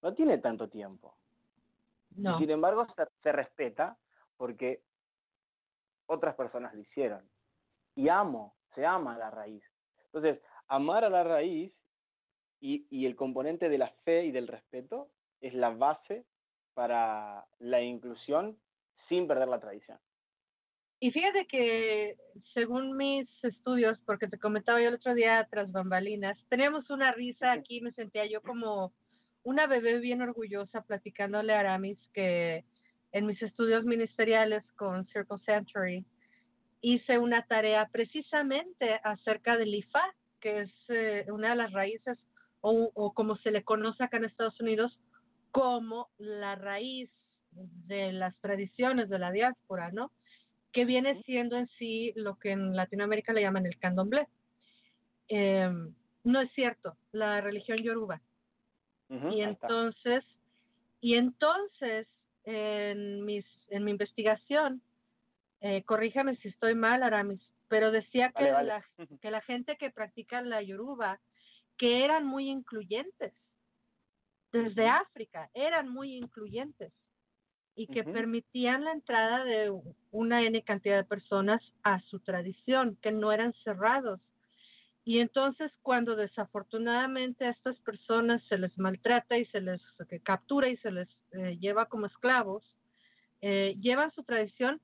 No 0.00 0.14
tiene 0.14 0.38
tanto 0.38 0.68
tiempo. 0.68 1.14
Sin 2.14 2.50
embargo, 2.50 2.86
se, 3.22 3.32
respeta 3.32 3.96
porque 4.36 4.82
otras 6.06 6.34
personas 6.34 6.74
lo 6.74 6.80
hicieron. 6.80 7.28
y 7.94 8.08
amo, 8.08 8.56
se 8.74 8.86
ama 8.86 9.18
la 9.18 9.30
raíz. 9.30 9.62
Entonces, 10.06 10.40
amar 10.68 11.04
a 11.04 11.10
la 11.10 11.24
raíz 11.24 11.72
y, 12.60 12.86
y 12.90 13.06
el 13.06 13.16
componente 13.16 13.68
de 13.68 13.78
la 13.78 13.88
fe 14.04 14.24
y 14.24 14.32
del 14.32 14.48
respeto 14.48 15.10
es 15.40 15.52
la 15.54 15.70
base 15.70 16.24
para 16.74 17.46
la 17.58 17.82
inclusión 17.82 18.58
sin 19.08 19.26
perder 19.26 19.48
la 19.48 19.60
tradición. 19.60 19.98
Y 21.02 21.10
fíjate 21.10 21.46
que 21.46 22.16
según 22.54 22.96
mis 22.96 23.28
estudios, 23.42 23.98
porque 24.06 24.28
te 24.28 24.38
comentaba 24.38 24.80
yo 24.80 24.88
el 24.88 24.94
otro 24.94 25.14
día 25.14 25.46
tras 25.50 25.72
bambalinas, 25.72 26.38
teníamos 26.48 26.88
una 26.90 27.10
risa 27.10 27.50
aquí, 27.50 27.80
me 27.80 27.90
sentía 27.90 28.24
yo 28.26 28.40
como 28.40 28.92
una 29.44 29.66
bebé 29.66 29.98
bien 29.98 30.22
orgullosa 30.22 30.82
platicándole 30.82 31.54
a 31.54 31.60
Aramis 31.60 31.98
que 32.12 32.64
en 33.12 33.26
mis 33.26 33.40
estudios 33.42 33.84
ministeriales 33.84 34.64
con 34.76 35.06
Circle 35.08 35.38
Century 35.44 36.04
hice 36.80 37.18
una 37.18 37.42
tarea 37.46 37.88
precisamente 37.92 39.00
acerca 39.04 39.56
del 39.56 39.74
IFA, 39.74 40.02
que 40.40 40.62
es 40.62 40.70
eh, 40.88 41.26
una 41.28 41.50
de 41.50 41.56
las 41.56 41.72
raíces, 41.72 42.18
o, 42.60 42.90
o 42.94 43.12
como 43.12 43.36
se 43.36 43.50
le 43.50 43.62
conoce 43.62 44.02
acá 44.04 44.16
en 44.16 44.24
Estados 44.24 44.60
Unidos, 44.60 44.98
como 45.50 46.08
la 46.18 46.54
raíz 46.54 47.10
de 47.50 48.12
las 48.12 48.34
tradiciones 48.40 49.08
de 49.08 49.18
la 49.18 49.30
diáspora, 49.30 49.90
¿no? 49.92 50.10
que 50.72 50.84
viene 50.84 51.22
siendo 51.24 51.56
en 51.56 51.68
sí 51.78 52.12
lo 52.16 52.38
que 52.38 52.50
en 52.50 52.74
Latinoamérica 52.74 53.32
le 53.32 53.42
llaman 53.42 53.66
el 53.66 53.78
candomblé. 53.78 54.26
Em, 55.28 55.94
no 56.24 56.40
es 56.40 56.50
cierto, 56.52 56.96
la 57.12 57.40
religión 57.40 57.78
yoruba. 57.78 58.20
Y 59.30 59.42
entonces, 59.42 60.24
y 61.00 61.14
entonces 61.16 62.06
en 62.44 63.24
mis 63.24 63.44
en 63.68 63.84
mi 63.84 63.90
investigación, 63.90 64.82
eh, 65.60 65.82
corríjame 65.84 66.36
si 66.36 66.48
estoy 66.48 66.74
mal, 66.74 67.02
Aramis, 67.02 67.40
pero 67.68 67.90
decía 67.90 68.32
que 68.32 68.44
la 68.44 68.84
que 69.20 69.30
la 69.30 69.40
gente 69.42 69.76
que 69.76 69.90
practica 69.90 70.42
la 70.42 70.62
yoruba 70.62 71.20
que 71.78 72.04
eran 72.04 72.26
muy 72.26 72.48
incluyentes 72.48 73.32
desde 74.52 74.86
África, 74.86 75.50
eran 75.54 75.88
muy 75.88 76.14
incluyentes 76.14 76.92
y 77.74 77.86
que 77.86 78.04
permitían 78.04 78.84
la 78.84 78.92
entrada 78.92 79.44
de 79.44 79.72
una 80.10 80.42
N 80.42 80.62
cantidad 80.62 80.96
de 80.96 81.04
personas 81.04 81.62
a 81.82 82.00
su 82.02 82.20
tradición, 82.20 82.98
que 83.00 83.12
no 83.12 83.32
eran 83.32 83.54
cerrados. 83.64 84.20
Y 85.04 85.18
entonces 85.18 85.72
cuando 85.82 86.14
desafortunadamente 86.14 87.44
a 87.44 87.50
estas 87.50 87.78
personas 87.80 88.42
se 88.48 88.56
les 88.56 88.76
maltrata 88.78 89.36
y 89.36 89.46
se 89.46 89.60
les 89.60 89.80
captura 90.22 90.68
y 90.68 90.76
se 90.78 90.92
les 90.92 91.08
eh, 91.32 91.58
lleva 91.60 91.86
como 91.86 92.06
esclavos, 92.06 92.64
eh, 93.40 93.76
llevan 93.80 94.12
su 94.12 94.22
tradición 94.22 94.80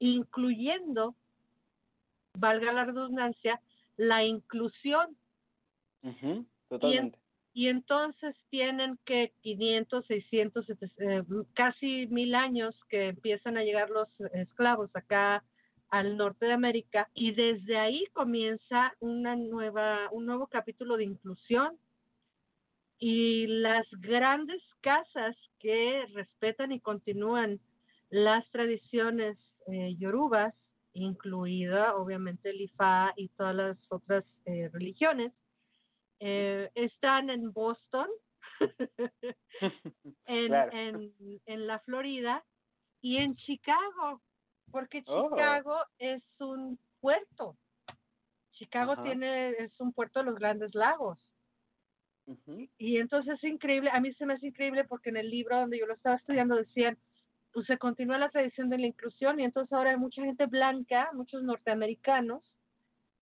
incluyendo, 0.00 1.16
valga 2.34 2.72
la 2.72 2.84
redundancia, 2.84 3.60
la 3.96 4.22
inclusión. 4.24 5.16
totalmente 6.68 7.18
y 7.58 7.66
entonces 7.66 8.36
tienen 8.50 9.00
que 9.04 9.32
500, 9.40 10.06
600, 10.06 10.66
eh, 10.70 11.24
casi 11.54 12.06
mil 12.06 12.36
años 12.36 12.72
que 12.88 13.08
empiezan 13.08 13.56
a 13.56 13.64
llegar 13.64 13.90
los 13.90 14.08
esclavos 14.32 14.94
acá 14.94 15.42
al 15.90 16.16
norte 16.16 16.46
de 16.46 16.52
América 16.52 17.08
y 17.14 17.32
desde 17.32 17.78
ahí 17.78 18.06
comienza 18.12 18.94
una 19.00 19.36
nueva, 19.36 20.08
un 20.12 20.26
nuevo 20.26 20.46
capítulo 20.46 20.96
de 20.96 21.04
inclusión. 21.04 21.78
Y 23.00 23.46
las 23.46 23.86
grandes 24.00 24.60
casas 24.80 25.36
que 25.60 26.04
respetan 26.14 26.72
y 26.72 26.80
continúan 26.80 27.60
las 28.10 28.48
tradiciones 28.50 29.38
eh, 29.68 29.94
yorubas, 29.98 30.54
incluida 30.94 31.94
obviamente 31.94 32.50
el 32.50 32.62
Ifá 32.62 33.12
y 33.16 33.28
todas 33.28 33.54
las 33.54 33.78
otras 33.88 34.24
eh, 34.46 34.68
religiones, 34.72 35.32
eh, 36.20 36.70
están 36.74 37.30
en 37.30 37.52
Boston, 37.52 38.08
en, 40.26 40.54
en, 40.54 41.12
en, 41.46 41.66
la 41.66 41.78
Florida 41.80 42.44
y 43.00 43.18
en 43.18 43.36
Chicago, 43.36 44.20
porque 44.70 45.02
oh. 45.06 45.28
Chicago 45.30 45.76
es 45.98 46.22
un 46.38 46.78
puerto. 47.00 47.56
Chicago 48.52 49.02
tiene 49.02 49.50
es 49.50 49.78
un 49.80 49.92
puerto 49.92 50.20
de 50.20 50.26
los 50.26 50.34
Grandes 50.36 50.74
Lagos. 50.74 51.18
Y 52.76 52.98
entonces 52.98 53.34
es 53.34 53.44
increíble, 53.44 53.88
a 53.90 54.00
mí 54.00 54.12
se 54.14 54.26
me 54.26 54.34
hace 54.34 54.48
increíble 54.48 54.84
porque 54.84 55.08
en 55.08 55.16
el 55.16 55.30
libro 55.30 55.58
donde 55.58 55.78
yo 55.78 55.86
lo 55.86 55.94
estaba 55.94 56.16
estudiando 56.16 56.56
decían, 56.56 56.98
pues 57.54 57.66
se 57.66 57.78
continúa 57.78 58.18
la 58.18 58.28
tradición 58.28 58.68
de 58.68 58.76
la 58.76 58.86
inclusión 58.86 59.40
y 59.40 59.44
entonces 59.44 59.72
ahora 59.72 59.90
hay 59.90 59.96
mucha 59.96 60.22
gente 60.22 60.44
blanca, 60.44 61.08
muchos 61.14 61.42
norteamericanos 61.42 62.42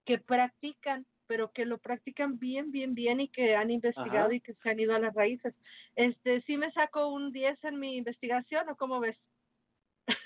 que 0.05 0.19
practican 0.19 1.07
pero 1.27 1.51
que 1.53 1.65
lo 1.65 1.79
practican 1.79 2.39
bien, 2.39 2.71
bien, 2.71 2.95
bien 2.95 3.21
y 3.21 3.29
que 3.29 3.55
han 3.57 3.71
investigado 3.71 4.33
y 4.33 4.41
que 4.41 4.55
se 4.55 4.71
han 4.71 4.81
ido 4.81 4.95
a 4.95 4.99
las 4.99 5.15
raíces. 5.15 5.55
Este, 5.95 6.43
¿sí 6.43 6.57
me 6.57 6.71
saco 6.73 7.09
un 7.09 7.33
10 7.33 7.65
en 7.65 7.79
mi 7.79 7.97
investigación 7.97 8.69
o 8.69 8.77
cómo 8.77 9.01
ves? 9.01 9.17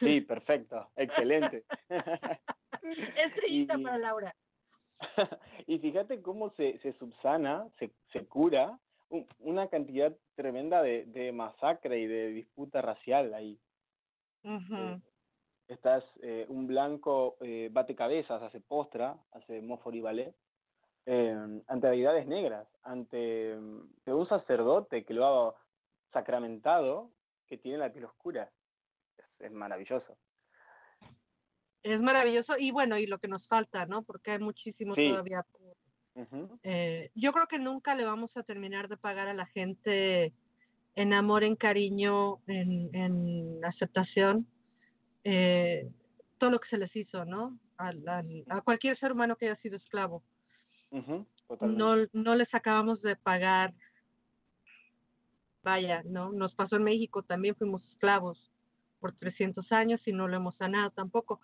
Sí, 0.01 0.21
perfecto, 0.23 0.89
excelente. 0.97 1.65
Estrellita 2.83 3.79
para 3.79 3.99
Laura. 3.99 4.35
y 5.67 5.79
fíjate 5.79 6.21
cómo 6.21 6.51
se, 6.51 6.79
se 6.79 6.93
subsana, 6.95 7.69
se, 7.79 7.91
se 8.13 8.27
cura 8.27 8.79
una 9.39 9.69
cantidad 9.69 10.17
tremenda 10.35 10.83
de, 10.83 11.05
de 11.07 11.33
masacre 11.33 11.99
y 11.99 12.07
de 12.07 12.29
disputa 12.29 12.81
racial 12.81 13.35
ahí. 13.35 13.59
Uh 14.45 14.99
estás, 15.71 16.05
eh, 16.23 16.47
un 16.49 16.67
blanco 16.67 17.37
eh, 17.41 17.69
bate 17.73 17.95
cabezas, 17.95 18.43
hace 18.43 18.61
postra, 18.61 19.17
hace 19.33 19.63
y 19.93 20.01
ballet, 20.01 20.35
eh, 21.07 21.63
ante 21.69 21.87
deidades 21.87 22.27
negras, 22.27 22.67
ante 22.83 23.57
mm, 23.57 24.11
un 24.11 24.27
sacerdote 24.27 25.05
que 25.05 25.15
lo 25.15 25.27
ha 25.27 25.55
sacramentado, 26.13 27.11
que 27.47 27.57
tiene 27.57 27.79
la 27.79 27.93
piel 27.93 28.05
oscura. 28.05 28.51
Es, 29.40 29.53
maravilloso. 29.53 30.16
Es 31.83 32.00
maravilloso 32.00 32.57
y 32.59 32.70
bueno, 32.70 32.98
y 32.98 33.07
lo 33.07 33.18
que 33.18 33.29
nos 33.29 33.46
falta, 33.48 33.87
¿no? 33.87 34.03
Porque 34.03 34.33
hay 34.33 34.38
muchísimo 34.38 34.94
todavía. 34.94 35.44
eh, 36.62 37.11
yo 37.14 37.33
creo 37.33 37.46
que 37.46 37.59
nunca 37.59 37.94
le 37.94 38.05
vamos 38.05 38.31
a 38.37 38.42
terminar 38.42 38.88
de 38.88 38.96
pagar 38.96 39.29
a 39.29 39.35
la 39.35 39.46
gente 39.46 40.33
en 40.94 41.12
amor, 41.12 41.44
en 41.44 41.57
cariño, 41.57 42.40
en, 42.46 42.94
en 42.94 43.64
aceptación, 43.64 44.46
eh, 45.24 45.88
todo 46.38 46.50
lo 46.50 46.61
que 46.61 46.68
se 46.68 46.79
les 46.79 46.94
hizo, 46.94 47.24
¿no? 47.24 47.59
a 47.79 48.61
cualquier 48.61 48.98
ser 48.98 49.12
humano 49.12 49.37
que 49.37 49.46
haya 49.46 49.61
sido 49.62 49.79
esclavo 49.79 50.22
no, 51.61 51.96
no 52.12 52.35
les 52.35 52.53
acabamos 52.55 53.00
de 53.03 53.16
pagar. 53.16 53.72
Vaya, 55.62 56.03
¿no? 56.05 56.33
Nos 56.33 56.55
pasó 56.55 56.76
en 56.76 56.85
México, 56.85 57.22
también 57.22 57.55
fuimos 57.55 57.85
esclavos 57.88 58.50
por 59.01 59.13
300 59.13 59.71
años 59.73 60.01
y 60.07 60.13
no 60.13 60.29
lo 60.29 60.37
hemos 60.37 60.57
sanado 60.57 60.91
tampoco. 60.91 61.41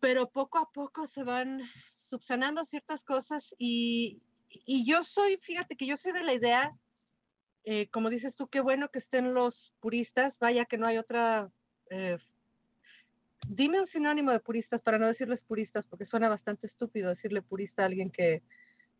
Pero 0.00 0.30
poco 0.30 0.58
a 0.58 0.70
poco 0.72 1.08
se 1.14 1.22
van 1.22 1.60
subsanando 2.10 2.64
ciertas 2.66 3.00
cosas 3.02 3.44
y, 3.58 4.20
y 4.48 4.86
yo 4.86 5.04
soy, 5.14 5.36
fíjate 5.38 5.76
que 5.76 5.86
yo 5.86 5.96
soy 5.98 6.12
de 6.12 6.24
la 6.24 6.34
idea, 6.34 6.72
eh, 7.64 7.88
como 7.88 8.10
dices 8.10 8.34
tú, 8.34 8.48
qué 8.48 8.60
bueno 8.60 8.88
que 8.88 8.98
estén 8.98 9.34
los 9.34 9.54
puristas, 9.80 10.34
vaya 10.40 10.64
que 10.64 10.78
no 10.78 10.86
hay 10.86 10.98
otra 10.98 11.50
eh, 11.90 12.18
dime 13.48 13.80
un 13.80 13.88
sinónimo 13.88 14.30
de 14.30 14.40
puristas 14.40 14.80
para 14.82 14.98
no 14.98 15.06
decirles 15.06 15.40
puristas, 15.46 15.84
porque 15.88 16.06
suena 16.06 16.28
bastante 16.28 16.66
estúpido 16.66 17.10
decirle 17.10 17.42
purista 17.42 17.82
a 17.82 17.86
alguien 17.86 18.10
que 18.10 18.42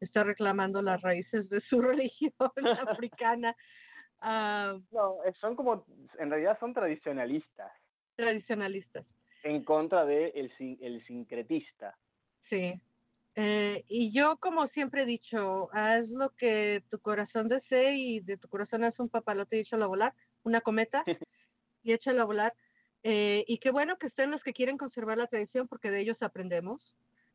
está 0.01 0.25
reclamando 0.25 0.83
las 0.83 1.01
raíces 1.01 1.49
de 1.49 1.61
su 1.63 1.81
religión 1.81 2.33
africana. 2.89 3.57
Uh, 4.23 4.81
no, 4.93 5.17
son 5.41 5.57
como, 5.57 5.85
en 6.19 6.31
realidad 6.31 6.59
son 6.61 6.73
tradicionalistas. 6.73 7.73
Tradicionalistas. 8.15 9.05
En 9.43 9.65
contra 9.65 10.05
de 10.05 10.29
el, 10.29 10.53
el 10.81 11.05
sincretista. 11.07 11.97
Sí. 12.49 12.81
Eh, 13.35 13.85
y 13.89 14.13
yo, 14.13 14.37
como 14.37 14.69
siempre 14.69 15.03
he 15.03 15.07
dicho, 15.07 15.71
haz 15.73 16.09
lo 16.09 16.31
que 16.31 16.83
tu 16.91 17.01
corazón 17.01 17.49
desee 17.49 17.97
y 17.97 18.21
de 18.21 18.37
tu 18.37 18.49
corazón 18.49 18.85
haz 18.85 18.99
un 19.01 19.09
papalote 19.09 19.57
y 19.57 19.61
échalo 19.61 19.85
a 19.85 19.89
volar, 19.89 20.15
una 20.45 20.61
cometa 20.61 21.03
y 21.83 21.93
échalo 21.93 22.23
a 22.23 22.27
volar. 22.27 22.55
Eh, 23.03 23.45
y 23.49 23.59
qué 23.59 23.71
bueno 23.71 23.97
que 23.97 24.07
estén 24.07 24.31
los 24.31 24.43
que 24.43 24.53
quieren 24.53 24.79
conservar 24.79 25.19
la 25.19 25.27
tradición 25.27 25.67
porque 25.67 25.91
de 25.91 26.01
ellos 26.01 26.19
aprendemos. 26.21 26.95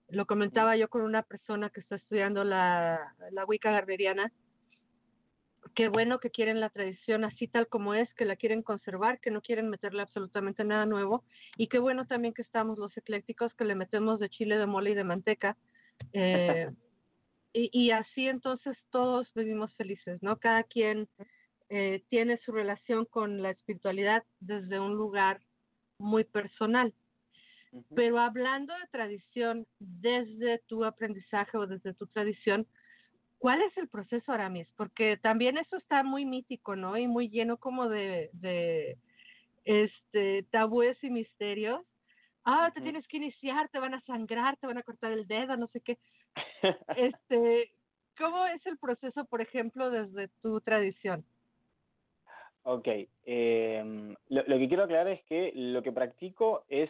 Lo 0.09 0.25
comentaba 0.25 0.77
yo 0.77 0.87
con 0.87 1.01
una 1.01 1.23
persona 1.23 1.69
que 1.69 1.81
está 1.81 1.97
estudiando 1.97 2.45
la, 2.45 3.13
la 3.31 3.45
Wicca 3.45 3.71
garderiana. 3.71 4.31
Qué 5.75 5.89
bueno 5.89 6.19
que 6.19 6.29
quieren 6.29 6.59
la 6.59 6.69
tradición 6.69 7.23
así 7.23 7.47
tal 7.47 7.67
como 7.67 7.93
es, 7.93 8.13
que 8.15 8.25
la 8.25 8.35
quieren 8.35 8.61
conservar, 8.61 9.19
que 9.19 9.31
no 9.31 9.41
quieren 9.41 9.69
meterle 9.69 10.01
absolutamente 10.01 10.63
nada 10.63 10.85
nuevo. 10.85 11.23
Y 11.57 11.67
qué 11.67 11.79
bueno 11.79 12.05
también 12.05 12.33
que 12.33 12.41
estamos 12.41 12.77
los 12.77 12.95
eclécticos 12.97 13.53
que 13.53 13.65
le 13.65 13.75
metemos 13.75 14.19
de 14.19 14.29
chile, 14.29 14.57
de 14.57 14.65
mole 14.65 14.91
y 14.91 14.95
de 14.95 15.03
manteca. 15.03 15.57
Eh, 16.13 16.69
y, 17.53 17.69
y, 17.71 17.91
así 17.91 18.27
entonces 18.27 18.77
todos 18.91 19.31
vivimos 19.33 19.73
felices, 19.75 20.21
¿no? 20.21 20.37
Cada 20.37 20.63
quien 20.63 21.07
eh, 21.69 22.03
tiene 22.09 22.37
su 22.45 22.53
relación 22.53 23.05
con 23.05 23.41
la 23.41 23.51
espiritualidad 23.51 24.23
desde 24.39 24.79
un 24.79 24.95
lugar 24.95 25.41
muy 25.97 26.23
personal. 26.23 26.93
Pero 27.93 28.19
hablando 28.19 28.73
de 28.73 28.87
tradición, 28.91 29.67
desde 29.79 30.59
tu 30.67 30.85
aprendizaje 30.85 31.57
o 31.57 31.67
desde 31.67 31.93
tu 31.93 32.07
tradición, 32.07 32.65
¿cuál 33.39 33.61
es 33.61 33.77
el 33.77 33.87
proceso 33.87 34.31
Aramis? 34.31 34.67
Porque 34.75 35.17
también 35.17 35.57
eso 35.57 35.77
está 35.77 36.03
muy 36.03 36.25
mítico, 36.25 36.75
¿no? 36.75 36.97
Y 36.97 37.07
muy 37.07 37.29
lleno 37.29 37.57
como 37.57 37.89
de, 37.89 38.29
de 38.33 38.97
este, 39.65 40.43
tabúes 40.51 40.97
y 41.03 41.09
misterios. 41.09 41.81
Ah, 42.45 42.71
te 42.73 42.81
tienes 42.81 43.05
que 43.07 43.17
iniciar, 43.17 43.67
te 43.69 43.79
van 43.79 43.93
a 43.93 44.01
sangrar, 44.01 44.55
te 44.57 44.67
van 44.67 44.77
a 44.77 44.83
cortar 44.83 45.11
el 45.11 45.27
dedo, 45.27 45.57
no 45.57 45.67
sé 45.67 45.81
qué. 45.81 45.97
este, 46.95 47.71
¿cómo 48.17 48.45
es 48.47 48.65
el 48.65 48.77
proceso, 48.77 49.25
por 49.25 49.41
ejemplo, 49.41 49.89
desde 49.89 50.29
tu 50.41 50.61
tradición? 50.61 51.25
Ok, 52.63 52.87
eh, 53.25 54.15
lo, 54.29 54.43
lo, 54.43 54.57
que 54.57 54.67
quiero 54.67 54.83
aclarar 54.83 55.09
es 55.09 55.23
que 55.23 55.51
lo 55.55 55.83
que 55.83 55.91
practico 55.91 56.63
es 56.69 56.89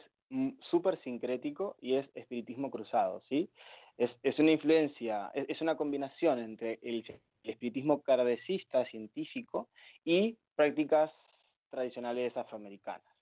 súper 0.69 1.01
sincrético 1.03 1.77
y 1.81 1.95
es 1.95 2.07
espiritismo 2.15 2.69
cruzado, 2.69 3.21
¿sí? 3.29 3.49
Es, 3.97 4.12
es 4.23 4.38
una 4.39 4.51
influencia, 4.51 5.31
es, 5.33 5.49
es, 5.49 5.62
una 5.62 5.75
combinación 5.75 6.39
entre 6.39 6.79
el, 6.83 7.03
el 7.43 7.49
espiritismo 7.49 8.01
kardecista 8.01 8.86
científico 8.86 9.69
y 10.05 10.38
prácticas 10.55 11.12
tradicionales 11.69 12.36
afroamericanas. 12.38 13.17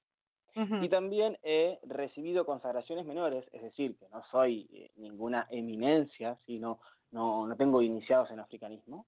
Y 0.81 0.88
también 0.88 1.38
he 1.43 1.79
recibido 1.83 2.45
consagraciones 2.45 3.05
menores, 3.05 3.45
es 3.51 3.61
decir, 3.61 3.97
que 3.97 4.07
no 4.07 4.23
soy 4.31 4.69
eh, 4.71 4.89
ninguna 4.95 5.47
eminencia, 5.49 6.38
sino 6.45 6.79
no, 7.11 7.45
no 7.45 7.57
tengo 7.57 7.81
iniciados 7.81 8.31
en 8.31 8.39
africanismo, 8.39 9.05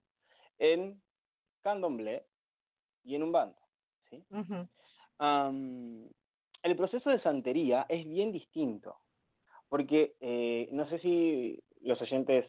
en 0.59 1.01
candomblé 1.61 2.25
y 3.05 3.15
en 3.15 3.23
un 3.23 3.53
¿sí? 4.09 4.25
um, 5.19 6.05
el 6.63 6.75
proceso 6.75 7.09
de 7.09 7.21
santería 7.21 7.85
es 7.87 8.05
bien 8.05 8.33
distinto, 8.33 8.99
porque 9.69 10.15
eh, 10.21 10.69
no 10.71 10.87
sé 10.89 10.99
si 10.99 11.61
los 11.81 12.01
oyentes 12.01 12.45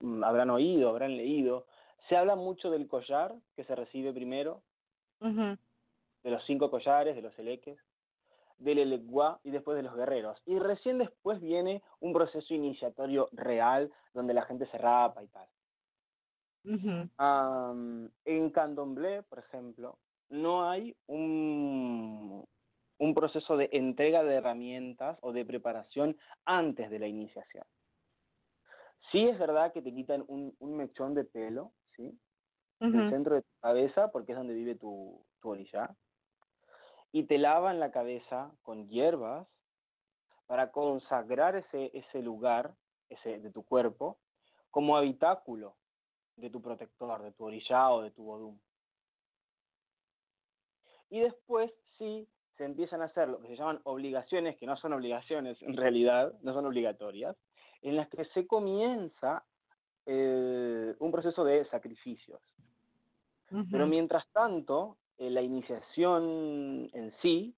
mm, 0.00 0.24
habrán 0.24 0.50
oído, 0.50 0.88
habrán 0.88 1.16
leído, 1.16 1.66
se 2.08 2.16
habla 2.16 2.36
mucho 2.36 2.70
del 2.70 2.88
collar 2.88 3.34
que 3.56 3.64
se 3.64 3.74
recibe 3.74 4.12
primero, 4.12 4.62
de 5.20 6.30
los 6.30 6.44
cinco 6.46 6.70
collares, 6.70 7.14
de 7.14 7.22
los 7.22 7.38
eleques, 7.38 7.78
del 8.58 8.78
eleguá 8.78 9.40
y 9.44 9.50
después 9.50 9.76
de 9.76 9.82
los 9.82 9.94
guerreros. 9.94 10.40
Y 10.46 10.58
recién 10.58 10.98
después 10.98 11.40
viene 11.40 11.82
un 12.00 12.12
proceso 12.12 12.54
iniciatorio 12.54 13.28
real 13.32 13.92
donde 14.14 14.34
la 14.34 14.42
gente 14.42 14.66
se 14.66 14.78
rapa 14.78 15.22
y 15.22 15.28
tal. 15.28 15.48
en 18.24 18.50
candomblé, 18.50 19.22
por 19.22 19.38
ejemplo, 19.40 19.98
no 20.28 20.68
hay 20.68 20.96
un, 21.06 22.44
un 23.02 23.14
proceso 23.14 23.56
de 23.56 23.68
entrega 23.72 24.22
de 24.22 24.36
herramientas 24.36 25.18
o 25.22 25.32
de 25.32 25.44
preparación 25.44 26.16
antes 26.44 26.88
de 26.88 27.00
la 27.00 27.08
iniciación. 27.08 27.64
Sí 29.10 29.26
es 29.28 29.36
verdad 29.40 29.72
que 29.72 29.82
te 29.82 29.92
quitan 29.92 30.24
un, 30.28 30.54
un 30.60 30.76
mechón 30.76 31.12
de 31.12 31.24
pelo, 31.24 31.72
¿sí? 31.96 32.16
Del 32.78 33.10
centro 33.10 33.34
de 33.34 33.42
tu 33.42 33.58
cabeza, 33.60 34.12
porque 34.12 34.32
es 34.32 34.38
donde 34.38 34.54
vive 34.54 34.76
tu, 34.76 35.20
tu 35.40 35.50
orilla. 35.50 35.96
Y 37.10 37.24
te 37.24 37.38
lavan 37.38 37.80
la 37.80 37.90
cabeza 37.90 38.52
con 38.62 38.88
hierbas 38.88 39.48
para 40.46 40.70
consagrar 40.70 41.56
ese, 41.56 41.90
ese 41.94 42.22
lugar 42.22 42.72
ese, 43.08 43.40
de 43.40 43.50
tu 43.50 43.64
cuerpo 43.64 44.20
como 44.70 44.96
habitáculo 44.96 45.76
de 46.36 46.50
tu 46.50 46.62
protector, 46.62 47.20
de 47.22 47.32
tu 47.32 47.44
orilla 47.46 47.90
o 47.90 48.02
de 48.02 48.12
tu 48.12 48.22
bodum. 48.22 48.60
Y 51.10 51.20
después 51.20 51.72
sí 51.98 52.28
se 52.62 52.66
empiezan 52.66 53.02
a 53.02 53.06
hacer 53.06 53.28
lo 53.28 53.40
que 53.40 53.48
se 53.48 53.56
llaman 53.56 53.80
obligaciones, 53.82 54.56
que 54.56 54.66
no 54.66 54.76
son 54.76 54.92
obligaciones 54.92 55.60
en 55.62 55.76
realidad, 55.76 56.32
no 56.42 56.54
son 56.54 56.64
obligatorias, 56.64 57.36
en 57.82 57.96
las 57.96 58.08
que 58.08 58.24
se 58.26 58.46
comienza 58.46 59.42
eh, 60.06 60.94
un 61.00 61.10
proceso 61.10 61.42
de 61.42 61.64
sacrificios. 61.64 62.40
Pero 63.68 63.88
mientras 63.88 64.26
tanto, 64.28 64.96
eh, 65.18 65.28
la 65.28 65.42
iniciación 65.42 66.88
en 66.92 67.12
sí 67.20 67.52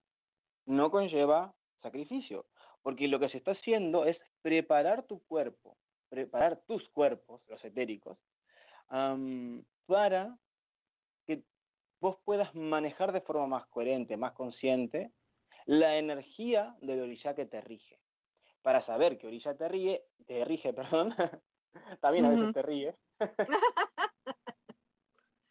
no 0.64 0.90
conlleva 0.90 1.52
sacrificio, 1.82 2.46
porque 2.82 3.06
lo 3.06 3.20
que 3.20 3.28
se 3.28 3.36
está 3.36 3.50
haciendo 3.50 4.06
es 4.06 4.18
preparar 4.40 5.02
tu 5.02 5.22
cuerpo, 5.24 5.76
preparar 6.08 6.62
tus 6.66 6.88
cuerpos, 6.88 7.42
los 7.50 7.62
etéricos, 7.62 8.16
para 8.88 10.38
vos 12.04 12.18
puedas 12.22 12.54
manejar 12.54 13.12
de 13.12 13.22
forma 13.22 13.46
más 13.46 13.66
coherente, 13.68 14.18
más 14.18 14.34
consciente, 14.34 15.10
la 15.64 15.96
energía 15.96 16.76
del 16.82 17.00
orilla 17.00 17.34
que 17.34 17.46
te 17.46 17.62
rige. 17.62 17.98
Para 18.60 18.84
saber 18.84 19.16
que 19.16 19.26
orilla 19.26 19.56
te, 19.56 19.66
ríe, 19.68 20.04
te 20.26 20.44
rige, 20.44 20.74
perdón, 20.74 21.14
también 22.02 22.26
a 22.26 22.28
veces 22.28 22.52
te 22.52 22.60
ríe. 22.60 22.94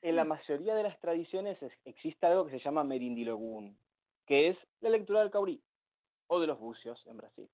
en 0.03 0.15
la 0.15 0.25
mayoría 0.25 0.75
de 0.75 0.83
las 0.83 0.99
tradiciones 0.99 1.57
existe 1.85 2.27
algo 2.27 2.45
que 2.45 2.51
se 2.51 2.59
llama 2.59 2.83
Merindilogún, 2.83 3.75
que 4.27 4.49
es 4.49 4.57
la 4.81 4.89
lectura 4.89 5.21
del 5.21 5.31
caurí 5.31 5.59
o 6.27 6.39
de 6.39 6.45
los 6.45 6.59
bucios 6.59 7.03
en 7.07 7.17
Brasil. 7.17 7.49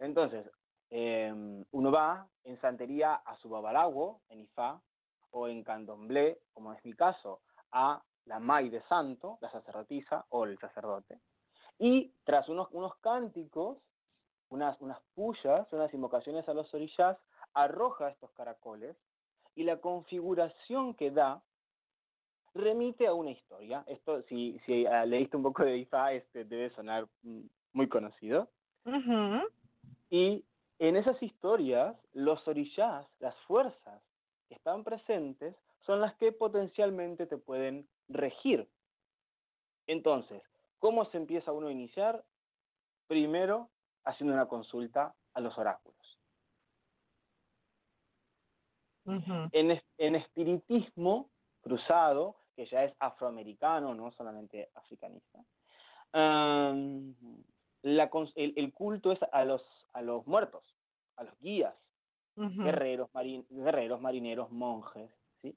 Entonces, 0.00 0.50
em, 0.90 1.64
uno 1.70 1.92
va 1.92 2.26
en 2.42 2.60
santería 2.60 3.14
a 3.14 3.36
su 3.36 3.48
babalago, 3.48 4.20
en 4.30 4.40
Ifá, 4.40 4.82
o 5.30 5.48
en 5.48 5.62
candomblé, 5.62 6.38
como 6.52 6.72
es 6.72 6.84
mi 6.84 6.94
caso, 6.94 7.40
a 7.72 8.02
la 8.26 8.38
May 8.38 8.68
de 8.70 8.82
Santo, 8.82 9.38
la 9.40 9.50
sacerdotisa 9.50 10.26
o 10.30 10.44
el 10.44 10.58
sacerdote. 10.58 11.20
Y 11.78 12.12
tras 12.24 12.48
unos, 12.48 12.68
unos 12.72 12.96
cánticos, 12.96 13.78
unas, 14.50 14.80
unas 14.80 15.00
pullas, 15.14 15.72
unas 15.72 15.92
invocaciones 15.94 16.48
a 16.48 16.54
los 16.54 16.72
orillas, 16.74 17.18
arroja 17.54 18.08
estos 18.08 18.30
caracoles 18.32 18.96
y 19.54 19.64
la 19.64 19.80
configuración 19.80 20.94
que 20.94 21.10
da 21.10 21.42
remite 22.54 23.06
a 23.06 23.14
una 23.14 23.30
historia. 23.30 23.84
Esto, 23.86 24.22
si, 24.22 24.58
si 24.66 24.86
uh, 24.86 25.06
leíste 25.06 25.36
un 25.36 25.42
poco 25.42 25.64
de 25.64 25.78
Ifa, 25.78 26.12
este 26.12 26.44
debe 26.44 26.70
sonar 26.70 27.06
mm, 27.22 27.40
muy 27.72 27.88
conocido. 27.88 28.48
Y 30.10 30.44
en 30.78 30.96
esas 30.96 31.22
historias, 31.22 31.96
los 32.12 32.46
orillas, 32.48 33.06
las 33.18 33.36
fuerzas 33.40 34.02
que 34.48 34.54
están 34.54 34.84
presentes 34.84 35.54
son 35.80 36.00
las 36.00 36.14
que 36.16 36.32
potencialmente 36.32 37.26
te 37.26 37.38
pueden 37.38 37.88
regir. 38.08 38.68
Entonces, 39.86 40.42
¿cómo 40.78 41.04
se 41.06 41.16
empieza 41.16 41.52
uno 41.52 41.68
a 41.68 41.72
iniciar? 41.72 42.24
Primero, 43.06 43.70
haciendo 44.04 44.34
una 44.34 44.46
consulta 44.46 45.14
a 45.34 45.40
los 45.40 45.56
oráculos. 45.56 45.96
en, 49.52 49.80
en, 49.96 50.14
espiritismo 50.16 51.30
cruzado, 51.62 52.36
que 52.54 52.66
ya 52.66 52.84
es 52.84 52.94
afroamericano, 52.98 53.94
no 53.94 54.12
solamente 54.12 54.68
africanista, 54.74 55.38
la, 56.12 58.10
el, 58.34 58.52
el, 58.56 58.72
culto 58.74 59.12
es 59.12 59.18
a 59.32 59.46
los, 59.46 59.62
a 59.94 60.02
los 60.02 60.26
muertos, 60.26 60.62
a 61.16 61.24
los 61.24 61.38
guías, 61.38 61.74
guerreros, 62.38 63.10
guerreros, 63.50 64.00
marineros, 64.00 64.50
monjes. 64.50 65.10
¿sí? 65.42 65.56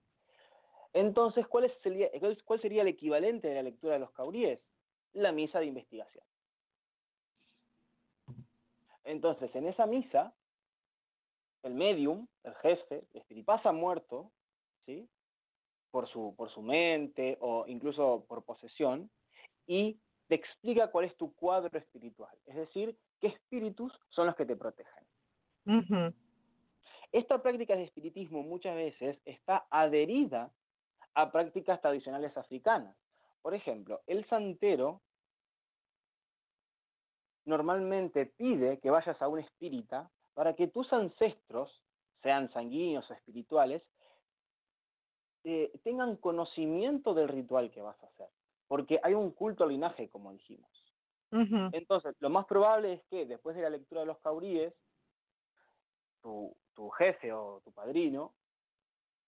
Entonces, 0.93 1.47
¿cuál 1.47 1.71
sería, 1.81 2.09
¿cuál 2.45 2.61
sería 2.61 2.81
el 2.81 2.87
equivalente 2.87 3.47
de 3.47 3.55
la 3.55 3.63
lectura 3.63 3.93
de 3.93 3.99
los 3.99 4.11
cauríes? 4.11 4.59
La 5.13 5.31
misa 5.31 5.59
de 5.59 5.67
investigación. 5.67 6.23
Entonces, 9.03 9.53
en 9.55 9.67
esa 9.67 9.85
misa, 9.85 10.33
el 11.63 11.73
medium, 11.73 12.27
el 12.43 12.55
jefe, 12.55 13.03
el 13.13 13.43
pasa 13.43 13.71
muerto, 13.71 14.31
¿sí? 14.85 15.07
Por 15.91 16.07
su, 16.07 16.33
por 16.37 16.49
su 16.49 16.61
mente 16.61 17.37
o 17.41 17.65
incluso 17.67 18.25
por 18.27 18.43
posesión, 18.43 19.09
y 19.67 19.99
te 20.27 20.35
explica 20.35 20.89
cuál 20.91 21.05
es 21.05 21.15
tu 21.17 21.33
cuadro 21.35 21.77
espiritual, 21.77 22.35
es 22.45 22.55
decir, 22.55 22.97
qué 23.19 23.27
espíritus 23.27 23.91
son 24.09 24.27
los 24.27 24.35
que 24.35 24.45
te 24.45 24.55
protegen. 24.55 25.05
Esta 27.11 27.41
práctica 27.41 27.75
de 27.75 27.83
espiritismo 27.83 28.43
muchas 28.43 28.75
veces 28.75 29.19
está 29.25 29.67
adherida 29.69 30.51
a 31.13 31.31
prácticas 31.31 31.81
tradicionales 31.81 32.37
africanas. 32.37 32.95
Por 33.41 33.53
ejemplo, 33.53 34.01
el 34.07 34.25
santero 34.25 35.01
normalmente 37.45 38.25
pide 38.25 38.79
que 38.79 38.89
vayas 38.89 39.21
a 39.21 39.27
un 39.27 39.39
espírita 39.39 40.09
para 40.33 40.55
que 40.55 40.67
tus 40.67 40.91
ancestros, 40.93 41.83
sean 42.21 42.51
sanguíneos 42.51 43.09
o 43.09 43.13
espirituales, 43.13 43.83
eh, 45.43 45.71
tengan 45.83 46.17
conocimiento 46.17 47.13
del 47.13 47.27
ritual 47.27 47.71
que 47.71 47.81
vas 47.81 48.01
a 48.03 48.07
hacer, 48.07 48.29
porque 48.67 48.99
hay 49.03 49.15
un 49.15 49.31
culto 49.31 49.63
al 49.63 49.71
linaje, 49.71 50.07
como 50.09 50.31
dijimos. 50.31 50.69
Entonces, 51.31 52.13
lo 52.19 52.29
más 52.29 52.45
probable 52.45 52.93
es 52.93 53.03
que 53.05 53.25
después 53.25 53.55
de 53.55 53.61
la 53.61 53.69
lectura 53.69 54.01
de 54.01 54.07
los 54.07 54.19
cauríes, 54.19 54.73
tu, 56.21 56.53
tu 56.73 56.89
jefe 56.89 57.31
o 57.31 57.61
tu 57.63 57.71
padrino 57.71 58.33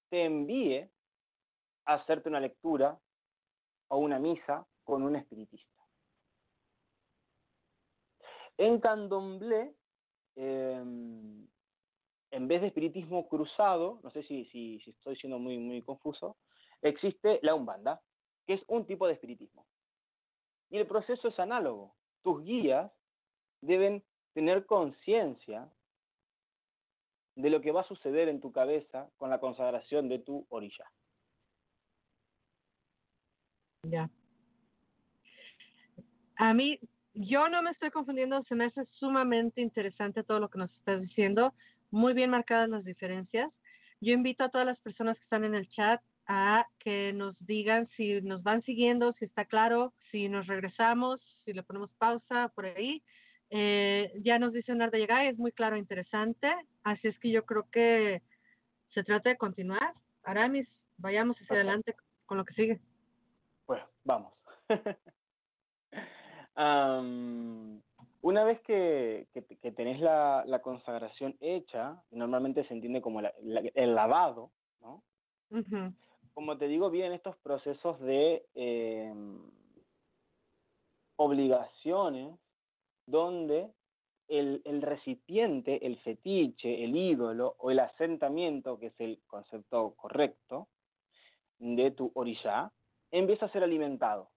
te 0.09 0.25
envíe 0.25 0.89
a 1.85 1.95
hacerte 1.95 2.29
una 2.29 2.39
lectura 2.39 2.99
o 3.89 3.97
una 3.97 4.19
misa 4.19 4.65
con 4.83 5.03
un 5.03 5.15
espiritista. 5.15 5.71
En 8.57 8.79
candomblé, 8.79 9.75
em, 10.35 11.47
en 12.31 12.47
vez 12.47 12.61
de 12.61 12.67
espiritismo 12.67 13.27
cruzado, 13.27 13.99
no 14.03 14.11
sé 14.11 14.23
si, 14.23 14.45
si, 14.45 14.79
si 14.79 14.91
estoy 14.91 15.15
siendo 15.15 15.39
muy, 15.39 15.57
muy 15.57 15.81
confuso, 15.81 16.37
existe 16.81 17.39
la 17.41 17.55
umbanda, 17.55 18.01
que 18.45 18.53
es 18.53 18.63
un 18.67 18.85
tipo 18.85 19.07
de 19.07 19.13
espiritismo. 19.13 19.65
Y 20.69 20.77
el 20.77 20.87
proceso 20.87 21.27
es 21.27 21.39
análogo. 21.39 21.95
Tus 22.23 22.43
guías 22.43 22.91
deben 23.61 24.03
tener 24.33 24.65
conciencia 24.65 25.71
de 27.35 27.49
lo 27.49 27.61
que 27.61 27.71
va 27.71 27.81
a 27.81 27.87
suceder 27.87 28.29
en 28.29 28.39
tu 28.39 28.51
cabeza 28.51 29.09
con 29.17 29.29
la 29.29 29.39
consagración 29.39 30.09
de 30.09 30.19
tu 30.19 30.45
orilla. 30.49 30.85
Ya. 33.83 34.09
A 36.35 36.53
mí, 36.53 36.79
yo 37.13 37.49
no 37.49 37.61
me 37.61 37.71
estoy 37.71 37.91
confundiendo, 37.91 38.43
se 38.43 38.55
me 38.55 38.65
hace 38.65 38.85
sumamente 38.91 39.61
interesante 39.61 40.23
todo 40.23 40.39
lo 40.39 40.49
que 40.49 40.59
nos 40.59 40.71
estás 40.73 41.01
diciendo, 41.01 41.53
muy 41.91 42.13
bien 42.13 42.29
marcadas 42.29 42.69
las 42.69 42.83
diferencias. 42.83 43.51
Yo 44.01 44.13
invito 44.13 44.43
a 44.43 44.49
todas 44.49 44.65
las 44.65 44.79
personas 44.79 45.17
que 45.17 45.23
están 45.23 45.43
en 45.43 45.55
el 45.55 45.69
chat 45.69 46.01
a 46.27 46.65
que 46.79 47.13
nos 47.13 47.35
digan 47.45 47.87
si 47.95 48.21
nos 48.21 48.43
van 48.43 48.63
siguiendo, 48.63 49.13
si 49.13 49.25
está 49.25 49.45
claro, 49.45 49.93
si 50.11 50.29
nos 50.29 50.47
regresamos, 50.47 51.21
si 51.45 51.53
le 51.53 51.63
ponemos 51.63 51.91
pausa 51.97 52.49
por 52.55 52.65
ahí. 52.65 53.03
Eh, 53.55 54.11
ya 54.23 54.39
nos 54.39 54.51
dice 54.51 54.73
Narda 54.73 54.97
Yagay, 54.97 55.27
es 55.27 55.37
muy 55.37 55.51
claro 55.51 55.75
e 55.75 55.79
interesante, 55.79 56.51
así 56.83 57.07
es 57.07 57.19
que 57.19 57.29
yo 57.29 57.45
creo 57.45 57.69
que 57.69 58.23
se 58.95 59.03
trata 59.03 59.29
de 59.29 59.37
continuar. 59.37 59.93
Aramis, 60.23 60.67
vayamos 60.97 61.37
hacia 61.37 61.57
adelante 61.57 61.95
con 62.25 62.39
lo 62.39 62.45
que 62.45 62.55
sigue. 62.55 62.81
Pues 63.67 63.79
vamos. 64.03 64.33
una 68.21 68.43
vez 68.43 68.59
que, 68.61 69.27
que, 69.33 69.71
tenés 69.71 69.99
la, 69.99 70.43
la, 70.47 70.63
consagración 70.63 71.37
hecha, 71.39 72.01
normalmente 72.09 72.63
se 72.63 72.73
entiende 72.73 73.03
como 73.03 73.19
el 73.19 73.93
lavado, 73.93 74.49
¿no? 74.81 75.03
Como 76.33 76.57
te 76.57 76.67
digo, 76.67 76.89
vienen 76.89 77.13
estos 77.13 77.37
procesos 77.37 77.99
de 77.99 78.47
eh, 78.55 79.13
obligaciones 81.17 82.39
donde 83.05 83.71
el, 84.27 84.61
el, 84.65 84.81
recipiente, 84.81 85.85
el 85.85 85.97
fetiche, 85.99 86.83
el 86.83 86.95
ídolo 86.95 87.55
o 87.59 87.71
el 87.71 87.79
asentamiento, 87.79 88.79
que 88.79 88.87
es 88.87 88.99
el 88.99 89.21
concepto 89.27 89.93
correcto 89.95 90.69
de 91.59 91.91
tu 91.91 92.11
orilla, 92.15 92.71
empieza 93.11 93.45
a 93.45 93.51
ser 93.51 93.63
alimentado. 93.63 94.31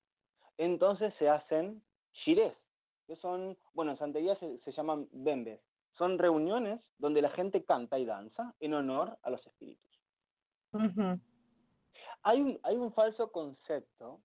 Entonces 0.58 1.14
se 1.18 1.28
hacen 1.28 1.82
shires, 2.24 2.56
que 3.06 3.16
son, 3.16 3.56
bueno, 3.74 3.92
en 3.92 3.98
santería 3.98 4.36
se, 4.36 4.58
se 4.58 4.72
llaman 4.72 5.08
bembes. 5.12 5.60
Son 5.92 6.18
reuniones 6.18 6.80
donde 6.98 7.22
la 7.22 7.30
gente 7.30 7.64
canta 7.64 7.98
y 7.98 8.04
danza 8.04 8.54
en 8.60 8.74
honor 8.74 9.18
a 9.22 9.30
los 9.30 9.46
espíritus. 9.46 9.86
hay, 12.22 12.40
un, 12.40 12.60
hay 12.62 12.76
un 12.76 12.92
falso 12.92 13.32
concepto 13.32 14.20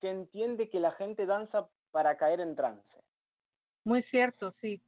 que 0.00 0.10
entiende 0.10 0.68
que 0.68 0.80
la 0.80 0.92
gente 0.92 1.26
danza 1.26 1.68
para 1.90 2.16
caer 2.16 2.40
en 2.40 2.54
trance. 2.54 3.04
Muy 3.84 4.02
cierto, 4.04 4.52
sí. 4.60 4.82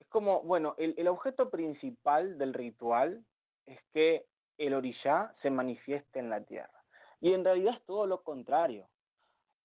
Es 0.00 0.08
como, 0.08 0.42
bueno, 0.42 0.74
el, 0.78 0.94
el 0.96 1.08
objeto 1.08 1.50
principal 1.50 2.38
del 2.38 2.54
ritual 2.54 3.24
es 3.66 3.80
que 3.92 4.26
el 4.58 4.74
orillá 4.74 5.34
se 5.42 5.50
manifieste 5.50 6.18
en 6.18 6.30
la 6.30 6.42
tierra. 6.42 6.84
Y 7.20 7.32
en 7.32 7.44
realidad 7.44 7.74
es 7.74 7.84
todo 7.86 8.06
lo 8.06 8.22
contrario. 8.22 8.88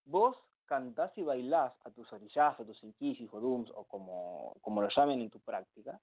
Vos 0.05 0.37
cantás 0.65 1.11
y 1.17 1.23
bailás 1.23 1.73
a 1.83 1.91
tus 1.91 2.11
orillás, 2.13 2.59
a 2.59 2.65
tus 2.65 2.81
inquisis 2.83 3.27
o 3.33 3.39
dooms, 3.39 3.71
o 3.75 3.85
como, 3.85 4.55
como 4.61 4.81
lo 4.81 4.89
llamen 4.89 5.19
en 5.21 5.29
tu 5.29 5.39
práctica, 5.39 5.99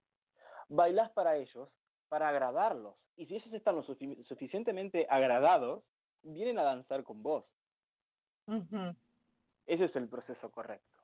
bailás 0.68 1.10
para 1.12 1.36
ellos, 1.36 1.68
para 2.08 2.28
agradarlos. 2.28 2.96
Y 3.16 3.26
si 3.26 3.36
ellos 3.36 3.52
están 3.52 3.76
lo 3.76 3.82
suficientemente 3.82 5.06
agradados, 5.08 5.84
vienen 6.22 6.58
a 6.58 6.64
danzar 6.64 7.04
con 7.04 7.22
vos. 7.22 7.44
Ese 9.66 9.86
es 9.86 9.96
el 9.96 10.08
proceso 10.08 10.50
correcto. 10.50 10.98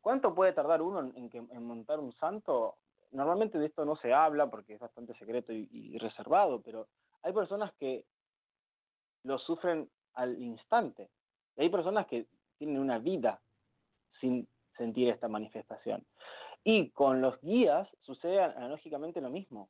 ¿Cuánto 0.00 0.34
puede 0.34 0.52
tardar 0.52 0.82
uno 0.82 1.00
en, 1.00 1.30
en, 1.32 1.64
montar 1.64 2.00
un 2.00 2.12
santo? 2.14 2.78
Normalmente 3.12 3.58
de 3.58 3.66
esto 3.66 3.84
no 3.84 3.96
se 3.96 4.12
habla 4.12 4.48
porque 4.48 4.74
es 4.74 4.80
bastante 4.80 5.14
secreto 5.14 5.52
y, 5.52 5.96
reservado, 5.98 6.62
pero 6.62 6.88
hay 7.22 7.32
personas 7.32 7.72
que 7.74 8.04
lo 9.24 9.38
sufren 9.38 9.88
al 10.14 10.40
instante. 10.40 11.10
Y 11.56 11.62
hay 11.62 11.68
personas 11.68 12.06
que 12.06 12.26
tienen 12.56 12.78
una 12.78 12.98
vida 12.98 13.40
sin 14.20 14.48
sentir 14.76 15.08
esta 15.08 15.28
manifestación. 15.28 16.04
Y 16.64 16.90
con 16.90 17.20
los 17.20 17.40
guías 17.40 17.88
sucede 18.00 18.42
analógicamente 18.42 19.20
lo 19.20 19.30
mismo. 19.30 19.68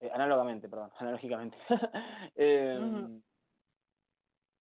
Eh, 0.00 0.10
análogamente, 0.12 0.68
perdón, 0.68 0.90
analógicamente. 0.98 1.56
eh, 2.34 3.20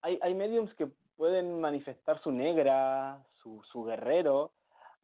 hay, 0.02 0.20
hay 0.22 0.36
mediums 0.36 0.74
que 0.76 0.92
pueden 1.24 1.62
manifestar 1.62 2.22
su 2.22 2.34
negra, 2.34 3.26
su, 3.42 3.64
su 3.72 3.86
guerrero, 3.86 4.52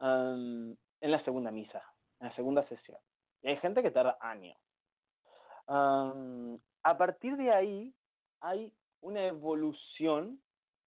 en 0.02 0.78
la 1.00 1.24
segunda 1.24 1.50
misa, 1.50 1.82
en 2.20 2.28
la 2.28 2.36
segunda 2.36 2.68
sesión. 2.68 2.98
Y 3.42 3.48
hay 3.48 3.56
gente 3.60 3.82
que 3.82 3.90
tarda 3.90 4.18
años. 4.20 4.58
a 5.66 6.98
partir 6.98 7.38
de 7.38 7.54
ahí 7.54 7.96
hay 8.42 8.74
una 9.00 9.28
evolución 9.28 10.42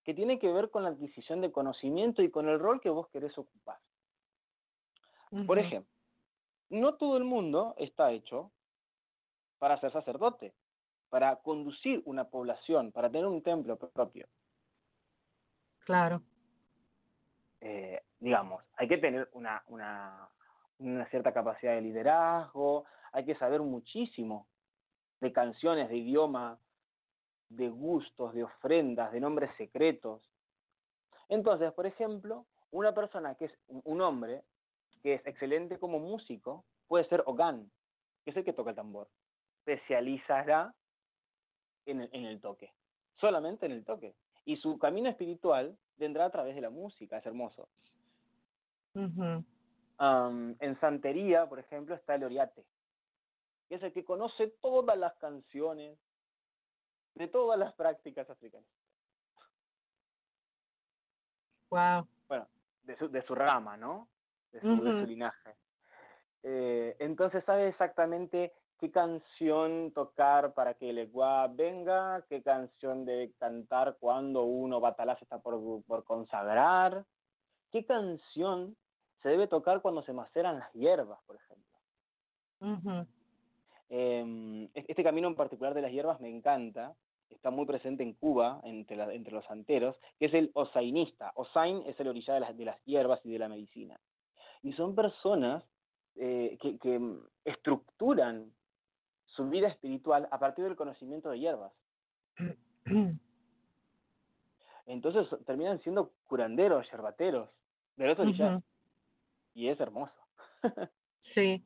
que 0.04 0.12
tiene 0.12 0.38
que 0.38 0.52
ver 0.52 0.68
con 0.68 0.82
la 0.82 0.90
adquisición 0.90 1.40
de 1.40 1.50
conocimiento 1.50 2.20
y 2.20 2.30
con 2.30 2.50
el 2.50 2.58
rol 2.60 2.82
que 2.82 2.90
vos 2.90 3.08
querés 3.08 3.38
ocupar. 3.38 3.78
Por 5.46 5.58
ejemplo, 5.58 5.90
no 6.68 6.96
todo 6.96 7.16
el 7.16 7.24
mundo 7.24 7.74
está 7.78 8.12
hecho 8.12 8.52
para 9.58 9.80
ser 9.80 9.92
sacerdote, 9.92 10.52
para 11.08 11.36
conducir 11.36 12.02
una 12.04 12.28
población, 12.28 12.92
para 12.92 13.08
tener 13.08 13.24
un 13.24 13.42
templo 13.42 13.78
propio. 13.78 14.28
Claro. 15.84 16.22
Eh, 17.60 18.02
digamos, 18.18 18.62
hay 18.76 18.88
que 18.88 18.98
tener 18.98 19.28
una, 19.32 19.62
una, 19.66 20.28
una 20.78 21.06
cierta 21.06 21.32
capacidad 21.32 21.74
de 21.74 21.80
liderazgo, 21.80 22.84
hay 23.12 23.24
que 23.24 23.36
saber 23.36 23.60
muchísimo 23.60 24.48
de 25.20 25.32
canciones, 25.32 25.88
de 25.88 25.96
idioma, 25.96 26.58
de 27.48 27.68
gustos, 27.68 28.34
de 28.34 28.44
ofrendas, 28.44 29.12
de 29.12 29.20
nombres 29.20 29.54
secretos. 29.56 30.22
Entonces, 31.28 31.72
por 31.72 31.86
ejemplo, 31.86 32.46
una 32.70 32.94
persona 32.94 33.34
que 33.34 33.46
es 33.46 33.58
un 33.68 34.00
hombre, 34.00 34.42
que 35.02 35.14
es 35.14 35.26
excelente 35.26 35.78
como 35.78 35.98
músico, 35.98 36.64
puede 36.88 37.04
ser 37.08 37.22
Ogan, 37.26 37.70
que 38.24 38.30
es 38.30 38.36
el 38.36 38.44
que 38.44 38.52
toca 38.52 38.70
el 38.70 38.76
tambor. 38.76 39.08
Especializará 39.58 40.74
en 41.86 42.00
el, 42.00 42.10
en 42.12 42.24
el 42.24 42.40
toque, 42.40 42.72
solamente 43.16 43.66
en 43.66 43.72
el 43.72 43.84
toque. 43.84 44.14
Y 44.44 44.56
su 44.56 44.78
camino 44.78 45.08
espiritual 45.08 45.76
vendrá 45.96 46.24
a 46.24 46.30
través 46.30 46.54
de 46.54 46.60
la 46.60 46.70
música, 46.70 47.18
es 47.18 47.26
hermoso. 47.26 47.68
en 48.94 50.80
santería, 50.80 51.48
por 51.48 51.58
ejemplo, 51.58 51.94
está 51.94 52.14
el 52.14 52.24
oriate, 52.24 52.64
que 53.68 53.76
es 53.76 53.82
el 53.82 53.92
que 53.92 54.04
conoce 54.04 54.48
todas 54.60 54.98
las 54.98 55.14
canciones 55.18 55.98
de 57.14 57.28
todas 57.28 57.58
las 57.58 57.72
prácticas 57.74 58.28
africanas. 58.28 58.68
Wow. 61.70 62.06
Bueno, 62.28 62.48
de 62.82 62.96
su, 62.96 63.08
de 63.08 63.22
su 63.22 63.34
rama, 63.34 63.76
¿no? 63.76 64.08
De 64.50 64.60
su, 64.60 64.82
de 64.82 65.00
su 65.00 65.06
linaje. 65.06 65.56
Eh, 66.42 66.96
entonces 66.98 67.44
sabe 67.44 67.68
exactamente 67.68 68.52
qué 68.82 68.90
canción 68.90 69.92
tocar 69.92 70.54
para 70.54 70.74
que 70.74 70.90
el 70.90 70.98
Eguá 70.98 71.46
venga, 71.46 72.24
qué 72.28 72.42
canción 72.42 73.04
debe 73.04 73.30
cantar 73.38 73.96
cuando 74.00 74.42
uno 74.42 74.80
Batalás 74.80 75.22
está 75.22 75.38
por, 75.38 75.84
por 75.84 76.02
consagrar, 76.02 77.04
qué 77.70 77.84
canción 77.84 78.76
se 79.22 79.28
debe 79.28 79.46
tocar 79.46 79.82
cuando 79.82 80.02
se 80.02 80.12
maceran 80.12 80.58
las 80.58 80.72
hierbas, 80.72 81.20
por 81.28 81.36
ejemplo. 81.36 81.78
eh, 83.88 84.68
este 84.74 85.04
camino 85.04 85.28
en 85.28 85.36
particular 85.36 85.74
de 85.74 85.82
las 85.82 85.92
hierbas 85.92 86.20
me 86.20 86.28
encanta, 86.28 86.96
está 87.30 87.50
muy 87.50 87.66
presente 87.66 88.02
en 88.02 88.14
Cuba, 88.14 88.62
entre, 88.64 88.96
la, 88.96 89.14
entre 89.14 89.32
los 89.32 89.44
santeros, 89.44 89.94
que 90.18 90.26
es 90.26 90.34
el 90.34 90.50
osainista. 90.54 91.30
Osain 91.36 91.84
es 91.86 92.00
el 92.00 92.08
orilla 92.08 92.34
de 92.34 92.40
las, 92.40 92.56
de 92.56 92.64
las 92.64 92.84
hierbas 92.84 93.20
y 93.22 93.30
de 93.30 93.38
la 93.38 93.48
medicina. 93.48 94.00
Y 94.60 94.72
son 94.72 94.96
personas 94.96 95.62
eh, 96.16 96.58
que, 96.60 96.78
que 96.78 97.00
estructuran 97.44 98.52
su 99.34 99.48
vida 99.48 99.68
espiritual 99.68 100.28
a 100.30 100.38
partir 100.38 100.64
del 100.64 100.76
conocimiento 100.76 101.30
de 101.30 101.40
hierbas. 101.40 101.72
Entonces 104.86 105.28
terminan 105.46 105.80
siendo 105.80 106.12
curanderos, 106.24 106.90
yerbateros, 106.90 107.48
de 107.96 108.06
los 108.08 108.18
uh 108.18 108.62
Y 109.54 109.68
es 109.68 109.78
hermoso. 109.80 110.12
sí. 111.34 111.62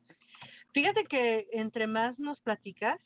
Fíjate 0.72 1.04
que 1.04 1.48
entre 1.52 1.86
más 1.86 2.18
nos 2.18 2.38
platicas, 2.40 3.00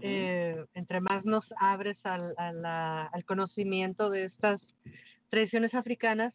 eh, 0.00 0.64
entre 0.74 1.00
más 1.00 1.24
nos 1.24 1.44
abres 1.60 1.98
al, 2.04 2.34
al 2.36 3.24
conocimiento 3.24 4.10
de 4.10 4.24
estas 4.24 4.60
tradiciones 5.30 5.72
africanas, 5.74 6.34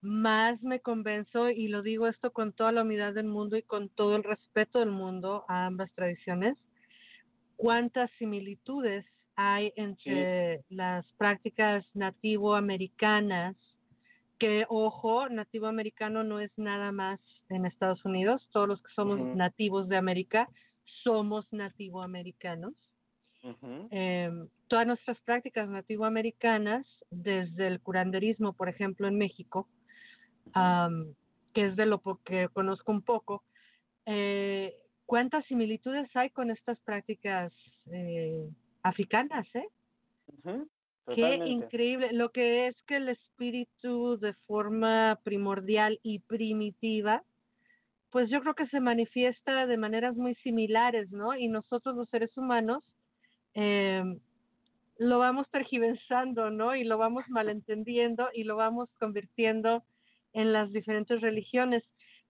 más 0.00 0.62
me 0.62 0.80
convenzo, 0.80 1.50
y 1.50 1.68
lo 1.68 1.82
digo 1.82 2.06
esto 2.06 2.32
con 2.32 2.52
toda 2.52 2.72
la 2.72 2.82
humildad 2.82 3.14
del 3.14 3.26
mundo 3.26 3.56
y 3.56 3.62
con 3.62 3.88
todo 3.88 4.16
el 4.16 4.22
respeto 4.22 4.78
del 4.78 4.90
mundo 4.90 5.44
a 5.48 5.66
ambas 5.66 5.90
tradiciones, 5.92 6.56
cuántas 7.56 8.10
similitudes 8.18 9.04
hay 9.36 9.72
entre 9.76 10.64
las 10.68 11.06
prácticas 11.18 11.84
nativoamericanas, 11.94 13.56
que 14.38 14.64
ojo, 14.68 15.28
nativo 15.28 15.66
americano 15.66 16.24
no 16.24 16.40
es 16.40 16.50
nada 16.56 16.92
más 16.92 17.20
en 17.48 17.66
Estados 17.66 18.04
Unidos, 18.04 18.48
todos 18.52 18.68
los 18.68 18.82
que 18.82 18.92
somos 18.94 19.20
nativos 19.36 19.88
de 19.88 19.96
América 19.96 20.48
somos 21.02 21.46
nativoamericanos. 21.52 22.74
Em, 23.90 24.48
todas 24.68 24.86
nuestras 24.86 25.18
prácticas 25.20 25.68
nativoamericanas, 25.68 26.86
desde 27.10 27.66
el 27.66 27.80
curanderismo, 27.80 28.54
por 28.54 28.68
ejemplo, 28.68 29.06
en 29.06 29.18
México, 29.18 29.68
que 31.52 31.66
es 31.66 31.76
de 31.76 31.86
lo 31.86 32.00
que 32.24 32.48
conozco 32.48 32.90
un 32.90 33.02
poco, 33.02 33.44
eh, 34.06 34.74
¿cuántas 35.06 35.44
similitudes 35.46 36.08
hay 36.14 36.30
con 36.30 36.50
estas 36.50 36.78
prácticas 36.80 37.52
eh, 37.90 38.48
africanas? 38.82 39.46
Eh? 39.54 39.68
Qué 41.14 41.36
increíble. 41.36 42.12
Lo 42.12 42.30
que 42.30 42.68
es 42.68 42.76
que 42.86 42.96
el 42.96 43.10
espíritu 43.10 44.18
de 44.18 44.32
forma 44.46 45.18
primordial 45.22 46.00
y 46.02 46.20
primitiva, 46.20 47.22
pues 48.10 48.30
yo 48.30 48.40
creo 48.40 48.54
que 48.54 48.66
se 48.68 48.80
manifiesta 48.80 49.66
de 49.66 49.76
maneras 49.76 50.16
muy 50.16 50.34
similares, 50.36 51.10
¿no? 51.10 51.36
Y 51.36 51.48
nosotros 51.48 51.94
los 51.94 52.08
seres 52.08 52.34
humanos 52.36 52.82
eh, 53.54 54.02
lo 54.98 55.18
vamos 55.18 55.48
tergiversando, 55.50 56.50
¿no? 56.50 56.74
Y 56.74 56.84
lo 56.84 56.96
vamos 56.96 57.24
malentendiendo 57.28 58.28
y 58.32 58.44
lo 58.44 58.56
vamos 58.56 58.88
convirtiendo 58.98 59.84
en 60.32 60.52
las 60.52 60.72
diferentes 60.72 61.20
religiones. 61.20 61.82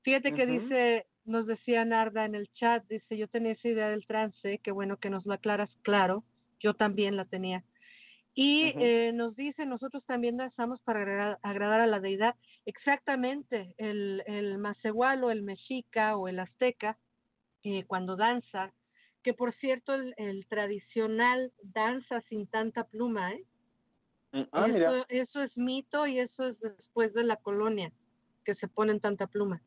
Fíjate 0.02 0.34
que 0.34 0.46
dice, 0.46 1.06
nos 1.24 1.46
decía 1.46 1.84
Narda 1.84 2.24
en 2.24 2.34
el 2.34 2.50
chat, 2.52 2.84
dice, 2.88 3.16
yo 3.16 3.28
tenía 3.28 3.52
esa 3.52 3.68
idea 3.68 3.88
del 3.88 4.06
trance, 4.06 4.60
qué 4.62 4.70
bueno 4.70 4.98
que 4.98 5.10
nos 5.10 5.24
lo 5.26 5.34
aclaras, 5.34 5.70
claro, 5.82 6.24
yo 6.60 6.74
también 6.74 7.16
la 7.16 7.24
tenía. 7.24 7.64
Y 8.34 8.72
eh, 8.76 9.12
nos 9.14 9.36
dice, 9.36 9.64
nosotros 9.64 10.02
también 10.06 10.36
danzamos 10.36 10.80
para 10.80 11.38
agradar, 11.42 11.80
a 11.80 11.86
la 11.86 12.00
deidad. 12.00 12.34
Exactamente, 12.66 13.74
el, 13.78 14.24
el 14.26 14.60
o 15.22 15.30
el 15.30 15.42
mexica 15.42 16.16
o 16.16 16.26
el 16.26 16.40
azteca, 16.40 16.98
eh, 17.62 17.84
cuando 17.84 18.16
danza, 18.16 18.72
que 19.22 19.34
por 19.34 19.54
cierto 19.54 19.94
el, 19.94 20.14
el, 20.18 20.46
tradicional 20.46 21.52
danza 21.62 22.20
sin 22.28 22.46
tanta 22.48 22.84
pluma, 22.84 23.32
¿eh? 23.32 23.44
Mm, 24.32 24.42
ah, 24.50 24.66
eso, 24.66 25.06
eso 25.08 25.42
es 25.42 25.56
mito 25.56 26.06
y 26.06 26.18
eso 26.18 26.48
es 26.48 26.60
después 26.60 27.14
de 27.14 27.22
la 27.22 27.36
colonia, 27.36 27.92
que 28.44 28.56
se 28.56 28.66
ponen 28.66 28.98
tanta 28.98 29.28
pluma. 29.28 29.62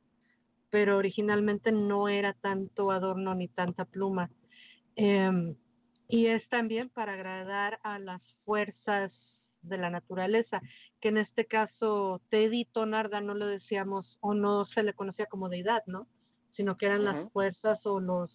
Pero 0.70 0.97
originalmente 0.97 1.72
no 1.72 2.09
era 2.09 2.34
tanto 2.34 2.91
adorno 2.91 3.36
ni 3.36 3.47
tanta 3.47 3.86
pluma. 3.86 4.30
Em, 4.95 5.55
y 6.09 6.28
es 6.28 6.47
también 6.49 6.89
para 6.89 7.13
agradar 7.13 7.80
a 7.84 7.99
las 7.99 8.22
fuerzas 8.45 9.11
de 9.61 9.78
la 9.78 9.89
naturaleza, 9.89 10.61
que 11.01 11.09
en 11.09 11.18
este 11.18 11.45
caso 11.45 12.22
Teddy 12.30 12.68
Narda 12.88 13.22
no 13.22 13.34
le 13.34 13.45
decíamos 13.45 14.18
o 14.22 14.34
no 14.34 14.65
se 14.65 14.84
le 14.84 14.93
conocía 14.93 15.26
como 15.26 15.49
deidad, 15.49 15.84
¿no? 15.88 16.07
Sino 16.55 16.78
que 16.78 16.86
eran 16.88 17.05
las 17.05 17.32
fuerzas 17.32 17.86
o 17.86 17.99
los 17.99 18.32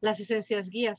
las 0.00 0.20
esencias 0.20 0.68
guías 0.68 0.98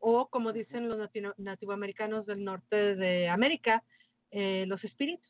o 0.00 0.28
como 0.28 0.52
dicen 0.52 0.88
los 0.88 0.98
nativoamericanos 1.38 2.26
del 2.26 2.44
norte 2.44 2.94
de 2.96 3.28
América, 3.28 3.82
eh, 4.30 4.64
los 4.66 4.82
espíritus. 4.84 5.26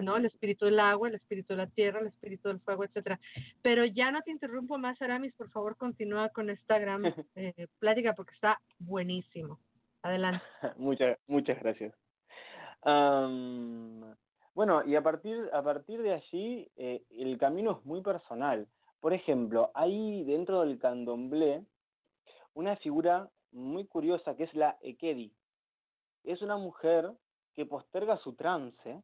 ¿No? 0.00 0.16
El 0.16 0.26
espíritu 0.26 0.66
del 0.66 0.80
agua, 0.80 1.08
el 1.08 1.14
espíritu 1.14 1.54
de 1.54 1.58
la 1.58 1.66
tierra, 1.66 2.00
el 2.00 2.08
espíritu 2.08 2.48
del 2.48 2.60
fuego, 2.60 2.84
etcétera. 2.84 3.20
Pero 3.62 3.84
ya 3.84 4.10
no 4.10 4.22
te 4.22 4.30
interrumpo 4.30 4.78
más, 4.78 5.00
Aramis, 5.00 5.34
por 5.34 5.50
favor 5.50 5.76
continúa 5.76 6.28
con 6.30 6.50
esta 6.50 6.78
gran 6.78 7.02
eh, 7.36 7.66
plática 7.78 8.14
porque 8.14 8.34
está 8.34 8.60
buenísimo. 8.78 9.58
Adelante. 10.02 10.44
muchas, 10.76 11.18
muchas 11.26 11.58
gracias. 11.60 11.94
bueno, 14.54 14.82
y 14.86 14.94
a 14.96 15.02
partir, 15.02 15.48
a 15.52 15.62
partir 15.62 16.02
de 16.02 16.12
allí, 16.12 16.70
eh, 16.76 17.02
el 17.10 17.38
camino 17.38 17.78
es 17.78 17.84
muy 17.84 18.02
personal. 18.02 18.66
Por 19.00 19.12
ejemplo, 19.12 19.70
hay 19.74 20.24
dentro 20.24 20.60
del 20.60 20.78
candomblé 20.78 21.64
una 22.54 22.76
figura 22.76 23.30
muy 23.52 23.86
curiosa 23.86 24.36
que 24.36 24.44
es 24.44 24.54
la 24.54 24.76
Ekedi. 24.82 25.32
Es 26.24 26.42
una 26.42 26.56
mujer 26.56 27.10
que 27.54 27.66
posterga 27.66 28.18
su 28.18 28.34
trance 28.34 29.02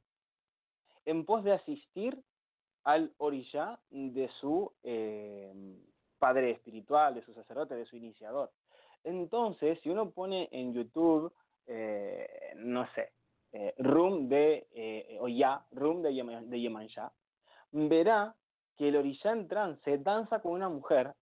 en 1.07 1.25
pos 1.25 1.43
de 1.45 1.53
asistir 1.53 2.23
al 2.85 3.13
orilla 3.19 3.81
de 3.91 4.29
su 4.41 4.71
eh, 4.83 5.53
padre 6.19 6.51
espiritual, 6.51 7.15
de 7.15 7.23
su 7.23 7.33
sacerdote, 7.33 7.75
de 7.75 7.87
su 7.87 7.97
iniciador. 7.97 8.53
Entonces, 9.03 9.79
si 9.83 9.89
uno 9.91 10.11
pone 10.11 10.49
en 10.53 10.75
YouTube, 10.75 11.33
eh, 11.67 12.53
no 12.57 12.87
sé, 12.95 13.13
eh, 13.53 13.75
Room 13.79 14.29
de 14.29 15.17
o 15.21 15.29
ya, 15.29 15.65
Room 15.73 16.03
de, 16.03 16.15
Yemansha, 16.61 17.11
verá 17.73 18.35
que 18.77 18.89
el 18.89 18.97
orilla 18.97 19.33
en 19.33 19.49
trance 19.49 19.99
danza 19.99 20.41
con 20.41 20.53
una 20.53 20.69
mujer 20.69 21.15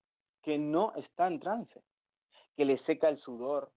que 0.42 0.58
no 0.58 0.92
está 0.96 1.28
en 1.28 1.40
trance 1.40 1.82
que 2.56 2.64
le 2.64 2.78
seca 2.84 3.08
el 3.08 3.18
sudor, 3.18 3.70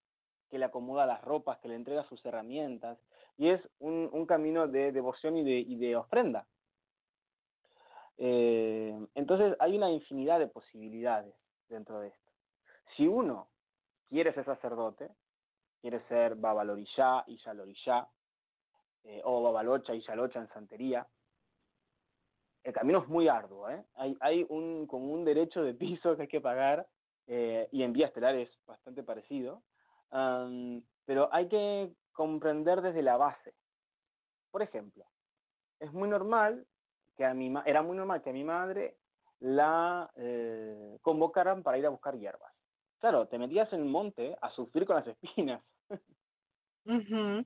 que 0.50 0.60
le 0.60 0.66
acomoda 0.66 1.06
las 1.06 1.22
ropas, 1.22 1.60
que 1.60 1.68
le 1.68 1.76
entrega 1.76 2.08
sus 2.08 2.24
herramientas, 2.26 2.98
y 3.38 3.50
es 3.50 3.62
un, 3.80 4.26
camino 4.26 4.68
de 4.68 4.92
devoción 4.92 5.38
y 5.38 5.76
de, 5.76 5.96
ofrenda. 5.96 6.46
Eh, 8.18 9.00
entonces 9.14 9.56
hay 9.60 9.78
una 9.78 9.92
infinidad 9.92 10.40
de 10.40 10.48
posibilidades 10.48 11.36
dentro 11.70 12.00
de 12.00 12.08
esto. 12.08 12.32
Si 12.96 13.08
uno 13.08 13.48
quiere 14.10 14.34
ser 14.34 14.46
sacerdote, 14.46 15.10
quiere 15.82 16.02
ser 16.08 16.36
Babalorillá 16.36 17.24
y 17.28 17.38
Yalorillá, 17.38 18.08
eh, 19.04 19.22
o 19.24 19.42
Babalocha 19.42 19.94
y 19.94 20.02
Yalocha 20.02 20.40
en 20.40 20.50
santería, 20.50 21.08
el 22.64 22.74
camino 22.74 23.00
es 23.00 23.08
muy 23.08 23.30
arduo. 23.30 23.70
¿eh? 23.70 23.86
Hay, 23.96 24.18
hay 24.20 24.46
un, 24.50 24.88
un 24.92 25.24
derecho 25.24 25.64
de 25.64 25.74
piso 25.74 26.16
que 26.16 26.24
hay 26.24 26.28
que 26.28 26.42
pagar 26.42 26.86
eh, 27.28 27.70
y 27.72 27.84
en 27.84 27.94
Vía 27.94 28.08
Estelar 28.08 28.36
es 28.36 28.50
bastante 28.66 29.04
parecido, 29.04 29.62
pero 31.06 31.30
hay 31.32 31.48
que 31.48 31.92
comprender 32.18 32.82
desde 32.82 33.04
la 33.04 33.16
base. 33.16 33.54
Por 34.50 34.64
ejemplo, 34.64 35.06
es 35.80 35.94
muy 35.94 36.10
normal 36.10 36.66
que 37.16 37.24
a 37.24 37.36
mi 37.36 37.54
era 37.64 37.84
muy 37.84 37.96
normal 37.96 38.24
que 38.24 38.32
a 38.32 38.34
mi 38.34 38.44
madre 38.44 38.98
la 39.40 40.10
eh, 40.16 40.98
convocaran 41.04 41.62
para 41.62 41.78
ir 41.78 41.86
a 41.86 41.92
buscar 41.92 42.18
hierbas. 42.18 42.52
Claro, 43.00 43.28
te 43.28 43.38
metías 43.38 43.72
en 43.72 43.82
el 43.82 43.86
monte 43.86 44.36
a 44.42 44.50
sufrir 44.50 44.88
con 44.88 44.96
las 44.96 45.06
espinas, 45.06 45.62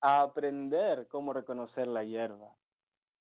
a 0.00 0.22
aprender 0.22 1.06
cómo 1.08 1.34
reconocer 1.34 1.86
la 1.86 2.02
hierba, 2.02 2.56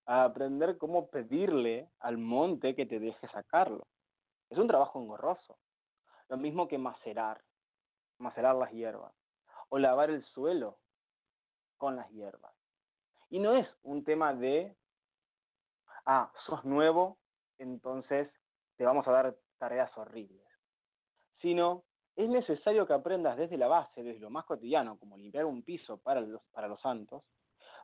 a 0.05 0.23
aprender 0.23 0.77
cómo 0.77 1.09
pedirle 1.09 1.89
al 1.99 2.17
monte 2.17 2.73
que 2.73 2.85
te 2.85 3.01
deje 3.01 3.27
sacarlo. 3.27 3.85
Es 4.49 4.57
un 4.57 4.67
trabajo 4.67 5.01
engorroso. 5.01 5.57
Lo 6.29 6.37
mismo 6.37 6.69
que 6.69 6.77
macerar, 6.77 7.41
macerar 8.17 8.55
las 8.55 8.71
hierbas, 8.71 9.13
o 9.67 9.77
lavar 9.77 10.09
el 10.09 10.23
suelo 10.23 10.77
con 11.77 11.95
las 11.95 12.09
hierbas. 12.11 12.53
Y 13.29 13.39
no 13.39 13.55
es 13.55 13.67
un 13.83 14.03
tema 14.03 14.33
de, 14.33 14.75
ah, 16.05 16.31
sos 16.45 16.63
nuevo, 16.65 17.17
entonces 17.57 18.29
te 18.77 18.85
vamos 18.85 19.07
a 19.07 19.11
dar 19.11 19.35
tareas 19.57 19.95
horribles, 19.97 20.45
sino 21.41 21.83
es 22.15 22.29
necesario 22.29 22.87
que 22.87 22.93
aprendas 22.93 23.37
desde 23.37 23.57
la 23.57 23.67
base, 23.67 24.03
desde 24.03 24.19
lo 24.19 24.29
más 24.29 24.45
cotidiano, 24.45 24.97
como 24.97 25.17
limpiar 25.17 25.45
un 25.45 25.63
piso 25.63 25.97
para 25.97 26.21
los, 26.21 26.41
para 26.53 26.67
los 26.67 26.79
santos, 26.81 27.23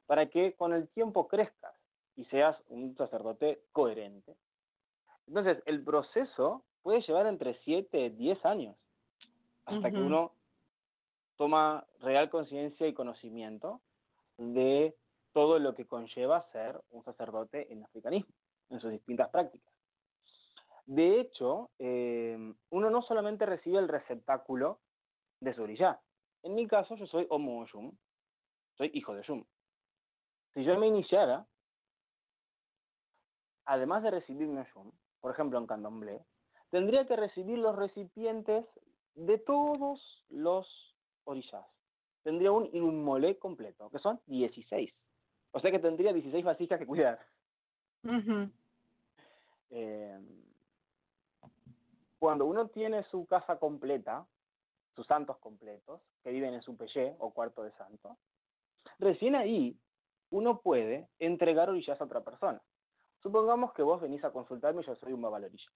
para 0.05 0.29
que 0.29 0.53
con 0.55 0.73
el 0.73 0.87
tiempo 0.89 1.27
crezcas 1.27 1.73
y 2.15 2.25
seas 2.25 2.57
un 2.67 2.95
sacerdote 2.95 3.63
coherente. 3.71 4.35
Entonces, 5.27 5.61
el 5.65 5.83
proceso 5.83 6.63
puede 6.81 7.01
llevar 7.01 7.27
entre 7.27 7.55
7 7.63 8.05
y 8.05 8.09
10 8.09 8.45
años 8.45 8.75
hasta 9.65 9.91
que 9.91 9.97
uno 9.97 10.33
toma 11.41 11.83
real 12.01 12.29
conciencia 12.29 12.85
y 12.85 12.93
conocimiento 12.93 13.81
de 14.37 14.95
todo 15.33 15.57
lo 15.57 15.73
que 15.73 15.87
conlleva 15.87 16.45
ser 16.51 16.79
un 16.91 17.03
sacerdote 17.03 17.73
en 17.73 17.83
africanismo, 17.83 18.31
en 18.69 18.79
sus 18.79 18.91
distintas 18.91 19.27
prácticas. 19.29 19.73
De 20.85 21.19
hecho, 21.19 21.71
eh, 21.79 22.37
uno 22.69 22.91
no 22.91 23.01
solamente 23.01 23.47
recibe 23.47 23.79
el 23.79 23.87
receptáculo 23.87 24.81
de 25.39 25.55
su 25.55 25.63
orilla. 25.63 25.99
En 26.43 26.53
mi 26.53 26.67
caso, 26.67 26.95
yo 26.95 27.07
soy 27.07 27.25
Homo 27.31 27.65
Yum, 27.73 27.91
soy 28.77 28.91
hijo 28.93 29.15
de 29.15 29.23
Yum. 29.23 29.43
Si 30.53 30.63
yo 30.63 30.77
me 30.77 30.85
iniciara, 30.85 31.47
además 33.65 34.03
de 34.03 34.11
recibir 34.11 34.47
un 34.47 34.63
Yum, 34.75 34.91
por 35.21 35.31
ejemplo 35.31 35.57
en 35.57 35.65
candomblé, 35.65 36.23
tendría 36.69 37.07
que 37.07 37.15
recibir 37.15 37.57
los 37.57 37.75
recipientes 37.75 38.63
de 39.15 39.39
todos 39.39 40.23
los 40.29 40.90
orillas. 41.32 41.65
Tendría 42.23 42.51
un 42.51 42.69
inmolé 42.73 43.38
completo, 43.38 43.89
que 43.89 43.99
son 43.99 44.19
16. 44.27 44.93
O 45.51 45.59
sea 45.59 45.71
que 45.71 45.79
tendría 45.79 46.13
16 46.13 46.45
vasijas 46.45 46.79
que 46.79 46.86
cuidar. 46.86 47.19
Eh, 49.71 50.19
cuando 52.19 52.45
uno 52.45 52.67
tiene 52.67 53.03
su 53.05 53.25
casa 53.25 53.57
completa, 53.57 54.27
sus 54.95 55.07
santos 55.07 55.38
completos, 55.38 56.01
que 56.23 56.32
viven 56.32 56.53
en 56.53 56.61
su 56.61 56.77
pellé 56.77 57.15
o 57.19 57.32
cuarto 57.32 57.63
de 57.63 57.71
santo, 57.71 58.17
recién 58.99 59.36
ahí 59.36 59.77
uno 60.29 60.61
puede 60.61 61.09
entregar 61.19 61.69
orillas 61.69 61.99
a 61.99 62.03
otra 62.03 62.21
persona. 62.21 62.61
Supongamos 63.21 63.73
que 63.73 63.84
vos 63.84 64.01
venís 64.01 64.23
a 64.23 64.32
consultarme 64.32 64.82
y 64.82 64.86
yo 64.86 64.95
soy 64.95 65.13
un 65.13 65.21
babalorilla. 65.21 65.71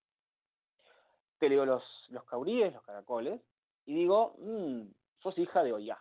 Te 1.40 1.50
leo 1.50 1.66
los, 1.66 1.84
los 2.10 2.24
cauríes, 2.26 2.74
los 2.74 2.84
caracoles, 2.84 3.42
y 3.86 3.94
digo, 3.94 4.36
mmm, 4.40 4.84
sos 5.20 5.38
hija 5.38 5.64
de 5.64 5.74
Oya. 5.74 5.98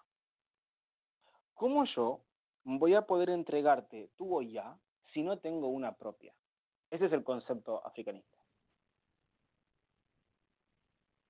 ¿Cómo 1.54 1.84
yo 1.84 2.24
voy 2.64 2.94
a 2.94 3.02
poder 3.02 3.30
entregarte 3.30 4.10
tu 4.16 4.34
Oya 4.34 4.78
si 5.12 5.22
no 5.22 5.38
tengo 5.38 5.68
una 5.68 5.96
propia? 5.96 6.34
Ese 6.90 7.06
es 7.06 7.12
el 7.12 7.24
concepto 7.24 7.84
africanista. 7.86 8.38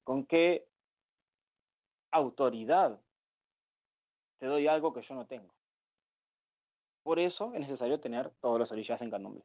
¿Con 0.05 0.26
qué 0.26 0.68
autoridad 2.11 3.01
te 4.39 4.47
doy 4.47 4.66
algo 4.66 4.93
que 4.93 5.03
yo 5.03 5.14
no 5.14 5.26
tengo? 5.26 5.55
Por 7.03 7.18
eso 7.18 7.53
es 7.55 7.61
necesario 7.61 8.01
tener 8.01 8.30
todos 8.41 8.59
los 8.59 8.70
orillas 8.72 9.01
en 9.01 9.11
candomblé. 9.11 9.45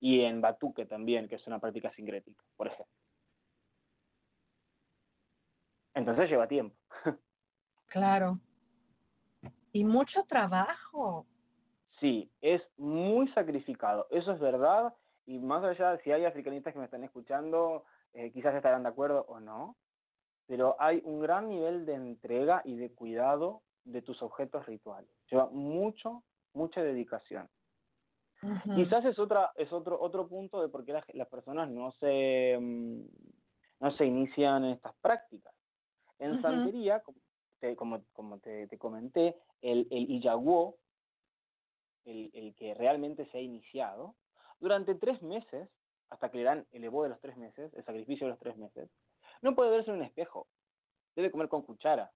Y 0.00 0.20
en 0.20 0.40
batuque 0.40 0.86
también, 0.86 1.28
que 1.28 1.36
es 1.36 1.46
una 1.46 1.58
práctica 1.58 1.92
sincrética, 1.92 2.44
por 2.56 2.66
ejemplo. 2.66 2.94
Entonces 5.94 6.28
lleva 6.28 6.46
tiempo. 6.46 6.76
Claro. 7.96 8.38
Y 9.72 9.84
mucho 9.84 10.22
trabajo. 10.24 11.26
Sí, 11.98 12.30
es 12.42 12.60
muy 12.76 13.26
sacrificado, 13.28 14.06
eso 14.10 14.32
es 14.32 14.38
verdad, 14.38 14.92
y 15.24 15.38
más 15.38 15.64
allá, 15.64 15.96
si 16.04 16.12
hay 16.12 16.26
africanistas 16.26 16.74
que 16.74 16.78
me 16.78 16.84
están 16.84 17.04
escuchando, 17.04 17.84
eh, 18.12 18.30
quizás 18.32 18.54
estarán 18.54 18.82
de 18.82 18.90
acuerdo 18.90 19.24
o 19.28 19.40
no, 19.40 19.76
pero 20.46 20.76
hay 20.78 21.00
un 21.06 21.20
gran 21.20 21.48
nivel 21.48 21.86
de 21.86 21.94
entrega 21.94 22.60
y 22.66 22.76
de 22.76 22.92
cuidado 22.92 23.62
de 23.84 24.02
tus 24.02 24.22
objetos 24.22 24.66
rituales. 24.66 25.10
Lleva 25.30 25.48
mucho, 25.50 26.22
mucha 26.52 26.82
dedicación. 26.82 27.48
Quizás 28.74 29.06
es 29.06 29.18
otra, 29.18 29.52
es 29.56 29.72
otro, 29.72 29.98
otro 29.98 30.28
punto 30.28 30.60
de 30.60 30.68
por 30.68 30.84
qué 30.84 30.92
las, 30.92 31.04
las 31.14 31.28
personas 31.28 31.70
no 31.70 31.92
se, 31.92 32.58
mm, 32.60 33.00
no 33.80 33.90
se 33.92 34.04
inician 34.04 34.64
en 34.64 34.72
estas 34.72 34.94
prácticas. 35.00 35.54
En 36.18 36.40
santería, 36.42 37.00
como 37.00 37.18
te, 37.58 37.76
como, 37.76 38.02
como 38.12 38.38
te, 38.38 38.68
comenté, 38.78 39.36
el, 39.62 39.86
el 39.90 40.10
Iyaguó, 40.10 40.78
el, 42.04 42.30
el 42.34 42.54
que 42.54 42.74
realmente 42.74 43.26
se 43.26 43.38
ha 43.38 43.40
iniciado, 43.40 44.14
durante 44.60 44.94
tres 44.94 45.22
meses, 45.22 45.68
hasta 46.10 46.30
que 46.30 46.38
le 46.38 46.44
dan 46.44 46.66
el 46.72 46.84
evo 46.84 47.02
de 47.02 47.08
los 47.08 47.20
tres 47.20 47.36
meses, 47.36 47.72
el 47.74 47.84
sacrificio 47.84 48.26
de 48.26 48.30
los 48.30 48.38
tres 48.38 48.56
meses, 48.56 48.90
no 49.42 49.54
puede 49.54 49.70
verse 49.70 49.90
en 49.90 49.98
un 49.98 50.04
espejo, 50.04 50.46
debe 51.14 51.30
comer 51.30 51.48
con 51.48 51.62
cuchara. 51.62 52.12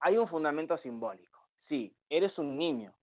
Hay 0.00 0.16
un 0.16 0.28
fundamento 0.28 0.78
simbólico. 0.78 1.40
Sí, 1.68 1.94
eres 2.08 2.38
un 2.38 2.56
niño, 2.56 2.94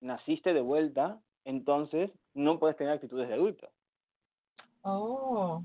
naciste 0.00 0.52
de 0.54 0.60
vuelta, 0.60 1.20
entonces 1.44 2.10
no 2.34 2.58
puedes 2.58 2.76
tener 2.76 2.94
actitudes 2.94 3.28
de 3.28 3.34
adulto. 3.34 3.70
Oh. 4.82 5.62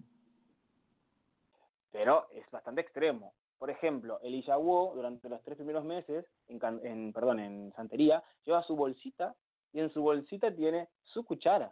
Pero 1.93 2.27
es 2.31 2.49
bastante 2.49 2.81
extremo. 2.81 3.33
Por 3.59 3.69
ejemplo, 3.69 4.19
el 4.23 4.33
Iyaguó, 4.33 4.93
durante 4.95 5.29
los 5.29 5.41
tres 5.43 5.55
primeros 5.57 5.85
meses, 5.85 6.25
en, 6.47 7.13
perdón, 7.13 7.39
en 7.39 7.71
santería, 7.75 8.21
lleva 8.43 8.63
su 8.63 8.75
bolsita 8.75 9.35
y 9.71 9.79
en 9.79 9.89
su 9.91 10.01
bolsita 10.01 10.53
tiene 10.53 10.89
su 11.03 11.23
cuchara 11.23 11.71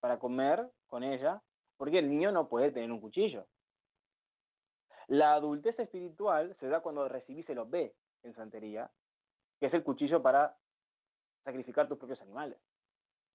para 0.00 0.18
comer 0.18 0.68
con 0.88 1.04
ella, 1.04 1.40
porque 1.76 2.00
el 2.00 2.10
niño 2.10 2.32
no 2.32 2.48
puede 2.48 2.72
tener 2.72 2.90
un 2.90 3.00
cuchillo. 3.00 3.46
La 5.06 5.34
adultez 5.34 5.78
espiritual 5.78 6.56
se 6.58 6.68
da 6.68 6.80
cuando 6.80 7.08
recibís 7.08 7.48
el 7.48 7.60
B 7.64 7.94
en 8.24 8.34
santería, 8.34 8.90
que 9.60 9.66
es 9.66 9.74
el 9.74 9.84
cuchillo 9.84 10.20
para 10.20 10.56
sacrificar 11.44 11.88
tus 11.88 11.98
propios 11.98 12.20
animales. 12.20 12.58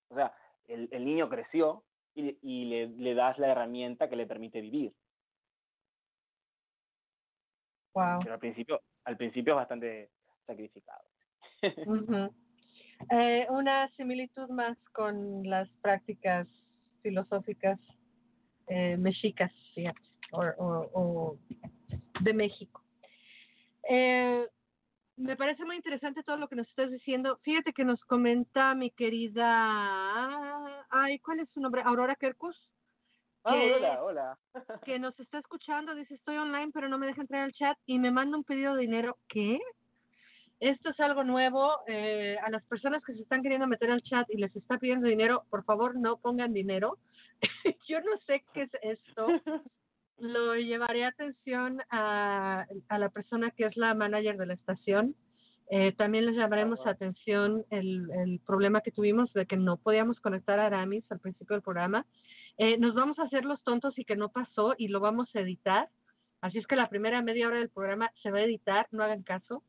O 0.09 0.15
sea, 0.15 0.35
el, 0.65 0.89
el 0.91 1.05
niño 1.05 1.29
creció 1.29 1.85
y, 2.13 2.65
le 2.65 3.15
das 3.15 3.38
la 3.38 3.47
herramienta 3.47 4.09
que 4.09 4.15
le 4.15 4.27
permite 4.27 4.59
vivir. 4.59 4.93
Wow. 7.98 8.20
Pero 8.22 8.34
al 8.36 8.39
principio, 8.39 8.82
al 9.06 9.18
principio 9.18 9.54
es 9.54 9.58
bastante 9.58 10.10
sacrificado. 10.45 11.04
Eh, 13.12 13.45
una 13.52 13.88
similitud 13.95 14.50
más 14.50 14.76
con 14.91 15.48
las 15.48 15.70
prácticas 15.82 16.48
filosóficas 17.04 17.80
eh, 18.68 18.98
mexicas, 18.98 19.52
fíjate, 19.76 20.02
o, 20.32 20.41
o- 20.41 20.89
o 20.93 21.38
de 22.22 22.34
México. 22.34 22.82
Eh, 23.88 24.48
me 25.16 25.36
parece 25.36 25.64
muy 25.64 25.76
interesante 25.76 26.24
todo 26.24 26.38
lo 26.38 26.48
que 26.48 26.56
nos 26.56 26.68
estás 26.70 26.89
diciendo. 26.91 27.38
Fíjate 27.43 27.72
que 27.72 27.84
nos 27.86 28.04
comenta 28.06 28.74
mi 28.74 28.89
querida, 28.89 30.86
ay, 30.89 31.20
¿cuál 31.20 31.39
es 31.41 31.50
su 31.54 31.60
nombre? 31.62 31.84
Aurora 31.86 32.16
Kerkus, 32.16 32.58
Ah, 33.48 33.54
que- 33.54 33.74
hola, 33.74 34.04
hola. 34.04 34.38
que 34.86 35.00
nos 35.00 35.18
está 35.20 35.39
escuchando, 35.39 35.95
dice 35.95 36.16
estoy 36.16 36.38
online 36.38 36.72
pero 36.74 36.89
no 36.89 36.98
me 36.98 37.08
deja 37.08 37.22
entrar 37.22 37.43
al 37.43 37.54
chat 37.54 37.78
y 37.86 37.98
me 38.00 38.12
manda 38.12 38.38
un 38.38 38.43
pedido 38.43 38.76
de 38.76 38.82
dinero. 38.82 39.18
¿Qué? 39.28 39.60
Esto 40.60 40.89
es 40.89 41.00
algo 41.00 41.24
nuevo. 41.24 41.72
eh, 41.88 42.38
a 42.43 42.50
las 42.50 42.64
personas 42.66 43.04
que 43.04 43.14
se 43.14 43.22
están 43.22 43.41
queriendo 43.43 43.68
meter 43.68 43.91
al 43.91 44.02
chat 44.02 44.28
y 44.30 44.38
les 44.38 44.56
está 44.56 44.78
pidiendo 44.78 45.08
dinero, 45.08 45.43
por 45.50 45.64
favor 45.64 45.95
no 45.95 46.18
pongan 46.18 46.54
dinero. 46.54 46.98
Yo 47.88 48.02
no 48.02 48.18
sé 48.26 48.43
qué 48.54 48.64
es 48.64 48.72
esto. 48.82 49.28
Lo 50.18 50.56
llevaré 50.56 51.06
a 51.06 51.10
atención 51.10 51.80
a, 51.91 52.66
a 52.89 52.98
la 53.00 53.10
persona 53.10 53.52
que 53.52 53.66
es 53.66 53.78
la 53.78 53.93
manager 53.93 54.36
de 54.38 54.45
la 54.48 54.54
estación. 54.56 55.16
Eh, 55.70 55.91
también 55.91 56.26
les 56.26 56.36
llamaremos 56.36 56.80
atención 56.88 57.64
el, 57.70 58.10
el 58.12 58.39
problema 58.39 58.82
que 58.82 58.91
tuvimos 58.91 59.32
de 59.34 59.45
que 59.45 59.58
no 59.58 59.78
podíamos 59.78 60.20
conectar 60.22 60.60
a 60.60 60.66
Aramis 60.68 61.04
al 61.12 61.20
principio 61.20 61.56
del 61.56 61.62
programa. 61.62 62.06
Eh, 62.58 62.78
nos 62.78 62.95
vamos 62.95 63.20
a 63.20 63.24
hacer 63.24 63.45
los 63.45 63.62
tontos 63.64 63.97
y 63.97 64.05
que 64.05 64.16
no 64.16 64.30
pasó 64.30 64.74
y 64.78 64.88
lo 64.88 64.99
vamos 64.99 65.30
a 65.36 65.41
editar. 65.41 65.89
Así 66.41 66.58
es 66.58 66.68
que 66.68 66.76
la 66.76 66.89
primera 66.89 67.22
media 67.22 67.47
hora 67.47 67.60
del 67.60 67.70
programa 67.70 68.12
se 68.22 68.32
va 68.32 68.39
a 68.39 68.43
editar, 68.43 68.88
no 68.91 69.03
hagan 69.03 69.24
caso, 69.24 69.64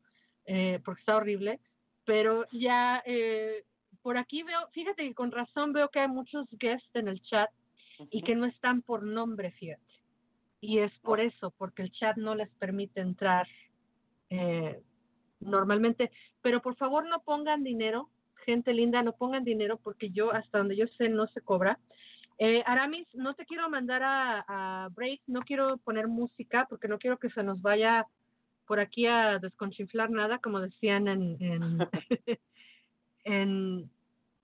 eh, 0.45 0.79
porque 0.83 1.01
está 1.01 1.17
horrible. 1.17 1.59
Pero 2.05 2.45
ya 2.51 3.03
eh, 3.05 3.63
por 4.01 4.17
aquí 4.17 4.43
veo, 4.43 4.67
fíjate 4.71 5.07
que 5.07 5.13
con 5.13 5.31
razón 5.31 5.73
veo 5.73 5.89
que 5.89 5.99
hay 5.99 6.07
muchos 6.07 6.47
guests 6.51 6.89
en 6.95 7.07
el 7.07 7.21
chat 7.21 7.49
y 8.11 8.21
que 8.21 8.35
no 8.35 8.45
están 8.45 8.81
por 8.81 9.03
nombre, 9.03 9.51
fíjate. 9.51 9.83
Y 10.61 10.79
es 10.79 10.91
por 10.99 11.19
eso, 11.19 11.51
porque 11.57 11.83
el 11.83 11.91
chat 11.91 12.17
no 12.17 12.35
les 12.35 12.49
permite 12.51 13.01
entrar 13.01 13.47
eh, 14.29 14.81
normalmente. 15.39 16.11
Pero 16.41 16.61
por 16.61 16.75
favor 16.75 17.05
no 17.07 17.21
pongan 17.21 17.63
dinero, 17.63 18.09
gente 18.45 18.73
linda, 18.73 19.01
no 19.03 19.13
pongan 19.13 19.43
dinero 19.43 19.77
porque 19.77 20.09
yo, 20.09 20.31
hasta 20.31 20.57
donde 20.57 20.75
yo 20.75 20.87
sé, 20.97 21.09
no 21.09 21.27
se 21.27 21.41
cobra. 21.41 21.79
Eh, 22.41 22.63
Aramis, 22.65 23.05
no 23.15 23.33
te 23.33 23.45
quiero 23.45 23.69
mandar 23.69 24.01
a, 24.01 24.45
a 24.47 24.89
break, 24.89 25.21
no 25.27 25.41
quiero 25.41 25.77
poner 25.77 26.07
música 26.07 26.65
porque 26.69 26.87
no 26.87 26.97
quiero 26.97 27.17
que 27.17 27.29
se 27.31 27.43
nos 27.43 27.61
vaya 27.61 28.07
por 28.65 28.79
aquí 28.79 29.07
a 29.07 29.39
desconchinflar 29.39 30.09
nada, 30.09 30.39
como 30.39 30.61
decían 30.61 31.09
en, 31.09 31.37
en, 31.41 31.79
en 33.25 33.91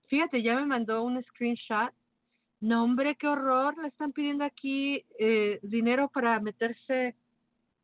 fíjate, 0.08 0.42
ya 0.42 0.56
me 0.56 0.66
mandó 0.66 1.02
un 1.04 1.22
screenshot. 1.24 1.90
No, 2.60 2.84
hombre, 2.84 3.16
qué 3.16 3.28
horror, 3.28 3.76
le 3.78 3.88
están 3.88 4.12
pidiendo 4.12 4.44
aquí 4.44 5.04
eh, 5.18 5.58
dinero 5.62 6.08
para 6.08 6.38
meterse. 6.40 7.14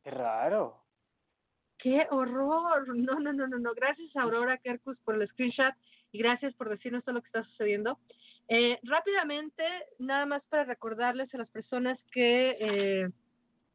Qué 0.02 0.10
raro. 0.10 0.76
¡Qué 1.78 2.06
horror! 2.10 2.96
No, 2.96 3.18
no, 3.18 3.32
no, 3.32 3.46
no, 3.46 3.58
no. 3.58 3.74
Gracias, 3.74 4.14
Aurora 4.16 4.58
Kerkus, 4.58 4.98
por 5.04 5.14
el 5.14 5.28
screenshot 5.28 5.74
y 6.12 6.18
gracias 6.18 6.54
por 6.54 6.68
decirnos 6.68 7.02
todo 7.02 7.14
lo 7.14 7.22
que 7.22 7.28
está 7.28 7.44
sucediendo. 7.44 7.98
Eh, 8.48 8.78
rápidamente, 8.82 9.62
nada 9.98 10.26
más 10.26 10.42
para 10.48 10.64
recordarles 10.64 11.32
a 11.34 11.38
las 11.38 11.48
personas 11.48 11.98
que 12.12 12.56
eh, 12.60 13.08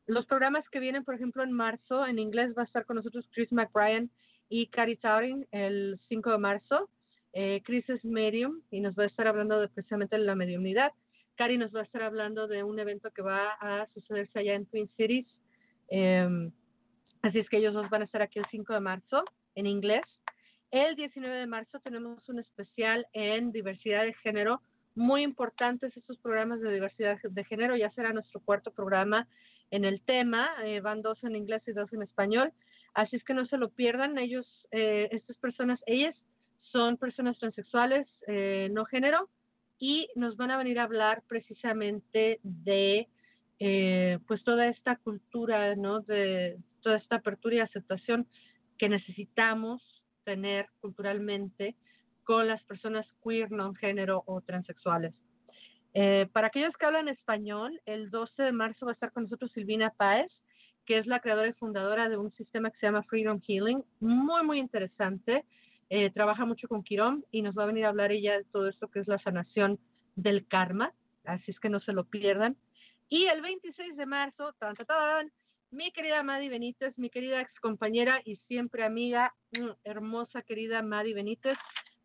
los 0.07 0.25
programas 0.25 0.67
que 0.69 0.79
vienen, 0.79 1.03
por 1.03 1.15
ejemplo, 1.15 1.43
en 1.43 1.51
marzo, 1.51 2.05
en 2.05 2.19
inglés 2.19 2.53
va 2.57 2.61
a 2.61 2.65
estar 2.65 2.85
con 2.85 2.95
nosotros 2.95 3.27
Chris 3.33 3.51
McBrien 3.51 4.09
y 4.49 4.67
Cari 4.67 4.95
Taurin 4.97 5.47
el 5.51 5.99
5 6.07 6.31
de 6.31 6.37
marzo. 6.37 6.89
Eh, 7.33 7.61
Chris 7.65 7.87
es 7.89 8.03
medium 8.05 8.61
y 8.71 8.79
nos 8.79 8.95
va 8.95 9.03
a 9.03 9.07
estar 9.07 9.27
hablando 9.27 9.59
de 9.59 9.67
precisamente 9.67 10.17
la 10.17 10.35
mediumnidad. 10.35 10.91
Cari 11.35 11.57
nos 11.57 11.75
va 11.75 11.81
a 11.81 11.83
estar 11.83 12.01
hablando 12.01 12.47
de 12.47 12.63
un 12.63 12.79
evento 12.79 13.11
que 13.11 13.21
va 13.21 13.51
a 13.59 13.87
sucederse 13.93 14.39
allá 14.39 14.55
en 14.55 14.65
Twin 14.65 14.89
Cities. 14.95 15.27
Eh, 15.89 16.49
así 17.21 17.39
es 17.39 17.49
que 17.49 17.57
ellos 17.57 17.73
dos 17.73 17.89
van 17.89 18.01
a 18.01 18.05
estar 18.05 18.21
aquí 18.21 18.39
el 18.39 18.45
5 18.49 18.73
de 18.73 18.79
marzo 18.79 19.23
en 19.55 19.67
inglés. 19.67 20.03
El 20.71 20.95
19 20.95 21.35
de 21.37 21.47
marzo 21.47 21.79
tenemos 21.79 22.27
un 22.27 22.39
especial 22.39 23.07
en 23.13 23.51
diversidad 23.51 24.03
de 24.03 24.13
género. 24.13 24.61
Muy 24.95 25.23
importantes 25.23 25.95
estos 25.95 26.17
programas 26.17 26.59
de 26.59 26.73
diversidad 26.73 27.17
de 27.21 27.43
género. 27.45 27.75
Ya 27.75 27.91
será 27.91 28.11
nuestro 28.13 28.39
cuarto 28.39 28.71
programa 28.71 29.27
en 29.71 29.85
el 29.85 30.01
tema. 30.01 30.49
Eh, 30.63 30.81
van 30.81 31.01
dos 31.01 31.23
en 31.23 31.35
inglés 31.35 31.63
y 31.67 31.71
dos 31.71 31.91
en 31.93 32.03
español. 32.03 32.51
Así 32.93 33.15
es 33.15 33.23
que 33.23 33.33
no 33.33 33.45
se 33.45 33.57
lo 33.57 33.69
pierdan. 33.69 34.17
Ellos, 34.17 34.45
eh, 34.71 35.07
estas 35.11 35.37
personas, 35.37 35.79
ellas 35.85 36.15
son 36.71 36.97
personas 36.97 37.37
transexuales, 37.39 38.07
eh, 38.27 38.69
no 38.71 38.85
género, 38.85 39.29
y 39.79 40.09
nos 40.15 40.35
van 40.37 40.51
a 40.51 40.57
venir 40.57 40.79
a 40.79 40.83
hablar 40.83 41.23
precisamente 41.27 42.39
de 42.43 43.07
eh, 43.59 44.19
pues 44.27 44.43
toda 44.43 44.67
esta 44.67 44.97
cultura, 44.97 45.75
¿no? 45.75 46.01
De 46.01 46.57
toda 46.81 46.97
esta 46.97 47.17
apertura 47.17 47.55
y 47.55 47.59
aceptación 47.59 48.27
que 48.77 48.89
necesitamos 48.89 49.81
tener 50.27 50.67
culturalmente 50.81 51.73
con 52.25 52.49
las 52.49 52.61
personas 52.63 53.07
queer, 53.23 53.49
no 53.49 53.73
género 53.75 54.23
o 54.25 54.41
transexuales. 54.41 55.13
Eh, 55.93 56.27
para 56.33 56.47
aquellos 56.47 56.75
que 56.75 56.85
hablan 56.85 57.07
español, 57.07 57.79
el 57.85 58.11
12 58.11 58.43
de 58.43 58.51
marzo 58.51 58.85
va 58.85 58.91
a 58.91 58.93
estar 58.93 59.13
con 59.13 59.23
nosotros 59.23 59.53
Silvina 59.53 59.89
Páez, 59.91 60.29
que 60.85 60.97
es 60.97 61.07
la 61.07 61.21
creadora 61.21 61.47
y 61.47 61.53
fundadora 61.53 62.09
de 62.09 62.17
un 62.17 62.33
sistema 62.33 62.69
que 62.69 62.77
se 62.79 62.87
llama 62.87 63.03
Freedom 63.03 63.39
Healing, 63.39 63.85
muy, 64.01 64.43
muy 64.43 64.59
interesante. 64.59 65.45
Eh, 65.89 66.09
trabaja 66.09 66.43
mucho 66.43 66.67
con 66.67 66.83
Quirón 66.83 67.23
y 67.31 67.41
nos 67.41 67.57
va 67.57 67.63
a 67.63 67.67
venir 67.67 67.85
a 67.85 67.89
hablar 67.89 68.11
ella 68.11 68.37
de 68.37 68.43
todo 68.43 68.67
esto 68.67 68.89
que 68.89 68.99
es 68.99 69.07
la 69.07 69.19
sanación 69.19 69.79
del 70.17 70.45
karma, 70.45 70.91
así 71.23 71.51
es 71.51 71.59
que 71.61 71.69
no 71.69 71.79
se 71.79 71.93
lo 71.93 72.03
pierdan. 72.03 72.57
Y 73.07 73.27
el 73.27 73.41
26 73.41 73.95
de 73.95 74.05
marzo, 74.05 74.51
tan, 74.59 74.75
mi 75.71 75.91
querida 75.91 76.23
Madi 76.23 76.49
Benítez, 76.49 76.97
mi 76.97 77.09
querida 77.09 77.41
ex 77.41 77.59
compañera 77.59 78.21
y 78.23 78.37
siempre 78.47 78.83
amiga, 78.83 79.33
mm, 79.51 79.69
hermosa 79.83 80.41
querida 80.41 80.81
Madi 80.81 81.13
Benítez, 81.13 81.57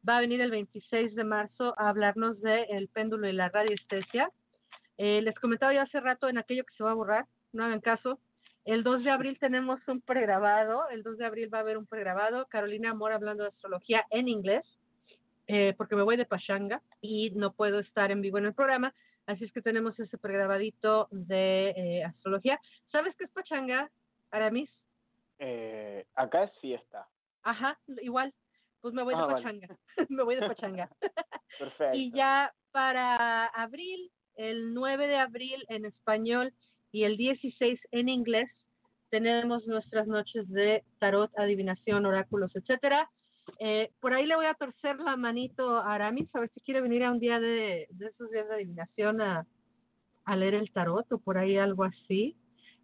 va 0.09 0.19
a 0.19 0.21
venir 0.21 0.41
el 0.41 0.51
26 0.51 1.15
de 1.15 1.25
marzo 1.25 1.75
a 1.79 1.89
hablarnos 1.89 2.41
de 2.41 2.65
el 2.65 2.89
péndulo 2.89 3.29
y 3.29 3.33
la 3.33 3.49
radiestesia. 3.49 4.31
Eh, 4.99 5.23
les 5.23 5.35
comentaba 5.39 5.73
yo 5.73 5.81
hace 5.81 6.01
rato 6.01 6.29
en 6.29 6.39
aquello 6.39 6.65
que 6.65 6.75
se 6.75 6.83
va 6.83 6.91
a 6.91 6.95
borrar, 6.95 7.27
no 7.53 7.65
hagan 7.65 7.81
caso. 7.81 8.19
El 8.65 8.83
2 8.85 9.05
de 9.05 9.11
abril 9.11 9.39
tenemos 9.39 9.81
un 9.89 10.01
pregrabado, 10.01 10.89
el 10.91 11.03
2 11.03 11.19
de 11.19 11.27
abril 11.27 11.53
va 11.53 11.59
a 11.59 11.63
haber 11.63 11.79
un 11.79 11.87
pregrabado, 11.87 12.47
Carolina 12.47 12.91
Amor 12.91 13.13
hablando 13.13 13.45
de 13.45 13.51
astrología 13.51 14.05
en 14.11 14.29
inglés, 14.29 14.65
eh, 15.49 15.75
porque 15.77 15.97
me 15.97 16.03
voy 16.03 16.17
de 16.17 16.27
Pachanga 16.27 16.81
y 17.01 17.31
no 17.31 17.53
puedo 17.53 17.81
estar 17.81 18.13
en 18.13 18.21
vivo 18.21 18.39
en 18.39 18.47
el 18.47 18.55
programa, 18.55 18.95
así 19.27 19.45
es 19.45 19.53
que 19.53 19.63
tenemos 19.63 19.99
ese 19.99 20.19
pregrabadito 20.19 21.09
de 21.11 21.71
eh, 21.77 22.05
astrología. 22.05 22.59
¿Sabes 22.91 23.15
qué 23.17 23.25
es 23.25 23.31
Pachanga, 23.31 23.91
Aramis? 24.31 24.71
Eh, 25.39 26.07
acá 26.15 26.45
es 26.45 26.53
fiesta. 26.61 27.07
Ajá, 27.43 27.79
igual. 28.03 28.33
Pues 28.81 28.95
me 28.95 29.03
voy 29.03 29.15
de 29.15 29.21
Ah, 29.21 29.27
vale. 29.27 29.43
pachanga. 29.43 29.77
me 30.09 30.23
voy 30.23 30.37
de 30.37 30.47
pachanga. 30.49 30.89
Perfecto. 31.59 31.97
y 31.97 32.11
ya 32.13 32.53
para 32.73 33.47
abril, 33.47 34.11
el 34.37 34.73
9 34.75 35.07
de 35.07 35.17
abril 35.17 35.65
en 35.69 35.85
español 35.85 36.53
y 36.91 37.05
el 37.05 37.17
16 37.17 37.79
en 37.91 38.09
inglés, 38.09 38.51
tenemos 39.11 39.67
nuestras 39.67 40.07
noches 40.07 40.49
de 40.49 40.83
tarot, 40.99 41.31
adivinación, 41.39 42.07
oráculos, 42.07 42.51
etcétera. 42.57 43.11
Eh, 43.59 43.91
por 44.01 44.15
ahí 44.15 44.27
le 44.27 44.37
voy 44.37 44.47
a 44.47 44.55
torcer 44.55 44.99
la 45.01 45.17
manito 45.17 45.77
a 45.77 45.95
Aramis, 45.95 46.29
a 46.35 46.41
ver 46.41 46.51
si 46.55 46.61
quiere 46.61 46.81
venir 46.81 47.05
a 47.05 47.11
un 47.11 47.19
día 47.19 47.41
de, 47.41 47.87
de 47.91 48.07
esos 48.07 48.31
días 48.31 48.49
de 48.49 48.55
adivinación 48.55 49.21
a, 49.21 49.47
a 50.25 50.37
leer 50.37 50.55
el 50.55 50.71
tarot 50.73 51.11
o 51.13 51.19
por 51.19 51.39
ahí 51.39 51.57
algo 51.57 51.85
así. 51.85 52.37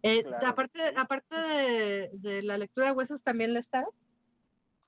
Eh, 0.03 0.23
Claro 0.23 0.47
aparte 0.47 0.79
aparte 0.95 1.35
de, 1.35 2.09
de 2.13 2.43
la 2.43 2.57
lectura 2.57 2.87
de 2.87 2.91
huesos, 2.93 3.21
¿también 3.23 3.53
le 3.53 3.59
está? 3.59 3.85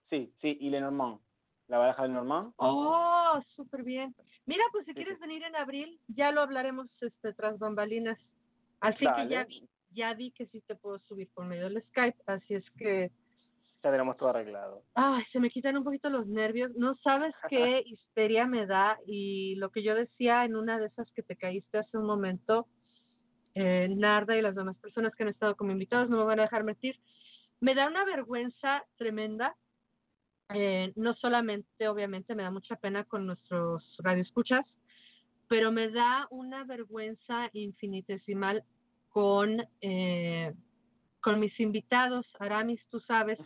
Sí, 0.10 0.34
sí, 0.42 0.58
y 0.60 0.70
Lenormand. 0.70 1.20
La 1.68 1.78
baraja 1.78 2.02
de 2.04 2.10
Lenormand. 2.10 2.54
Oh, 2.58 3.42
súper 3.56 3.84
bien. 3.84 4.14
Mira, 4.46 4.64
pues 4.74 4.86
si 4.86 4.92
Sí, 4.92 4.96
quieres 4.96 5.16
sí. 5.16 5.22
venir 5.22 5.44
en 5.44 5.56
abril, 5.56 6.00
ya 6.10 6.32
lo 6.32 6.42
hablaremos 6.42 6.88
este, 7.02 7.34
tras 7.34 7.58
bambalinas. 7.60 8.20
Al 8.82 8.96
fin 8.96 9.10
que 9.16 9.28
ya 9.30 9.46
vi, 9.46 9.70
ya 9.92 10.14
vi 10.14 10.32
que 10.32 10.48
sí 10.48 10.62
te 10.68 10.76
puedo 10.76 11.00
subir 11.08 11.30
por 11.34 11.46
medio 11.46 11.70
del 11.70 11.82
Skype, 11.84 12.18
así 12.26 12.56
es 12.56 12.70
que, 12.72 13.12
Ya 13.84 13.92
tenemos 13.92 14.16
todo 14.18 14.30
arreglado. 14.30 14.84
ay, 14.94 15.24
se 15.32 15.40
me 15.40 15.50
quitan 15.50 15.76
un 15.76 15.84
poquito 15.84 16.10
los 16.10 16.28
nervios. 16.28 16.72
No 16.76 16.96
sabes 17.04 17.34
qué 17.50 17.82
histeria 17.86 18.46
me 18.46 18.68
da 18.68 19.00
y 19.08 19.56
lo 19.56 19.72
que 19.72 19.82
yo 19.82 19.96
decía 19.96 20.46
en 20.46 20.56
una 20.56 20.78
de 20.80 20.88
esas 20.88 21.12
que 21.14 21.24
te 21.24 21.36
caíste 21.36 21.80
hace 21.80 21.98
un 21.98 22.06
momento, 22.06 22.68
eh, 23.56 23.88
Narda 23.90 24.38
y 24.38 24.42
las 24.42 24.56
demás 24.56 24.78
personas 24.78 25.16
que 25.16 25.24
han 25.24 25.30
estado 25.30 25.56
como 25.56 25.72
invitados 25.72 26.10
no 26.10 26.18
me 26.18 26.26
van 26.26 26.40
a 26.40 26.44
dejar 26.44 26.64
mentir. 26.64 27.00
Me 27.60 27.74
da 27.74 27.88
una 27.88 28.06
vergüenza 28.06 28.84
tremenda. 28.98 29.56
Eh, 30.54 30.92
no 30.96 31.14
solamente, 31.16 31.88
obviamente, 31.88 32.36
me 32.36 32.44
da 32.44 32.52
mucha 32.52 32.76
pena 32.76 33.04
con 33.06 33.26
nuestros 33.26 33.96
radioescuchas, 34.00 34.66
pero 35.48 35.72
me 35.72 35.90
da 35.90 36.28
una 36.30 36.66
vergüenza 36.66 37.50
infinitesimal 37.54 38.64
con, 39.10 39.64
eh, 39.82 40.54
con 41.22 41.40
mis 41.40 41.58
invitados. 41.60 42.26
Aramis, 42.40 42.82
tú 42.90 43.00
sabes, 43.02 43.40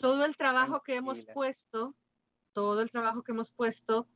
todo 0.00 0.24
el 0.24 0.36
trabajo 0.36 0.82
que 0.82 0.96
hemos 0.96 1.18
puesto, 1.34 1.94
todo 2.52 2.80
el 2.80 2.90
trabajo 2.90 3.22
que 3.22 3.32
hemos 3.32 3.50
puesto 3.52 4.06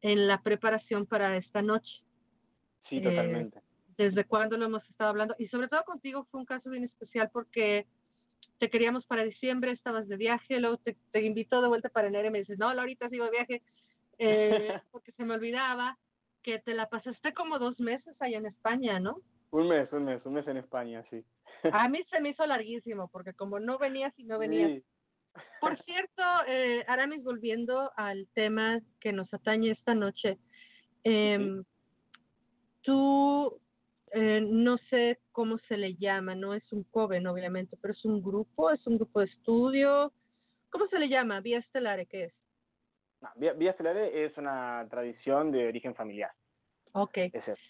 en 0.00 0.26
la 0.26 0.42
preparación 0.42 1.06
para 1.06 1.36
esta 1.36 1.62
noche 1.62 2.02
Sí, 2.88 2.98
Eh, 2.98 3.02
totalmente. 3.02 3.60
desde 3.96 4.24
cuándo 4.24 4.56
lo 4.56 4.66
hemos 4.66 4.84
estado 4.88 5.10
hablando 5.10 5.34
y 5.38 5.48
sobre 5.48 5.68
todo 5.68 5.84
contigo 5.84 6.26
fue 6.30 6.40
un 6.40 6.46
caso 6.46 6.70
bien 6.70 6.84
especial 6.84 7.30
porque 7.32 7.86
te 8.58 8.70
queríamos 8.70 9.04
para 9.06 9.24
diciembre, 9.24 9.72
estabas 9.72 10.08
de 10.08 10.16
viaje, 10.16 10.60
luego 10.60 10.78
te, 10.78 10.96
te 11.12 11.22
invitó 11.22 11.60
de 11.60 11.68
vuelta 11.68 11.88
para 11.88 12.08
enero 12.08 12.28
y 12.28 12.30
me 12.30 12.38
dices, 12.40 12.58
no, 12.58 12.68
ahorita 12.70 13.08
sigo 13.10 13.24
de 13.24 13.30
viaje 13.30 13.62
eh, 14.18 14.80
porque 14.90 15.12
se 15.12 15.24
me 15.24 15.34
olvidaba 15.34 15.98
que 16.42 16.58
te 16.60 16.74
la 16.74 16.88
pasaste 16.88 17.34
como 17.34 17.58
dos 17.58 17.78
meses 17.80 18.14
allá 18.20 18.38
en 18.38 18.46
España, 18.46 19.00
¿no? 19.00 19.16
Un 19.50 19.68
mes, 19.68 19.92
un 19.92 20.04
mes, 20.04 20.24
un 20.24 20.34
mes 20.34 20.46
en 20.46 20.56
España, 20.58 21.04
sí. 21.10 21.24
A 21.72 21.88
mí 21.88 22.02
se 22.10 22.20
me 22.20 22.30
hizo 22.30 22.46
larguísimo 22.46 23.08
porque 23.08 23.32
como 23.32 23.58
no 23.58 23.78
venías 23.78 24.16
y 24.18 24.24
no 24.24 24.38
venías. 24.38 24.70
Sí. 24.70 24.84
Por 25.60 25.76
cierto, 25.84 26.22
eh, 26.46 26.84
Aramis, 26.86 27.22
volviendo 27.24 27.90
al 27.96 28.26
tema 28.34 28.80
que 29.00 29.12
nos 29.12 29.32
atañe 29.32 29.72
esta 29.72 29.94
noche, 29.94 30.38
em, 31.04 31.64
tú, 32.82 33.58
eh, 34.12 34.40
no 34.40 34.78
sé 34.90 35.18
cómo 35.32 35.58
se 35.68 35.76
le 35.76 35.94
llama, 35.96 36.34
no 36.34 36.54
es 36.54 36.72
un 36.72 36.84
coven, 36.84 37.26
obviamente, 37.26 37.76
pero 37.80 37.92
es 37.92 38.04
un 38.04 38.22
grupo, 38.22 38.70
es 38.70 38.86
un 38.86 38.96
grupo 38.96 39.20
de 39.20 39.26
estudio. 39.26 40.12
¿Cómo 40.70 40.86
se 40.88 40.98
le 40.98 41.08
llama? 41.08 41.40
Vía 41.40 41.58
Estelare, 41.58 42.06
¿qué 42.06 42.24
es? 42.24 42.34
No, 43.20 43.30
Vía, 43.36 43.52
Vía 43.54 43.72
Stellare 43.72 44.24
es 44.24 44.36
una 44.36 44.86
tradición 44.90 45.50
de 45.50 45.68
origen 45.68 45.94
familiar. 45.94 46.30
Ok. 46.92 47.16
Es 47.16 47.48
eso. 47.48 47.62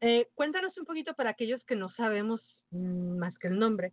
Eh, 0.00 0.28
cuéntanos 0.34 0.76
un 0.78 0.84
poquito 0.84 1.14
para 1.14 1.30
aquellos 1.30 1.62
que 1.64 1.76
no 1.76 1.90
sabemos 1.90 2.40
mm, 2.70 3.18
más 3.18 3.36
que 3.38 3.48
el 3.48 3.58
nombre. 3.58 3.92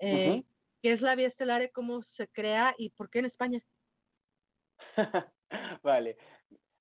Eh. 0.00 0.42
¿Qué 0.86 0.92
es 0.92 1.00
la 1.00 1.16
Vía 1.16 1.26
Estelare? 1.26 1.72
¿Cómo 1.72 2.04
se 2.16 2.28
crea 2.28 2.72
y 2.78 2.90
por 2.90 3.10
qué 3.10 3.18
en 3.18 3.24
España? 3.24 3.60
vale. 5.82 6.16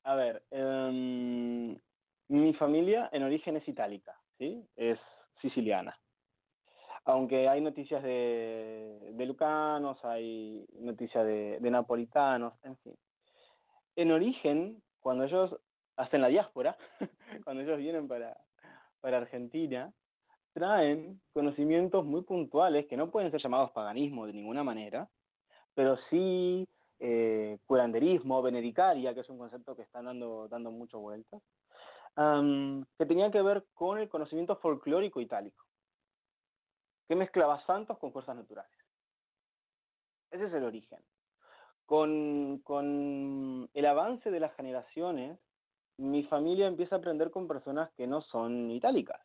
A 0.03 0.14
ver, 0.14 0.43
em, 0.51 1.76
mi 2.28 2.53
familia 2.53 3.10
en 3.12 3.24
origen 3.24 3.58
es 3.58 3.68
itálica, 3.68 4.16
¿sí? 4.38 4.64
Es 4.76 4.99
siciliana. 5.41 5.99
Aunque 7.06 7.49
hay 7.49 7.62
noticias 7.62 8.03
de, 8.03 9.10
de 9.12 9.26
lucanos, 9.26 9.97
hay 10.06 10.68
noticias 10.74 11.26
de, 11.26 11.58
de 11.60 11.72
napolitanos, 11.72 12.53
en 12.64 12.78
fin. 12.78 12.95
En 13.95 14.12
origen, 14.12 14.84
cuando 14.99 15.24
ellos 15.24 15.60
hacen 15.95 16.22
la 16.22 16.28
diáspora, 16.28 16.78
cuando 17.43 17.64
ellos 17.64 17.80
vienen 17.80 18.08
para, 18.08 18.38
para 19.01 19.18
Argentina, 19.18 19.91
traen 20.56 21.22
conocimientos 21.34 22.06
muy 22.06 22.22
puntuales 22.22 22.88
que 22.88 22.95
no 22.95 23.12
pueden 23.12 23.30
ser 23.30 23.41
llamados 23.41 23.72
paganismo 23.72 24.26
de 24.26 24.32
ninguna 24.32 24.64
manera, 24.64 25.10
pero 25.74 25.97
sí 26.10 26.66
eh, 26.99 27.60
curanderismo, 27.66 28.41
benedicaria, 28.41 29.14
que 29.14 29.20
es 29.20 29.30
un 29.30 29.38
concepto 29.38 29.76
que 29.76 29.82
están 29.82 30.06
dando, 30.06 30.47
dando 30.47 30.72
mucho 30.72 30.99
vueltas, 30.99 31.41
que 32.16 33.06
tenía 33.06 33.30
que 33.32 33.41
ver 33.41 33.66
con 33.74 33.99
el 33.99 34.08
conocimiento 34.08 34.56
folclórico 34.56 35.20
itálico, 35.20 35.66
que 37.10 37.18
mezclaba 37.18 37.60
santos 37.66 37.97
con 37.99 38.14
fuerzas 38.14 38.38
naturales. 38.38 38.72
Ese 40.32 40.45
es 40.45 40.53
el 40.53 40.64
origen. 40.64 40.99
Con, 41.86 42.60
con 42.64 43.70
el 43.74 43.86
avance 43.86 44.32
de 44.32 44.39
las 44.39 44.56
generaciones, 44.56 45.38
mi 45.97 46.24
familia 46.24 46.68
empieza 46.68 46.95
a 46.95 46.99
aprender 46.99 47.30
con 47.30 47.45
personas 47.45 47.91
que 47.97 48.08
no 48.08 48.22
son 48.22 48.72
itálicas. 48.72 49.20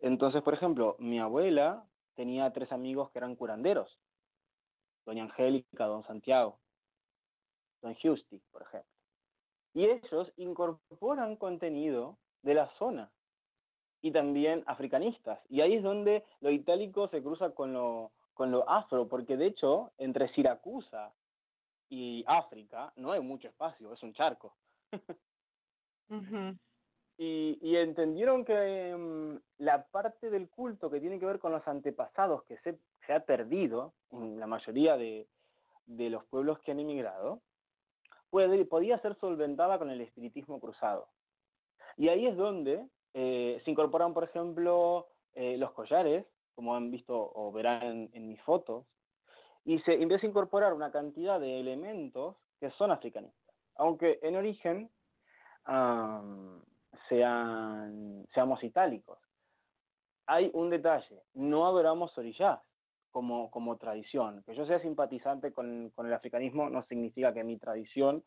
Entonces, 0.00 0.42
por 0.42 0.54
ejemplo, 0.54 0.96
mi 0.98 1.18
abuela 1.18 1.86
tenía 2.14 2.52
tres 2.52 2.72
amigos 2.72 3.10
que 3.10 3.18
eran 3.18 3.36
curanderos. 3.36 3.98
Doña 5.06 5.24
Angélica, 5.24 5.86
Don 5.86 6.04
Santiago, 6.04 6.58
Don 7.82 7.94
Justi, 7.94 8.40
por 8.50 8.62
ejemplo. 8.62 8.90
Y 9.74 9.86
ellos 9.86 10.32
incorporan 10.36 11.36
contenido 11.36 12.16
de 12.42 12.54
la 12.54 12.68
zona 12.78 13.10
y 14.00 14.12
también 14.12 14.62
africanistas. 14.66 15.40
Y 15.48 15.60
ahí 15.60 15.74
es 15.74 15.82
donde 15.82 16.24
lo 16.40 16.50
itálico 16.50 17.08
se 17.08 17.22
cruza 17.22 17.50
con 17.50 17.72
lo, 17.72 18.12
con 18.34 18.54
afro, 18.66 19.08
porque 19.08 19.36
de 19.36 19.46
hecho, 19.46 19.92
entre 19.98 20.28
Siracusa 20.34 21.14
y 21.88 22.24
África 22.26 22.92
no 22.96 23.12
hay 23.12 23.20
mucho 23.20 23.48
espacio, 23.48 23.92
es 23.92 24.02
un 24.02 24.12
charco. 24.12 24.54
y, 27.16 27.58
y 27.60 27.76
entendieron 27.76 28.44
que 28.44 28.94
mm, 28.96 29.62
la 29.62 29.86
parte 29.86 30.30
del 30.30 30.48
culto 30.48 30.90
que 30.90 31.00
tiene 31.00 31.18
que 31.18 31.26
ver 31.26 31.38
con 31.38 31.52
los 31.52 31.66
antepasados 31.68 32.44
que 32.44 32.58
se, 32.58 32.78
se 33.06 33.12
ha 33.12 33.20
perdido 33.20 33.94
perdido, 34.10 34.38
la 34.38 34.46
mayoría 34.46 34.96
de, 34.96 35.28
de 35.86 36.10
los 36.10 36.24
pueblos 36.26 36.58
que 36.60 36.72
han 36.72 36.80
emigrado, 36.80 37.40
puede, 38.30 38.64
podía 38.64 38.98
ser 39.00 39.16
solventada 39.18 39.78
con 39.78 39.90
el 39.90 40.00
espiritismo 40.00 40.60
cruzado. 40.60 41.08
Y 41.96 42.08
ahí 42.08 42.26
es 42.26 42.36
donde 42.36 42.84
eh, 43.12 43.60
se 43.64 43.70
incorporan, 43.70 44.14
por 44.14 44.24
ejemplo, 44.24 45.08
eh, 45.34 45.56
los 45.58 45.72
collares, 45.72 46.26
como 46.54 46.74
han 46.74 46.90
visto 46.90 47.32
o 47.34 47.52
verán 47.52 48.10
en, 48.12 48.28
mis 48.28 48.40
fotos, 48.42 48.86
y 49.64 49.78
se 49.80 49.94
empieza 49.94 50.26
a 50.26 50.30
incorporar 50.30 50.72
una 50.72 50.90
cantidad 50.90 51.40
de 51.40 51.60
elementos 51.60 52.36
que 52.60 52.70
son 52.72 52.90
africanistas, 52.90 53.54
aunque 53.76 54.18
en 54.22 54.36
origen 54.36 54.90
sean, 57.08 58.26
seamos 58.32 58.62
itálicos. 58.62 59.18
Hay 60.26 60.50
un 60.54 60.70
detalle, 60.70 61.22
no 61.34 61.66
adoramos 61.66 62.16
orillás 62.16 62.60
como, 63.10 63.50
como 63.50 63.76
tradición. 63.76 64.42
Que 64.44 64.54
yo 64.54 64.66
sea 64.66 64.80
simpatizante 64.80 65.52
con, 65.52 65.90
con 65.94 66.06
el 66.06 66.12
africanismo 66.12 66.68
no 66.68 66.82
significa 66.86 67.32
que 67.32 67.44
mi 67.44 67.58
tradición 67.58 68.24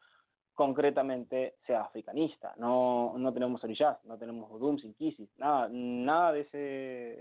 concretamente 0.57 1.55
sea 1.67 1.81
africanista. 1.81 2.55
No, 2.57 3.13
no 3.15 3.31
tenemos 3.31 3.63
orillás, 3.63 4.03
no 4.05 4.17
tenemos 4.17 4.51
odums, 4.51 4.83
inquisis, 4.83 5.29
nada, 5.37 5.69
nada 5.71 6.31
de 6.31 6.41
ese, 6.41 6.57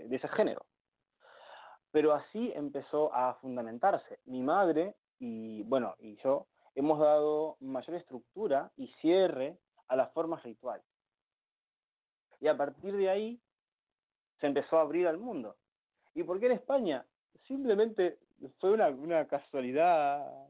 de 0.09 0.15
ese 0.15 0.27
género. 0.29 0.65
Pero 1.91 2.13
así 2.13 2.51
empezó 2.55 3.13
a 3.13 3.35
fundamentarse. 3.35 4.19
Mi 4.25 4.41
madre 4.41 4.95
y, 5.19 5.61
bueno, 5.63 5.93
y 5.99 6.15
yo 6.23 6.47
hemos 6.73 6.97
dado 6.97 7.57
mayor 7.59 7.97
estructura 7.97 8.71
y 8.75 8.87
cierre 9.01 9.59
a 9.87 9.95
las 9.95 10.11
formas 10.13 10.41
rituales. 10.41 10.86
Y 12.39 12.47
a 12.47 12.57
partir 12.57 12.95
de 12.95 13.09
ahí 13.09 13.39
se 14.39 14.47
empezó 14.47 14.77
a 14.77 14.81
abrir 14.81 15.07
al 15.07 15.17
mundo. 15.17 15.55
¿Y 16.13 16.23
por 16.23 16.39
qué 16.39 16.47
en 16.47 16.53
España? 16.53 17.05
Simplemente 17.47 18.17
fue 18.59 18.71
una, 18.71 18.89
una 18.89 19.27
casualidad, 19.27 20.47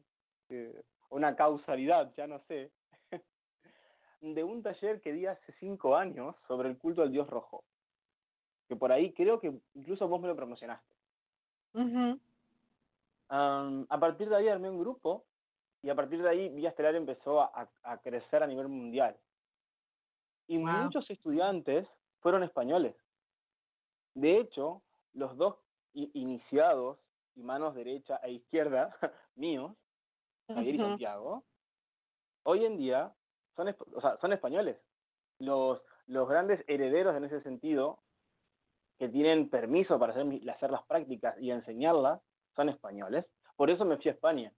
eh, 0.49 0.83
una 1.09 1.35
causalidad, 1.35 2.13
ya 2.15 2.27
no 2.27 2.39
sé, 2.47 2.71
de 4.21 4.43
un 4.43 4.63
taller 4.63 5.01
que 5.01 5.13
di 5.13 5.25
hace 5.25 5.53
cinco 5.59 5.95
años 5.95 6.35
sobre 6.47 6.69
el 6.69 6.77
culto 6.77 7.01
al 7.01 7.11
dios 7.11 7.29
rojo. 7.29 7.63
Que 8.67 8.75
por 8.75 8.91
ahí 8.91 9.13
creo 9.13 9.39
que 9.39 9.53
incluso 9.75 10.07
vos 10.07 10.21
me 10.21 10.27
lo 10.27 10.35
promocionaste. 10.35 10.95
a 13.29 13.99
partir 13.99 14.29
de 14.29 14.35
ahí 14.35 14.47
armé 14.47 14.69
un 14.69 14.79
grupo 14.79 15.25
y 15.83 15.89
a 15.89 15.95
partir 15.95 16.21
de 16.21 16.29
ahí 16.29 16.49
Villa 16.49 16.69
Estelar 16.69 16.95
empezó 16.95 17.41
a, 17.41 17.69
a 17.83 17.97
crecer 17.99 18.43
a 18.43 18.47
nivel 18.47 18.67
mundial. 18.67 19.15
Y 20.47 20.57
muchos 20.57 21.09
estudiantes 21.09 21.87
fueron 22.19 22.43
españoles. 22.43 22.95
De 24.13 24.39
hecho, 24.39 24.81
los 25.13 25.37
dos 25.37 25.57
iniciados 25.93 26.99
y 27.35 27.43
manos 27.43 27.75
derecha 27.75 28.17
e 28.23 28.31
izquierda 28.31 28.95
míos, 29.35 29.75
Javier 30.47 30.75
y 30.75 30.77
Santiago, 30.77 31.43
hoy 32.43 32.65
en 32.65 32.77
día 32.77 33.13
son, 33.55 33.75
o 33.93 34.01
sea, 34.01 34.17
son 34.17 34.33
españoles. 34.33 34.77
Los, 35.39 35.81
los 36.07 36.27
grandes 36.27 36.63
herederos 36.67 37.15
en 37.15 37.25
ese 37.25 37.41
sentido, 37.41 37.99
que 38.97 39.09
tienen 39.09 39.49
permiso 39.49 39.99
para 39.99 40.13
hacer, 40.13 40.49
hacer 40.49 40.71
las 40.71 40.83
prácticas 40.85 41.37
y 41.39 41.51
enseñarlas, 41.51 42.21
son 42.55 42.69
españoles. 42.69 43.25
Por 43.55 43.69
eso 43.69 43.85
me 43.85 43.97
fui 43.97 44.09
a 44.09 44.13
España. 44.13 44.51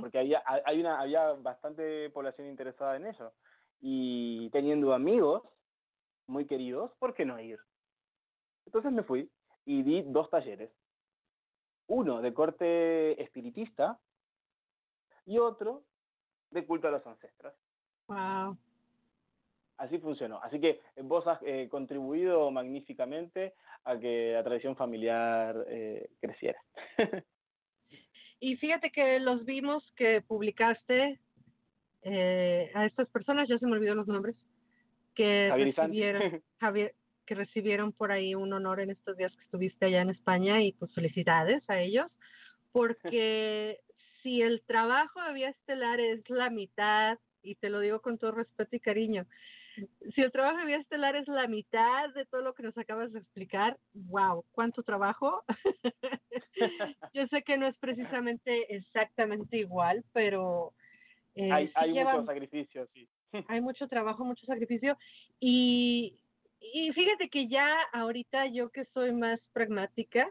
Porque 0.00 0.18
había, 0.18 0.42
hay 0.46 0.80
una, 0.80 1.00
había 1.00 1.32
bastante 1.34 2.10
población 2.10 2.48
interesada 2.48 2.96
en 2.96 3.06
ello. 3.06 3.32
Y 3.82 4.48
teniendo 4.50 4.94
amigos 4.94 5.42
muy 6.28 6.46
queridos, 6.46 6.92
¿por 7.00 7.14
qué 7.14 7.24
no 7.24 7.38
ir? 7.40 7.58
Entonces 8.64 8.92
me 8.92 9.02
fui 9.02 9.28
y 9.64 9.82
di 9.82 10.02
dos 10.02 10.30
talleres. 10.30 10.70
Uno 11.88 12.22
de 12.22 12.32
corte 12.32 13.20
espiritista 13.20 14.00
y 15.26 15.38
otro 15.38 15.82
de 16.50 16.64
culto 16.64 16.88
a 16.88 16.92
los 16.92 17.06
ancestros. 17.06 17.54
Wow. 18.06 18.56
Así 19.78 19.98
funcionó. 19.98 20.40
Así 20.42 20.60
que 20.60 20.80
vos 21.02 21.26
has 21.26 21.40
eh, 21.42 21.68
contribuido 21.68 22.50
magníficamente 22.52 23.54
a 23.84 23.98
que 23.98 24.32
la 24.34 24.44
tradición 24.44 24.76
familiar 24.76 25.64
eh, 25.66 26.08
creciera. 26.20 26.62
y 28.38 28.56
fíjate 28.56 28.92
que 28.92 29.18
los 29.18 29.44
vimos 29.44 29.90
que 29.96 30.20
publicaste 30.20 31.18
eh, 32.02 32.70
a 32.74 32.86
estas 32.86 33.08
personas, 33.08 33.48
ya 33.48 33.58
se 33.58 33.66
me 33.66 33.72
olvidó 33.72 33.94
los 33.94 34.08
nombres, 34.08 34.36
que 35.14 35.52
recibieron, 35.54 36.22
Javier, 36.60 36.94
que 37.26 37.34
recibieron 37.34 37.92
por 37.92 38.12
ahí 38.12 38.34
un 38.34 38.52
honor 38.52 38.80
en 38.80 38.90
estos 38.90 39.16
días 39.16 39.32
que 39.36 39.44
estuviste 39.44 39.86
allá 39.86 40.02
en 40.02 40.10
España 40.10 40.62
y 40.62 40.72
pues 40.72 40.92
felicidades 40.94 41.62
a 41.68 41.80
ellos, 41.80 42.10
porque 42.72 43.78
si 44.22 44.42
el 44.42 44.62
trabajo 44.62 45.22
de 45.22 45.32
Vía 45.32 45.50
Estelar 45.50 46.00
es 46.00 46.28
la 46.28 46.50
mitad 46.50 47.18
y 47.42 47.54
te 47.56 47.70
lo 47.70 47.80
digo 47.80 48.00
con 48.00 48.18
todo 48.18 48.32
respeto 48.32 48.76
y 48.76 48.80
cariño. 48.80 49.26
Si 50.14 50.20
el 50.20 50.30
trabajo 50.32 50.58
de 50.58 50.66
Vía 50.66 50.76
Estelar 50.76 51.16
es 51.16 51.26
la 51.28 51.46
mitad 51.46 52.12
de 52.14 52.26
todo 52.26 52.42
lo 52.42 52.54
que 52.54 52.62
nos 52.62 52.76
acabas 52.76 53.12
de 53.12 53.20
explicar, 53.20 53.78
wow, 53.94 54.44
cuánto 54.52 54.82
trabajo. 54.82 55.42
Yo 57.14 57.26
sé 57.28 57.42
que 57.42 57.56
no 57.56 57.66
es 57.66 57.76
precisamente 57.78 58.74
exactamente 58.74 59.58
igual, 59.58 60.04
pero... 60.12 60.74
Eh, 61.34 61.50
hay, 61.50 61.70
hay 61.74 61.92
mucho 61.92 62.24
sacrificio, 62.26 62.86
sí. 62.92 63.08
hay 63.48 63.60
mucho 63.60 63.88
trabajo, 63.88 64.24
mucho 64.24 64.46
sacrificio. 64.46 64.96
Y, 65.40 66.18
y 66.60 66.92
fíjate 66.92 67.28
que 67.28 67.48
ya 67.48 67.82
ahorita 67.92 68.46
yo 68.46 68.70
que 68.70 68.84
soy 68.86 69.12
más 69.12 69.40
pragmática, 69.52 70.30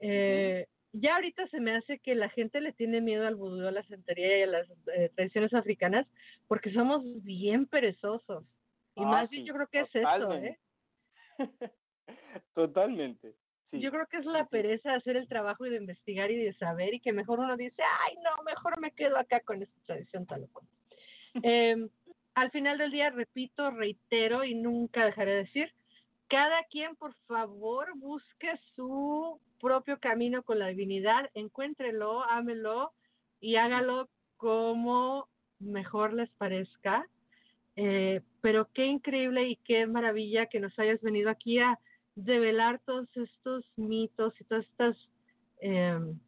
eh, 0.00 0.66
ya 0.92 1.14
ahorita 1.14 1.46
se 1.48 1.60
me 1.60 1.76
hace 1.76 1.98
que 1.98 2.14
la 2.14 2.28
gente 2.30 2.60
le 2.60 2.72
tiene 2.72 3.00
miedo 3.00 3.26
al 3.26 3.36
vudú, 3.36 3.66
a 3.66 3.70
la 3.70 3.82
santería 3.84 4.38
y 4.38 4.42
a 4.42 4.46
las 4.46 4.68
eh, 4.94 5.10
tradiciones 5.14 5.54
africanas 5.54 6.06
porque 6.48 6.72
somos 6.72 7.02
bien 7.24 7.66
perezosos. 7.66 8.44
Y 8.94 9.02
ah, 9.02 9.06
más 9.06 9.30
bien 9.30 9.46
yo 9.46 9.54
creo 9.54 9.66
que 9.68 9.80
es 9.80 9.94
eso, 9.94 10.34
¿eh? 10.34 10.58
Totalmente. 12.54 13.34
Yo 13.72 13.90
creo 13.90 14.06
que 14.06 14.18
es 14.18 14.26
la 14.26 14.44
pereza 14.46 14.90
de 14.90 14.96
hacer 14.96 15.16
el 15.16 15.28
trabajo 15.28 15.66
y 15.66 15.70
de 15.70 15.76
investigar 15.76 16.30
y 16.30 16.36
de 16.36 16.52
saber 16.54 16.94
y 16.94 17.00
que 17.00 17.12
mejor 17.12 17.40
uno 17.40 17.56
dice, 17.56 17.82
ay, 18.06 18.16
no, 18.16 18.42
mejor 18.44 18.78
me 18.78 18.92
quedo 18.92 19.16
acá 19.18 19.40
con 19.40 19.62
esta 19.62 19.80
tradición 19.86 20.26
tal 20.26 20.44
o 20.44 20.48
cual. 20.48 20.66
eh, 21.42 21.88
al 22.34 22.50
final 22.50 22.78
del 22.78 22.90
día, 22.90 23.10
repito, 23.10 23.70
reitero 23.70 24.44
y 24.44 24.54
nunca 24.54 25.04
dejaré 25.04 25.32
de 25.32 25.44
decir, 25.44 25.72
cada 26.28 26.64
quien 26.64 26.96
por 26.96 27.14
favor 27.26 27.92
busque 27.96 28.58
su 28.74 29.38
propio 29.60 29.98
camino 30.00 30.42
con 30.42 30.58
la 30.58 30.68
divinidad, 30.68 31.30
encuéntrelo, 31.34 32.24
ámelo 32.24 32.92
y 33.40 33.56
hágalo 33.56 34.08
como 34.36 35.28
mejor 35.60 36.14
les 36.14 36.30
parezca. 36.30 37.06
Eh, 37.76 38.20
pero 38.42 38.68
qué 38.72 38.86
increíble 38.86 39.48
y 39.48 39.56
qué 39.56 39.86
maravilla 39.86 40.46
que 40.46 40.60
nos 40.60 40.78
hayas 40.78 41.00
venido 41.00 41.30
aquí 41.30 41.58
a 41.58 41.78
develar 42.14 42.80
todos 42.84 43.08
estos 43.16 43.64
mitos 43.76 44.34
y 44.40 44.44
todas 44.44 44.64
estas... 44.66 44.96
Em, 45.60 46.18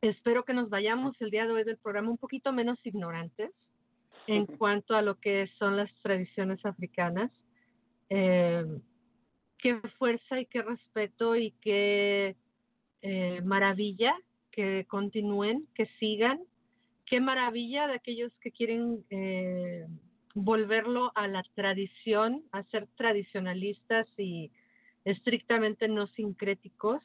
espero 0.00 0.44
que 0.44 0.54
nos 0.54 0.70
vayamos 0.70 1.16
el 1.20 1.30
día 1.30 1.46
de 1.46 1.52
hoy 1.52 1.64
del 1.64 1.76
programa 1.78 2.10
un 2.10 2.18
poquito 2.18 2.52
menos 2.52 2.78
ignorantes 2.84 3.50
en 4.26 4.46
cuanto 4.46 4.94
a 4.94 5.02
lo 5.02 5.18
que 5.18 5.48
son 5.58 5.76
las 5.76 5.92
tradiciones 6.02 6.64
africanas. 6.64 7.30
Em, 8.08 8.80
qué 9.58 9.80
fuerza 9.98 10.40
y 10.40 10.46
qué 10.46 10.62
respeto 10.62 11.36
y 11.36 11.52
qué 11.60 12.36
eh, 13.02 13.40
maravilla 13.42 14.14
que 14.50 14.86
continúen, 14.88 15.66
que 15.74 15.86
sigan. 15.98 16.40
Qué 17.06 17.20
maravilla 17.20 17.86
de 17.86 17.94
aquellos 17.94 18.32
que 18.40 18.50
quieren 18.52 19.04
eh, 19.10 19.86
volverlo 20.34 21.10
a 21.14 21.26
la 21.26 21.42
tradición, 21.54 22.44
a 22.52 22.62
ser 22.64 22.86
tradicionalistas 22.96 24.06
y 24.18 24.50
estrictamente 25.04 25.88
no 25.88 26.06
sincréticos. 26.08 27.02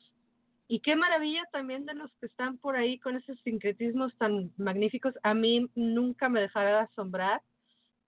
Y 0.67 0.79
qué 0.79 0.95
maravilla 0.95 1.43
también 1.51 1.85
de 1.85 1.93
los 1.93 2.11
que 2.19 2.27
están 2.27 2.57
por 2.57 2.75
ahí 2.75 2.97
con 2.99 3.17
esos 3.17 3.39
sincretismos 3.41 4.15
tan 4.17 4.51
magníficos. 4.57 5.13
A 5.23 5.33
mí 5.33 5.69
nunca 5.75 6.29
me 6.29 6.41
dejará 6.41 6.69
de 6.69 6.83
asombrar 6.83 7.41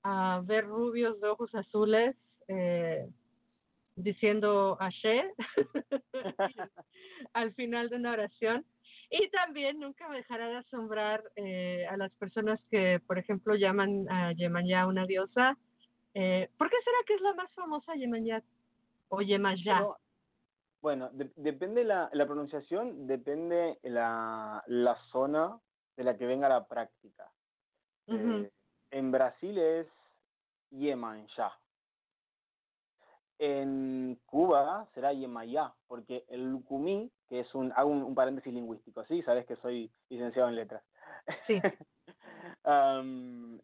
a 0.04 0.42
ver 0.46 0.66
rubios 0.66 1.20
de 1.20 1.28
ojos 1.28 1.54
azules. 1.54 2.16
Eh, 2.48 3.08
diciendo 3.96 4.78
Ashe 4.80 5.34
al 7.34 7.54
final 7.54 7.90
de 7.90 7.96
una 7.96 8.12
oración. 8.12 8.66
Y 9.10 9.30
también 9.30 9.80
nunca 9.80 10.10
me 10.10 10.18
dejará 10.18 10.48
de 10.48 10.58
asombrar 10.58 11.24
eh, 11.36 11.86
a 11.90 11.96
las 11.96 12.12
personas 12.14 12.60
que, 12.72 13.00
por 13.06 13.20
ejemplo, 13.20 13.56
llaman 13.56 14.10
a 14.10 14.34
Yemanya 14.34 14.88
una 14.88 15.06
diosa. 15.06 15.58
Eh, 16.16 16.50
¿Por 16.58 16.70
qué 16.70 16.76
será 16.84 16.98
que 17.06 17.14
es 17.14 17.22
la 17.22 17.34
más 17.36 17.54
famosa 17.54 17.94
Yemanya 19.10 19.10
o 19.10 19.22
Yemaya? 19.22 19.88
bueno, 20.82 21.10
depende 21.36 21.84
la, 21.84 22.12
la 22.14 22.28
pronunciación, 22.28 23.08
depende 23.08 23.80
la, 23.82 24.64
la 24.68 24.96
zona 25.12 25.60
de 25.98 26.04
la 26.04 26.16
que 26.16 26.28
venga 26.28 26.48
la 26.48 26.68
práctica. 26.68 27.32
Eh, 28.08 28.52
en 28.92 29.12
Brasil 29.12 29.58
es 29.58 29.88
Yemanja 30.70 31.52
En 33.40 34.20
Cuba 34.28 34.88
será 34.94 35.12
Yemayá, 35.12 35.74
porque 35.88 36.24
el 36.28 36.52
Lucumí, 36.52 37.12
que 37.28 37.40
es 37.40 37.56
un, 37.56 37.74
hago 37.76 37.90
un, 37.90 38.14
paréntesis 38.14 38.54
lingüístico, 38.54 39.04
¿sí? 39.06 39.24
Sabes 39.24 39.48
que 39.48 39.56
soy 39.56 39.92
licenciado 40.10 40.50
en 40.50 40.56
letras. 40.56 40.84
Sí. 41.48 41.60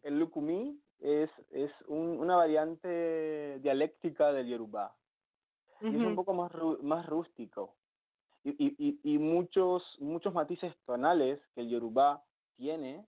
el 0.02 0.18
Lucumí 0.18 0.80
es, 0.98 1.30
es 1.50 1.70
una 1.86 2.36
variante 2.36 3.60
dialéctica 3.60 4.32
del 4.32 4.48
Y 5.82 5.88
es 5.88 6.02
un 6.02 6.14
poco 6.14 6.32
más, 6.32 6.52
más 6.82 7.06
rústico. 7.06 7.74
Y, 8.44 8.50
y, 8.58 9.00
y, 9.02 9.18
muchos, 9.18 9.96
muchos 10.00 10.34
matices 10.34 10.74
tonales 10.84 11.40
que 11.54 11.60
el 11.60 11.68
Yoruba 11.68 12.22
tiene, 12.56 13.06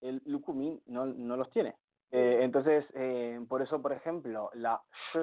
el 0.00 0.22
Lucumí 0.24 0.80
no, 0.86 1.06
no 1.06 1.36
los 1.36 1.50
tiene. 1.50 1.76
Eh, 2.12 2.40
entonces, 2.42 2.84
eh, 2.94 3.44
por 3.48 3.62
eso, 3.62 3.80
por 3.80 3.92
ejemplo, 3.92 4.50
la 4.54 4.82
sh, 5.12 5.18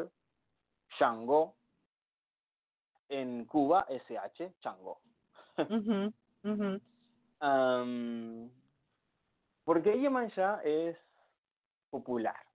Shango, 0.98 1.56
en 3.08 3.46
Cuba, 3.46 3.86
SH, 3.90 4.54
Chango. 4.62 5.00
¿Por 9.64 9.84
qué 9.84 10.00
Yemanjá 10.00 10.62
es 10.64 10.98
popular? 11.90 12.49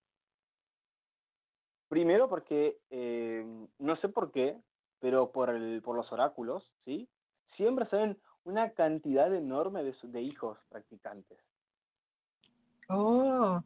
Primero 1.94 2.28
porque, 2.28 2.80
eh, 2.90 3.46
no 3.78 3.94
sé 3.98 4.08
por 4.08 4.32
qué, 4.32 4.60
pero 4.98 5.30
por, 5.30 5.50
el, 5.50 5.80
por 5.80 5.94
los 5.94 6.10
oráculos, 6.10 6.68
¿sí? 6.84 7.08
Siempre 7.54 7.86
se 7.86 7.94
ven 7.94 8.18
una 8.42 8.70
cantidad 8.70 9.32
enorme 9.32 9.84
de, 9.84 9.94
de 10.02 10.20
hijos 10.20 10.58
practicantes. 10.70 11.38
Oh. 12.88 13.62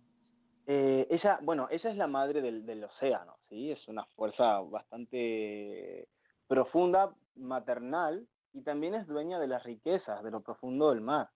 Eh, 0.67 1.07
ella, 1.09 1.39
bueno, 1.41 1.69
ella 1.71 1.89
es 1.89 1.97
la 1.97 2.07
madre 2.07 2.43
del, 2.43 2.67
del 2.67 2.85
océano, 2.85 3.39
¿sí? 3.49 3.73
Es 3.73 3.89
una 3.89 4.05
fuerza 4.15 4.61
bastante 4.61 6.07
profunda, 6.47 7.15
maternal, 7.35 8.29
y 8.53 8.61
también 8.61 8.95
es 8.95 9.07
dueña 9.07 9.39
de 9.39 9.47
las 9.47 9.63
riquezas, 9.63 10.23
de 10.23 10.31
lo 10.31 10.43
profundo 10.43 10.91
del 10.91 11.01
mar. 11.01 11.31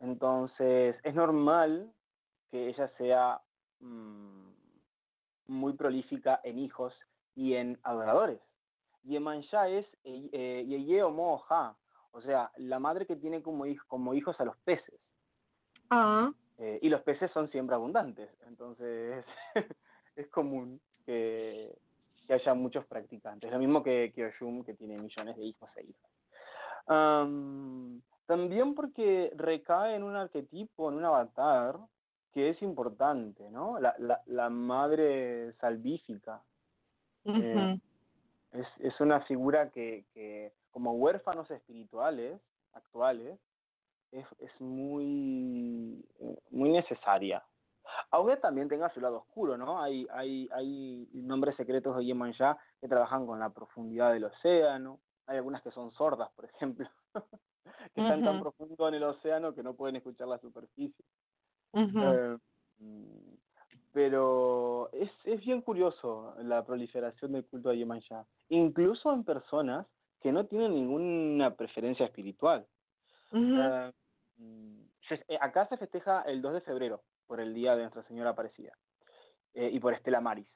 Entonces, 0.00 0.96
es 1.04 1.14
normal 1.14 1.92
que 2.50 2.68
ella 2.68 2.88
sea 2.98 3.40
mm, 3.78 4.53
muy 5.46 5.74
prolífica 5.74 6.40
en 6.44 6.58
hijos 6.58 6.94
y 7.34 7.54
en 7.54 7.78
adoradores. 7.82 8.40
Yemanjá 9.04 9.68
es 9.68 9.86
eh, 10.04 10.64
Yeye 10.66 11.04
Moja, 11.04 11.76
o 12.12 12.20
sea, 12.22 12.50
la 12.56 12.78
madre 12.78 13.06
que 13.06 13.16
tiene 13.16 13.42
como, 13.42 13.64
como 13.86 14.14
hijos 14.14 14.38
a 14.40 14.44
los 14.44 14.56
peces. 14.58 15.00
Ah. 15.90 16.32
Eh, 16.58 16.78
y 16.82 16.88
los 16.88 17.02
peces 17.02 17.30
son 17.32 17.50
siempre 17.50 17.74
abundantes, 17.74 18.30
entonces 18.46 19.24
es 20.16 20.28
común 20.28 20.80
que, 21.04 21.76
que, 22.26 22.34
haya 22.34 22.54
muchos 22.54 22.86
practicantes. 22.86 23.50
Lo 23.50 23.58
mismo 23.58 23.82
que 23.82 24.12
Kyoshum, 24.14 24.64
que 24.64 24.74
tiene 24.74 24.98
millones 24.98 25.36
de 25.36 25.44
hijos 25.44 25.68
e 25.76 25.82
hijas. 25.82 26.10
También 28.26 28.74
porque 28.74 29.30
recae 29.36 29.96
en 29.96 30.02
un 30.02 30.16
arquetipo, 30.16 30.88
en 30.88 30.96
un 30.96 31.04
avatar, 31.04 31.78
que 32.34 32.50
es 32.50 32.60
importante, 32.62 33.48
¿no? 33.50 33.78
La, 33.78 33.94
la, 33.98 34.20
la 34.26 34.50
madre 34.50 35.52
salvífica. 35.60 36.42
Eh, 37.24 37.78
es, 38.52 38.66
es 38.80 39.00
una 39.00 39.20
figura 39.20 39.70
que, 39.70 40.04
que, 40.12 40.52
como 40.72 40.92
huérfanos 40.94 41.48
espirituales 41.50 42.40
actuales, 42.72 43.38
es, 44.10 44.26
es 44.40 44.60
muy, 44.60 46.04
muy 46.50 46.70
necesaria. 46.70 47.42
Aunque 48.10 48.36
también 48.36 48.68
tenga 48.68 48.92
su 48.92 49.00
lado 49.00 49.18
oscuro, 49.18 49.56
¿no? 49.56 49.80
Hay, 49.80 50.06
hay, 50.10 50.48
hay 50.52 51.08
nombres 51.12 51.54
secretos 51.56 51.96
de 51.96 52.04
Yemanjá 52.04 52.58
que 52.80 52.88
trabajan 52.88 53.26
con 53.26 53.38
la 53.38 53.50
profundidad 53.50 54.12
del 54.12 54.24
océano. 54.24 55.00
Hay 55.26 55.36
algunas 55.36 55.62
que 55.62 55.70
son 55.70 55.92
sordas, 55.92 56.30
por 56.32 56.46
ejemplo. 56.46 56.88
que 57.94 58.00
están 58.00 58.24
tan 58.24 58.40
profundo 58.40 58.88
en 58.88 58.94
el 58.94 59.04
océano 59.04 59.54
que 59.54 59.62
no 59.62 59.74
pueden 59.74 59.96
escuchar 59.96 60.28
la 60.28 60.38
superficie. 60.38 61.04
Eh, 61.74 62.38
pero 63.92 64.90
es, 64.92 65.10
es 65.24 65.40
bien 65.40 65.62
curioso 65.62 66.34
la 66.42 66.64
proliferación 66.64 67.32
del 67.32 67.44
culto 67.46 67.70
a 67.70 67.74
Yemanjá, 67.74 68.26
incluso 68.48 69.12
en 69.12 69.24
personas 69.24 69.86
que 70.20 70.32
no 70.32 70.46
tienen 70.46 70.74
ninguna 70.74 71.54
preferencia 71.54 72.06
espiritual. 72.06 72.66
Eh, 73.32 73.92
eh, 75.10 75.38
acá 75.40 75.66
se 75.68 75.76
festeja 75.76 76.22
el 76.22 76.42
2 76.42 76.54
de 76.54 76.60
febrero, 76.62 77.02
por 77.26 77.40
el 77.40 77.54
Día 77.54 77.76
de 77.76 77.82
Nuestra 77.82 78.02
Señora 78.04 78.30
Aparecida, 78.30 78.72
y 79.54 79.78
por 79.78 79.94
Estela 79.94 80.20
Maris. 80.20 80.48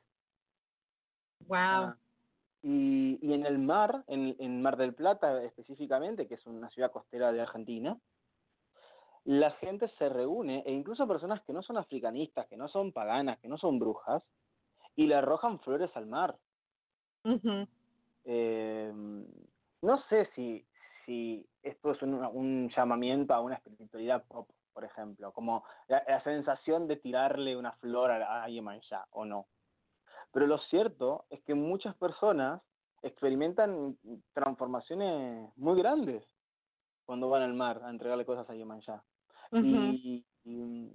Wow. 1.47 1.57
Ah, 1.59 1.97
y, 2.63 3.19
y 3.23 3.33
en 3.35 3.47
el 3.47 3.59
mar, 3.59 4.05
en, 4.09 4.35
en 4.39 4.63
Mar 4.63 4.77
del 4.77 4.95
Plata 4.95 5.45
específicamente, 5.45 6.27
que 6.27 6.35
es 6.35 6.47
una 6.47 6.69
ciudad 6.71 6.91
costera 6.91 7.31
de 7.31 7.41
Argentina, 7.41 7.97
la 9.29 9.51
gente 9.51 9.89
se 9.99 10.09
reúne, 10.09 10.63
e 10.65 10.73
incluso 10.73 11.07
personas 11.07 11.43
que 11.43 11.53
no 11.53 11.63
son 11.63 11.77
africanistas, 11.77 12.47
que 12.47 12.57
no 12.57 12.67
son 12.67 12.93
paganas, 12.93 13.39
que 13.41 13.49
no 13.49 13.59
son 13.59 13.79
brujas, 13.79 14.23
y 14.97 15.07
le 15.07 15.17
arrojan 15.17 15.61
flores 15.61 15.95
al 15.99 16.07
mar. 16.07 16.35
eh, 18.25 18.91
no 19.83 20.03
sé 20.09 20.31
si, 20.35 20.67
si 21.05 21.47
esto 21.63 21.91
es 21.91 22.01
un, 22.01 22.15
un, 22.15 22.71
llamamiento 22.75 23.35
a 23.35 23.43
una 23.43 23.57
espiritualidad 23.57 24.25
pop, 24.25 24.49
por 24.73 24.85
ejemplo, 24.85 25.31
como 25.33 25.63
la, 25.89 26.03
la 26.09 26.23
sensación 26.23 26.89
de 26.89 26.97
tirarle 26.97 27.55
una 27.55 27.73
flor 27.73 28.11
a, 28.11 28.45
a 28.45 28.49
Yemanjá, 28.49 29.09
o 29.11 29.27
no. 29.27 29.47
Pero 30.33 30.47
lo 30.47 30.57
cierto 30.57 31.27
es 31.29 31.43
que 31.43 31.55
muchas 31.55 31.95
personas 31.97 32.63
experimentan 33.03 33.99
transformaciones 34.33 35.51
muy 35.57 35.77
grandes 35.77 36.25
cuando 37.05 37.29
van 37.29 37.43
al 37.43 37.53
mar 37.53 37.83
a 37.85 37.91
entregarle 37.91 38.25
cosas 38.25 38.49
a 38.49 38.55
Yemanjá. 38.55 39.05
Y, 39.53 40.25
y, 40.45 40.93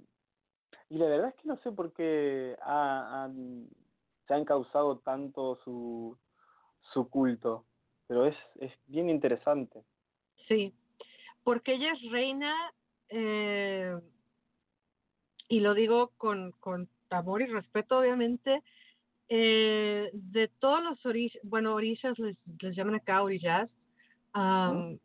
y, 0.90 0.98
la 0.98 1.06
verdad 1.06 1.28
es 1.28 1.34
que 1.36 1.48
no 1.48 1.56
sé 1.58 1.72
por 1.72 1.92
qué 1.92 2.56
ha, 2.62 3.24
han, 3.24 3.68
se 4.26 4.34
han 4.34 4.44
causado 4.44 4.98
tanto 4.98 5.56
su, 5.64 6.16
su 6.92 7.08
culto, 7.08 7.64
pero 8.06 8.26
es, 8.26 8.36
es 8.60 8.72
bien 8.86 9.10
interesante. 9.10 9.82
Sí, 10.48 10.74
porque 11.42 11.74
ella 11.74 11.92
es 11.92 12.10
reina, 12.10 12.54
eh, 13.08 13.98
y 15.48 15.60
lo 15.60 15.74
digo 15.74 16.12
con, 16.16 16.52
con 16.52 16.88
amor 17.10 17.42
y 17.42 17.46
respeto, 17.46 17.98
obviamente, 17.98 18.62
eh, 19.28 20.10
de 20.12 20.48
todos 20.58 20.82
los 20.82 21.04
orillas, 21.06 21.40
bueno, 21.44 21.74
orillas 21.74 22.18
les, 22.18 22.36
les, 22.60 22.76
llaman 22.76 22.96
acá 22.96 23.22
orillas, 23.22 23.70
um, 24.34 24.98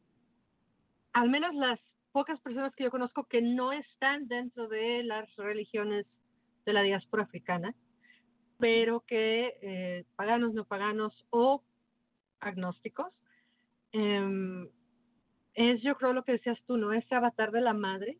al 1.14 1.30
menos 1.30 1.56
las 1.56 1.80
pocas 2.12 2.40
personas 2.42 2.74
que 2.76 2.86
yo 2.86 2.92
conozco 2.92 3.26
que 3.26 3.42
no 3.42 3.72
están 3.72 4.28
dentro 4.28 4.68
de 4.68 5.04
las 5.04 5.34
religiones 5.36 6.06
de 6.66 6.74
la 6.74 6.82
diáspora 6.82 7.24
africana, 7.24 7.76
pero 8.58 9.02
que 9.02 9.58
eh, 9.62 10.06
paganos, 10.16 10.54
no 10.54 10.66
paganos 10.66 11.14
o 11.30 11.64
agnósticos, 12.40 13.14
eh, 13.94 14.68
es 15.54 15.82
yo 15.82 15.96
creo 15.96 16.14
lo 16.14 16.24
que 16.24 16.34
decías 16.34 16.58
tú, 16.68 16.78
¿no? 16.78 16.94
Ese 16.94 17.16
avatar 17.16 17.52
de 17.52 17.62
la 17.62 17.74
madre. 17.74 18.18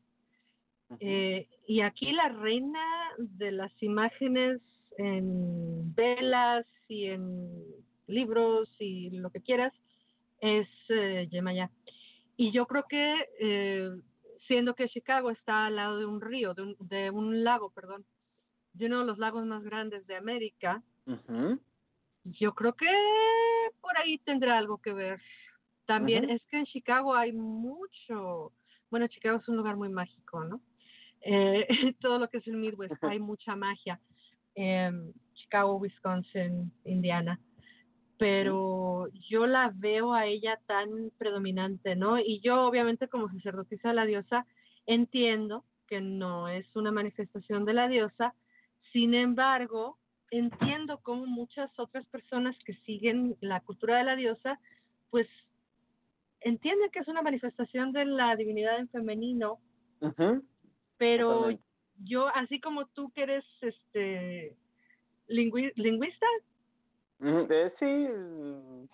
Eh, 1.00 1.48
y 1.68 1.82
aquí 1.82 2.12
la 2.12 2.30
reina 2.30 2.84
de 3.18 3.52
las 3.52 3.72
imágenes 3.82 4.60
en 4.98 5.94
velas 5.96 6.66
y 6.88 7.06
en 7.06 7.50
libros 8.08 8.70
y 8.80 9.12
lo 9.12 9.30
que 9.30 9.42
quieras, 9.42 9.72
es 10.42 10.68
eh, 10.90 11.28
Yemaya. 11.32 11.70
Y 12.40 12.54
yo 12.54 12.66
creo 12.68 12.86
que, 12.88 13.28
eh, 13.42 13.90
siendo 14.48 14.74
que 14.74 14.88
Chicago 14.88 15.30
está 15.30 15.66
al 15.66 15.76
lado 15.76 15.98
de 15.98 16.06
un 16.06 16.22
río, 16.22 16.54
de 16.54 16.62
un, 16.62 16.78
de 16.80 17.12
un 17.12 17.44
lago, 17.44 17.70
perdón, 17.70 18.06
de 18.72 18.86
uno 18.86 19.00
de 19.00 19.06
los 19.08 19.18
lagos 19.18 19.46
más 19.46 19.62
grandes 19.62 20.08
de 20.08 20.16
América, 20.16 20.82
uh 21.06 21.18
-huh. 21.28 21.60
yo 22.24 22.56
creo 22.56 22.74
que 22.76 22.88
por 23.82 23.98
ahí 23.98 24.20
tendrá 24.20 24.58
algo 24.58 24.78
que 24.78 24.94
ver. 24.94 25.22
También 25.86 26.24
uh 26.24 26.28
-huh. 26.30 26.36
es 26.36 26.42
que 26.46 26.60
en 26.60 26.66
Chicago 26.66 27.14
hay 27.14 27.34
mucho, 27.34 28.54
bueno, 28.90 29.06
Chicago 29.10 29.40
es 29.40 29.50
un 29.50 29.58
lugar 29.58 29.76
muy 29.76 29.90
mágico, 29.90 30.46
¿no? 30.46 30.62
Eh, 31.20 31.68
todo 32.00 32.20
lo 32.20 32.30
que 32.30 32.38
es 32.38 32.48
el 32.48 32.56
Midwest, 32.56 33.04
hay 33.04 33.20
mucha 33.32 33.54
magia 33.58 34.00
eh, 34.56 34.92
Chicago, 35.34 35.76
Wisconsin, 35.76 36.72
Indiana. 36.86 37.38
Pero 38.20 39.08
yo 39.30 39.48
la 39.48 39.72
veo 39.74 40.14
a 40.14 40.28
ella 40.28 40.60
tan 40.68 41.12
predominante, 41.18 41.96
¿no? 41.96 42.20
Y 42.20 42.42
yo, 42.42 42.68
obviamente, 42.68 43.08
como 43.08 43.32
sacerdotisa 43.32 43.90
de 43.90 43.96
la 43.96 44.06
diosa, 44.06 44.46
entiendo 44.86 45.64
que 45.88 46.02
no 46.02 46.48
es 46.48 46.68
una 46.76 46.92
manifestación 46.92 47.66
de 47.66 47.74
la 47.74 47.88
diosa, 47.88 48.36
sin 48.92 49.16
embargo, 49.16 49.98
entiendo 50.30 51.00
cómo 51.02 51.26
muchas 51.26 51.72
otras 51.80 52.06
personas 52.08 52.56
que 52.66 52.74
siguen 52.86 53.36
la 53.40 53.62
cultura 53.62 53.98
de 53.98 54.04
la 54.04 54.16
diosa, 54.16 54.60
pues 55.10 55.28
entienden 56.42 56.92
que 56.92 57.00
es 57.00 57.08
una 57.08 57.24
manifestación 57.24 57.92
de 57.94 58.06
la 58.06 58.36
divinidad 58.36 58.78
en 58.80 58.90
femenino, 58.90 59.60
uh 60.02 60.08
-huh. 60.08 60.44
pero 60.98 61.34
Totalmente 61.34 61.70
yo, 62.04 62.28
así 62.36 62.60
como 62.60 62.86
tú 62.88 63.12
que 63.12 63.24
eres 63.24 63.46
este 63.62 64.56
lingüi 65.28 65.72
lingüista, 65.76 66.26
Eh, 67.22 67.74
sí, 67.80 68.08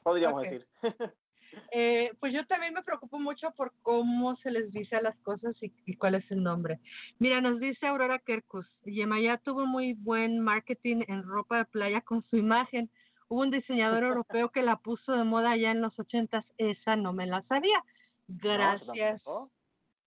podríamos 0.03 0.43
decir. 0.43 0.65
Eh, 1.71 2.11
pues 2.19 2.33
yo 2.33 2.45
también 2.47 2.73
me 2.73 2.83
preocupo 2.83 3.19
mucho 3.19 3.51
por 3.51 3.71
cómo 3.81 4.35
se 4.37 4.51
les 4.51 4.71
dice 4.71 4.95
a 4.95 5.01
las 5.01 5.17
cosas 5.19 5.55
y, 5.61 5.95
cuál 5.95 6.15
es 6.15 6.29
el 6.31 6.43
nombre. 6.43 6.79
Mira, 7.19 7.41
nos 7.41 7.59
dice 7.59 7.87
Aurora 7.87 8.19
Kerkus, 8.19 8.65
Yemaya 8.83 9.37
tuvo 9.37 9.65
muy 9.65 9.93
buen 9.93 10.39
marketing 10.39 11.03
en 11.07 11.23
ropa 11.23 11.59
de 11.59 11.65
playa 11.65 12.01
con 12.01 12.23
su 12.29 12.37
imagen. 12.37 12.89
Hubo 13.27 13.41
un 13.41 13.51
diseñador 13.51 14.03
europeo 14.25 14.49
que 14.49 14.63
la 14.63 14.77
puso 14.77 15.13
de 15.13 15.23
moda 15.23 15.51
allá 15.51 15.71
en 15.71 15.81
los 15.81 15.97
ochentas. 15.99 16.45
Esa 16.57 16.95
no 16.95 17.13
me 17.13 17.25
la 17.25 17.41
sabía. 17.43 17.81
Gracias. 18.27 19.23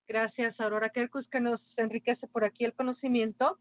Gracias, 0.06 0.58
Aurora 0.60 0.88
Kerkus, 0.88 1.28
que 1.28 1.40
nos 1.40 1.60
enriquece 1.76 2.26
por 2.28 2.44
aquí 2.44 2.64
el 2.64 2.72
conocimiento. 2.72 3.58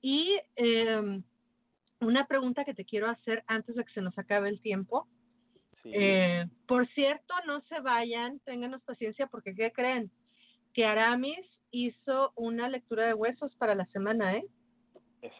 Y 0.00 0.38
eh, 0.56 1.20
una 2.00 2.26
pregunta 2.26 2.64
que 2.64 2.74
te 2.74 2.84
quiero 2.84 3.08
hacer 3.08 3.44
antes 3.46 3.74
de 3.74 3.84
que 3.84 3.92
se 3.92 4.00
nos 4.00 4.16
acabe 4.18 4.48
el 4.48 4.60
tiempo. 4.60 5.06
Eh, 5.84 6.44
por 6.66 6.86
cierto, 6.88 7.34
no 7.46 7.60
se 7.62 7.80
vayan, 7.80 8.40
ténganos 8.40 8.82
paciencia 8.82 9.26
porque 9.26 9.54
¿qué 9.54 9.72
creen? 9.72 10.10
Que 10.74 10.84
Aramis 10.84 11.46
hizo 11.70 12.32
una 12.36 12.68
lectura 12.68 13.06
de 13.06 13.14
huesos 13.14 13.54
para 13.56 13.74
la 13.74 13.86
semana, 13.86 14.36
¿eh? 14.36 14.44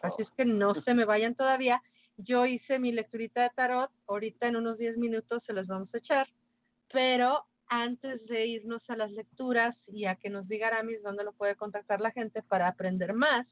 Así 0.01 0.21
es 0.21 0.29
que 0.31 0.45
no 0.45 0.73
se 0.85 0.93
me 0.93 1.05
vayan 1.05 1.35
todavía. 1.35 1.81
Yo 2.17 2.45
hice 2.45 2.79
mi 2.79 2.91
lecturita 2.91 3.43
de 3.43 3.49
tarot, 3.51 3.91
ahorita 4.07 4.47
en 4.47 4.57
unos 4.57 4.77
10 4.77 4.97
minutos 4.97 5.43
se 5.45 5.53
las 5.53 5.67
vamos 5.67 5.93
a 5.93 5.99
echar, 5.99 6.27
pero 6.91 7.45
antes 7.67 8.25
de 8.25 8.47
irnos 8.47 8.81
a 8.89 8.95
las 8.95 9.11
lecturas 9.11 9.77
y 9.87 10.05
a 10.05 10.15
que 10.15 10.29
nos 10.29 10.47
diga 10.47 10.67
Aramis 10.67 11.01
dónde 11.03 11.23
lo 11.23 11.33
puede 11.33 11.55
contactar 11.55 12.01
la 12.01 12.11
gente 12.11 12.41
para 12.41 12.67
aprender 12.67 13.13
más, 13.13 13.47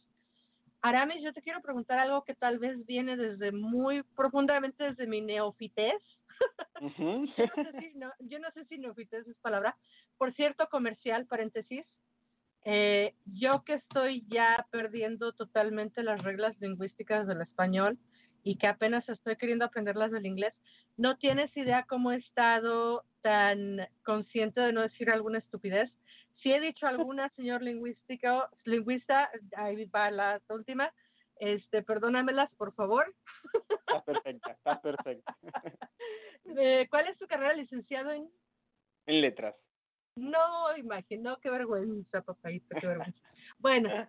Aramis, 0.87 1.21
yo 1.21 1.33
te 1.33 1.41
quiero 1.41 1.61
preguntar 1.61 1.99
algo 1.99 2.23
que 2.23 2.35
tal 2.35 2.59
vez 2.59 2.85
viene 2.85 3.17
desde 3.17 3.51
muy 3.51 4.03
profundamente 4.15 4.83
desde 4.83 5.07
mi 5.07 5.21
neofitez, 5.21 6.01
yo, 6.99 8.39
no 8.39 8.51
sé 8.51 8.65
si, 8.65 8.77
no, 8.77 8.93
es 8.97 9.37
palabra. 9.41 9.75
Por 10.17 10.33
cierto, 10.33 10.67
comercial, 10.69 11.25
paréntesis. 11.25 11.85
Eh, 12.63 13.13
yo 13.25 13.63
que 13.63 13.75
estoy 13.75 14.25
ya 14.27 14.65
perdiendo 14.71 15.31
totalmente 15.31 16.03
las 16.03 16.21
reglas 16.21 16.59
lingüísticas 16.59 17.25
del 17.27 17.41
español 17.41 17.97
y 18.43 18.57
que 18.57 18.67
apenas 18.67 19.07
estoy 19.07 19.37
queriendo 19.37 19.65
aprenderlas 19.65 20.11
del 20.11 20.25
inglés, 20.25 20.53
no 20.97 21.17
tienes 21.17 21.55
idea 21.55 21.85
cómo 21.87 22.11
he 22.11 22.17
estado 22.17 23.03
tan 23.21 23.87
consciente 24.03 24.61
de 24.61 24.73
no 24.73 24.81
decir 24.81 25.09
alguna 25.09 25.39
estupidez. 25.39 25.91
Si 26.41 26.51
he 26.51 26.59
dicho 26.59 26.87
alguna, 26.87 27.29
señor 27.29 27.61
lingüístico, 27.61 28.47
lingüista, 28.63 29.29
ahí 29.55 29.85
va 29.85 30.11
la 30.11 30.41
última, 30.49 30.93
este, 31.39 31.83
perdónamelas, 31.83 32.49
por 32.55 32.73
favor. 32.73 33.13
Estás 33.53 34.03
perfecta, 34.03 34.51
estás 34.51 34.79
perfecta. 34.79 35.37
Eh, 36.59 36.87
¿Cuál 36.89 37.09
es 37.09 37.17
tu 37.17 37.27
carrera, 37.27 37.53
licenciado 37.53 38.09
en? 38.09 38.31
En 39.05 39.19
letras. 39.19 39.53
No, 40.15 40.77
imagino, 40.77 41.37
qué 41.41 41.49
vergüenza, 41.49 42.21
papaito, 42.21 42.73
qué 42.79 42.87
vergüenza. 42.87 43.19
Bueno, 43.59 44.07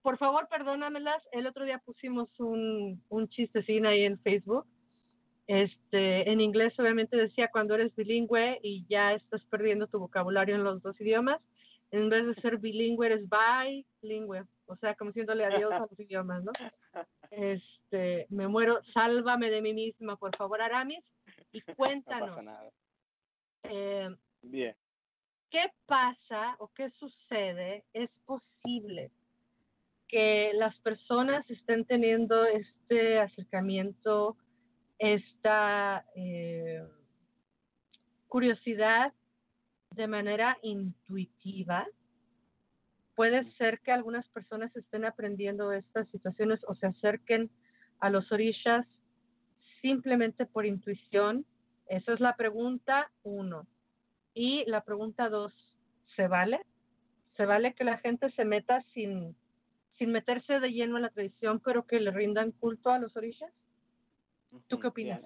por 0.00 0.16
favor, 0.16 0.48
perdónamelas. 0.48 1.22
El 1.30 1.46
otro 1.46 1.64
día 1.64 1.78
pusimos 1.78 2.28
un, 2.40 3.04
un 3.10 3.28
chistecín 3.28 3.84
ahí 3.84 4.04
en 4.04 4.18
Facebook. 4.20 4.66
Este, 5.46 6.30
en 6.30 6.40
inglés 6.40 6.72
obviamente 6.78 7.18
decía 7.18 7.48
cuando 7.48 7.74
eres 7.74 7.94
bilingüe 7.94 8.60
y 8.62 8.86
ya 8.88 9.12
estás 9.12 9.44
perdiendo 9.50 9.86
tu 9.86 9.98
vocabulario 9.98 10.54
en 10.54 10.64
los 10.64 10.82
dos 10.82 10.98
idiomas. 11.00 11.40
En 11.94 12.08
vez 12.08 12.26
de 12.26 12.34
ser 12.42 12.58
bilingüe, 12.58 13.06
eres 13.06 13.28
bilingüe 14.02 14.42
o 14.66 14.76
sea, 14.76 14.96
como 14.96 15.10
diciéndole 15.10 15.44
adiós 15.44 15.72
a 15.72 15.78
los 15.80 16.00
idiomas, 16.00 16.42
¿no? 16.42 16.50
Este, 17.30 18.26
me 18.30 18.48
muero, 18.48 18.80
sálvame 18.92 19.48
de 19.48 19.60
mí 19.62 19.72
misma, 19.74 20.16
por 20.16 20.36
favor, 20.36 20.60
Aramis, 20.60 21.04
y 21.52 21.60
cuéntanos. 21.60 22.30
No 22.30 22.36
pasa 22.36 22.42
nada. 22.42 22.70
Eh, 23.64 24.08
Bien. 24.42 24.74
¿Qué 25.50 25.66
pasa 25.86 26.56
o 26.58 26.68
qué 26.68 26.90
sucede? 26.98 27.84
¿Es 27.92 28.10
posible 28.24 29.12
que 30.08 30.50
las 30.54 30.76
personas 30.80 31.48
estén 31.48 31.84
teniendo 31.84 32.44
este 32.44 33.20
acercamiento, 33.20 34.36
esta 34.98 36.04
eh, 36.16 36.82
curiosidad 38.26 39.12
de 39.94 40.06
manera 40.06 40.58
intuitiva? 40.62 41.86
puede 43.14 43.50
ser 43.52 43.80
que 43.80 43.92
algunas 43.92 44.26
personas 44.28 44.74
estén 44.76 45.04
aprendiendo 45.04 45.72
estas 45.72 46.08
situaciones 46.08 46.60
o 46.66 46.74
se 46.74 46.86
acerquen 46.86 47.50
a 48.00 48.10
los 48.10 48.30
orillas 48.32 48.86
simplemente 49.80 50.46
por 50.46 50.66
intuición. 50.66 51.46
Esa 51.86 52.12
es 52.12 52.20
la 52.20 52.36
pregunta 52.36 53.10
uno. 53.22 53.66
Y 54.34 54.64
la 54.66 54.82
pregunta 54.82 55.28
dos, 55.28 55.52
¿se 56.16 56.26
vale? 56.26 56.60
¿Se 57.36 57.46
vale 57.46 57.74
que 57.74 57.84
la 57.84 57.98
gente 57.98 58.30
se 58.32 58.44
meta 58.44 58.82
sin, 58.94 59.36
sin 59.98 60.10
meterse 60.10 60.58
de 60.58 60.72
lleno 60.72 60.96
en 60.96 61.02
la 61.02 61.10
tradición, 61.10 61.60
pero 61.60 61.86
que 61.86 62.00
le 62.00 62.10
rindan 62.10 62.52
culto 62.52 62.90
a 62.90 62.98
los 62.98 63.16
orillas? 63.16 63.52
¿Tú 64.68 64.78
qué 64.80 64.88
opinas? 64.88 65.20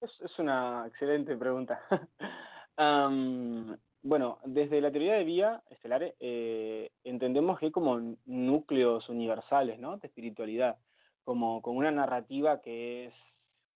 Es, 0.00 0.20
es, 0.20 0.38
una 0.38 0.84
excelente 0.86 1.36
pregunta. 1.36 1.80
Bueno, 4.08 4.38
desde 4.44 4.80
la 4.80 4.92
teoría 4.92 5.14
de 5.14 5.24
vía 5.24 5.64
estelar 5.68 6.14
eh, 6.20 6.92
entendemos 7.02 7.58
que 7.58 7.66
hay 7.66 7.72
como 7.72 7.98
núcleos 8.24 9.08
universales 9.08 9.80
¿no? 9.80 9.96
de 9.96 10.06
espiritualidad, 10.06 10.78
como, 11.24 11.60
como 11.60 11.80
una 11.80 11.90
narrativa 11.90 12.62
que 12.62 13.06
es 13.06 13.14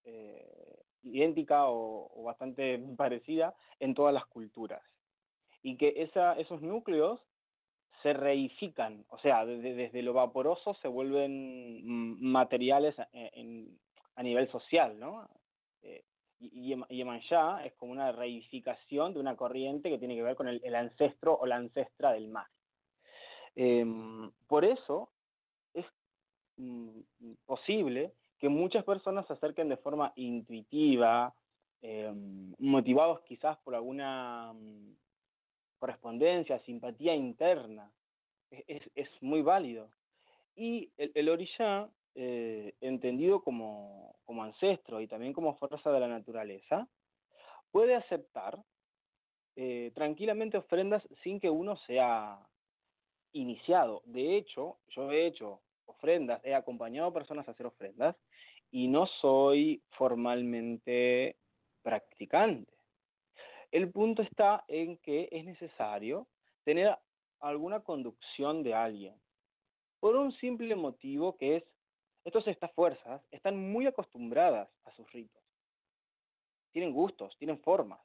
eh, 0.04 0.84
idéntica 1.02 1.64
o, 1.66 2.22
bastante 2.22 2.78
parecida 2.96 3.56
en 3.80 3.92
todas 3.92 4.14
las 4.14 4.24
culturas. 4.26 4.80
Y 5.64 5.76
que 5.76 5.94
esa, 5.96 6.34
esos 6.34 6.62
núcleos 6.62 7.20
se 8.00 8.12
reifican, 8.12 9.04
o 9.08 9.18
sea, 9.18 9.44
desde, 9.44 10.00
lo 10.00 10.12
vaporoso 10.12 10.74
se 10.74 10.86
vuelven 10.86 11.82
mm, 11.84 12.22
materiales 12.22 12.94
a 13.00 14.22
nivel 14.22 14.48
social, 14.52 14.96
¿no? 14.96 15.28
Eh, 15.82 16.04
Yemanjá 16.40 17.64
es 17.64 17.74
como 17.74 17.92
una 17.92 18.12
reificación 18.12 19.12
de 19.12 19.20
una 19.20 19.36
corriente 19.36 19.90
que 19.90 19.98
tiene 19.98 20.16
que 20.16 20.22
ver 20.22 20.36
con 20.36 20.48
el, 20.48 20.74
ancestro 20.74 21.36
o 21.38 21.46
la 21.46 21.56
ancestra 21.56 22.12
del 22.12 22.28
mar. 22.28 22.46
Em, 23.54 24.30
por 24.46 24.64
eso 24.64 25.10
es 25.74 25.84
mm, 26.56 27.00
posible 27.44 28.14
que 28.38 28.48
muchas 28.48 28.84
personas 28.84 29.26
se 29.26 29.34
acerquen 29.34 29.68
de 29.68 29.76
forma 29.76 30.12
intuitiva, 30.16 31.34
em, 31.82 32.54
motivados 32.58 33.20
quizás 33.22 33.58
por 33.58 33.74
alguna 33.74 34.52
mm, 34.54 34.96
correspondencia, 35.78 36.58
simpatía 36.60 37.14
interna. 37.14 37.92
Es, 38.50 39.08
muy 39.20 39.42
válido. 39.42 39.90
Y 40.56 40.90
el, 40.96 41.12
el 41.14 41.28
eh, 42.14 42.74
entendido 42.80 43.42
como, 43.42 44.16
como 44.24 44.42
ancestro 44.42 45.00
y 45.00 45.06
también 45.06 45.32
como 45.32 45.56
fuerza 45.56 45.90
de 45.90 46.00
la 46.00 46.08
naturaleza, 46.08 46.88
puede 47.70 47.94
aceptar 47.94 48.58
eh, 49.56 49.92
tranquilamente 49.94 50.56
ofrendas 50.56 51.02
sin 51.22 51.40
que 51.40 51.50
uno 51.50 51.76
sea 51.76 52.38
iniciado. 53.32 54.02
De 54.04 54.36
hecho, 54.36 54.78
yo 54.88 55.10
he 55.10 55.26
hecho 55.26 55.60
ofrendas, 55.86 56.40
he 56.44 56.54
acompañado 56.54 57.08
a 57.08 57.14
personas 57.14 57.46
a 57.46 57.52
hacer 57.52 57.66
ofrendas 57.66 58.16
y 58.70 58.88
no 58.88 59.06
soy 59.06 59.82
formalmente 59.90 61.36
practicante. 61.82 62.72
El 63.70 63.90
punto 63.90 64.22
está 64.22 64.64
en 64.68 64.96
que 64.98 65.28
es 65.30 65.44
necesario 65.44 66.26
tener 66.64 66.96
alguna 67.40 67.80
conducción 67.80 68.62
de 68.62 68.74
alguien, 68.74 69.14
por 70.00 70.16
un 70.16 70.32
simple 70.32 70.74
motivo 70.76 71.36
que 71.36 71.56
es 71.56 71.64
entonces 72.24 72.52
estas 72.54 72.72
fuerzas 72.72 73.22
están 73.30 73.56
muy 73.56 73.86
acostumbradas 73.86 74.68
a 74.84 74.92
sus 74.92 75.10
ritos. 75.12 75.42
Tienen 76.72 76.92
gustos, 76.92 77.36
tienen 77.38 77.60
formas. 77.60 78.00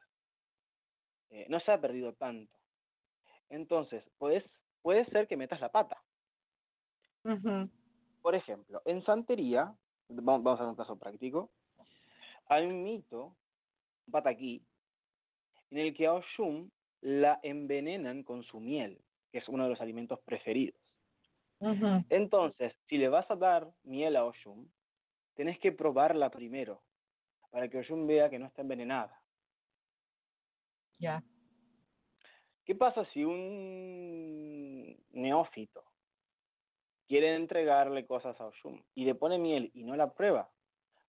Eh, 1.30 1.46
no 1.50 1.60
se 1.60 1.72
ha 1.72 1.82
perdido 1.82 2.14
tanto. 2.14 2.58
Entonces, 3.50 4.04
puedes, 4.18 4.44
puede 4.82 5.06
ser 5.06 5.28
que 5.28 5.38
metas 5.38 5.60
la 5.60 5.70
pata. 5.70 6.02
Por 8.22 8.36
ejemplo, 8.36 8.82
en 8.86 9.04
santería, 9.04 9.74
vamos 10.10 10.48
a 10.48 10.54
hacer 10.54 10.68
un 10.68 10.76
caso 10.76 10.98
práctico, 10.98 11.52
hay 12.48 12.66
un 12.66 12.84
mito, 12.84 13.36
un 14.06 14.12
pataquí, 14.12 14.64
en 15.72 15.80
el 15.80 15.94
que 15.96 16.06
a 16.06 16.14
Oshun 16.14 16.72
la 17.02 17.40
envenenan 17.44 18.24
con 18.24 18.44
su 18.44 18.60
miel, 18.60 19.00
que 19.32 19.40
es 19.40 19.48
uno 19.50 19.64
de 19.64 19.72
los 19.72 19.82
alimentos 19.82 20.20
preferidos. 20.22 20.80
Entonces, 22.10 22.74
si 22.88 22.98
le 22.98 23.10
vas 23.10 23.30
a 23.32 23.36
dar 23.36 23.72
miel 23.84 24.16
a 24.16 24.26
Oshun, 24.26 24.72
tenés 25.36 25.60
que 25.60 25.72
probarla 25.72 26.30
primero, 26.30 26.84
para 27.50 27.68
que 27.68 27.80
Oshun 27.80 28.06
vea 28.06 28.30
que 28.30 28.40
no 28.40 28.46
está 28.46 28.62
envenenada. 28.62 29.22
Ya. 31.00 31.24
¿Qué 32.66 32.76
pasa 32.76 33.06
si 33.14 33.24
un 33.24 34.98
neófito 35.12 35.84
quiere 37.08 37.36
entregarle 37.36 38.06
cosas 38.06 38.40
a 38.40 38.48
Oshun 38.48 38.84
y 38.96 39.06
le 39.06 39.16
pone 39.16 39.38
miel 39.38 39.72
y 39.74 39.84
no 39.84 39.96
la 39.96 40.14
prueba? 40.14 40.50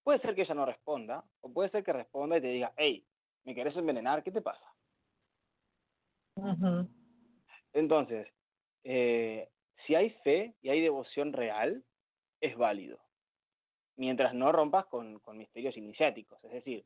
Puede 0.03 0.21
ser 0.21 0.35
que 0.35 0.43
ella 0.43 0.55
no 0.55 0.67
responda, 0.67 1.25
o 1.41 1.53
puede 1.53 1.71
ser 1.71 1.83
que 1.83 1.93
responda 1.93 2.37
y 2.39 2.41
te 2.41 2.49
diga, 2.49 2.73
hey, 2.77 3.05
¿me 3.45 3.55
querés 3.55 3.77
envenenar? 3.77 4.23
¿Qué 4.23 4.31
te 4.31 4.43
pasa? 4.43 4.73
Entonces, 7.73 8.29
eh, 8.85 9.51
si 9.85 9.95
hay 9.95 10.11
fe 10.25 10.55
y 10.63 10.71
hay 10.71 10.81
devoción 10.81 11.33
real, 11.33 11.85
es 12.41 12.57
válido. 12.57 12.99
Mientras 13.97 14.35
no 14.35 14.53
rompas 14.53 14.87
con, 14.87 15.19
con 15.21 15.39
misterios 15.39 15.77
iniciáticos. 15.77 16.43
Es 16.45 16.53
decir, 16.53 16.85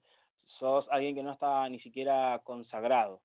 sos 0.58 0.86
alguien 0.90 1.14
que 1.14 1.22
no 1.22 1.32
está 1.32 1.68
ni 1.68 1.80
siquiera 1.80 2.40
consagrado 2.44 3.20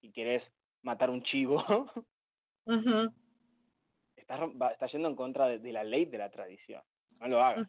y 0.00 0.12
querés 0.12 0.42
matar 0.82 1.10
un 1.10 1.22
chivo, 1.22 1.64
estás, 4.16 4.92
yendo 4.92 5.08
en 5.08 5.16
contra 5.16 5.48
de, 5.48 5.72
la 5.72 5.84
ley 5.84 6.04
de 6.04 6.18
la 6.18 6.30
tradición. 6.30 6.82
No 7.18 7.28
lo 7.28 7.42
hagas. 7.42 7.68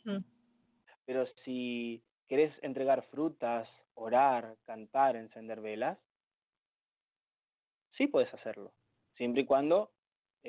Pero 1.05 1.25
si 1.43 2.03
querés 2.27 2.53
entregar 2.61 3.03
frutas, 3.09 3.69
orar, 3.93 4.57
cantar, 4.65 5.15
encender 5.15 5.61
velas, 5.61 5.97
sí 7.93 8.07
puedes 8.07 8.31
hacerlo, 8.33 8.73
siempre 9.15 9.41
y 9.43 9.45
cuando 9.45 9.91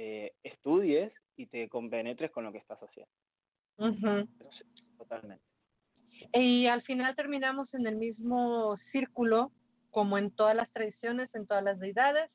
eh, 0.00 0.32
estudies 0.44 1.12
y 1.36 1.46
te 1.46 1.68
compenetres 1.68 2.30
con 2.30 2.44
lo 2.44 2.52
que 2.52 2.58
estás 2.58 2.78
haciendo. 2.78 3.10
totalmente. 4.96 5.42
Y 6.34 6.66
al 6.66 6.82
final 6.82 7.16
terminamos 7.16 7.68
en 7.74 7.84
el 7.84 7.96
mismo 7.96 8.78
círculo, 8.92 9.50
como 9.90 10.16
en 10.16 10.30
todas 10.30 10.54
las 10.54 10.70
tradiciones, 10.72 11.34
en 11.34 11.48
todas 11.48 11.64
las 11.64 11.80
deidades 11.80 12.30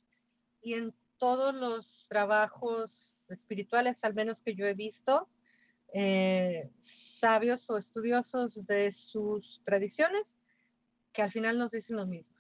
y 0.62 0.74
en 0.74 0.94
todos 1.20 1.56
los 1.56 1.88
trabajos 2.10 2.92
espirituales, 3.30 3.96
al 4.02 4.14
menos 4.14 4.38
que 4.44 4.56
yo 4.56 4.66
he 4.66 4.74
visto, 4.74 5.30
eh, 5.94 6.70
sabios 7.22 7.62
o 7.70 7.78
estudiosos 7.78 8.54
de 8.68 8.94
sus 9.10 9.62
tradiciones, 9.64 10.26
que 11.14 11.22
al 11.22 11.32
final 11.32 11.58
nos 11.58 11.72
dicen 11.72 11.96
lo 11.96 12.06
mismo. 12.06 12.36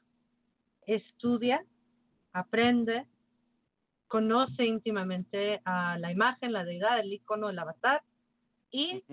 Estudia, 0.85 1.63
aprende, 2.33 3.05
conoce 4.13 4.63
íntimamente 4.63 5.59
a 5.65 5.97
la 5.97 6.11
imagen, 6.11 6.53
la 6.53 6.63
deidad, 6.63 6.99
el 6.99 7.11
icono, 7.11 7.49
el 7.49 7.57
avatar, 7.57 8.03
y 8.69 9.03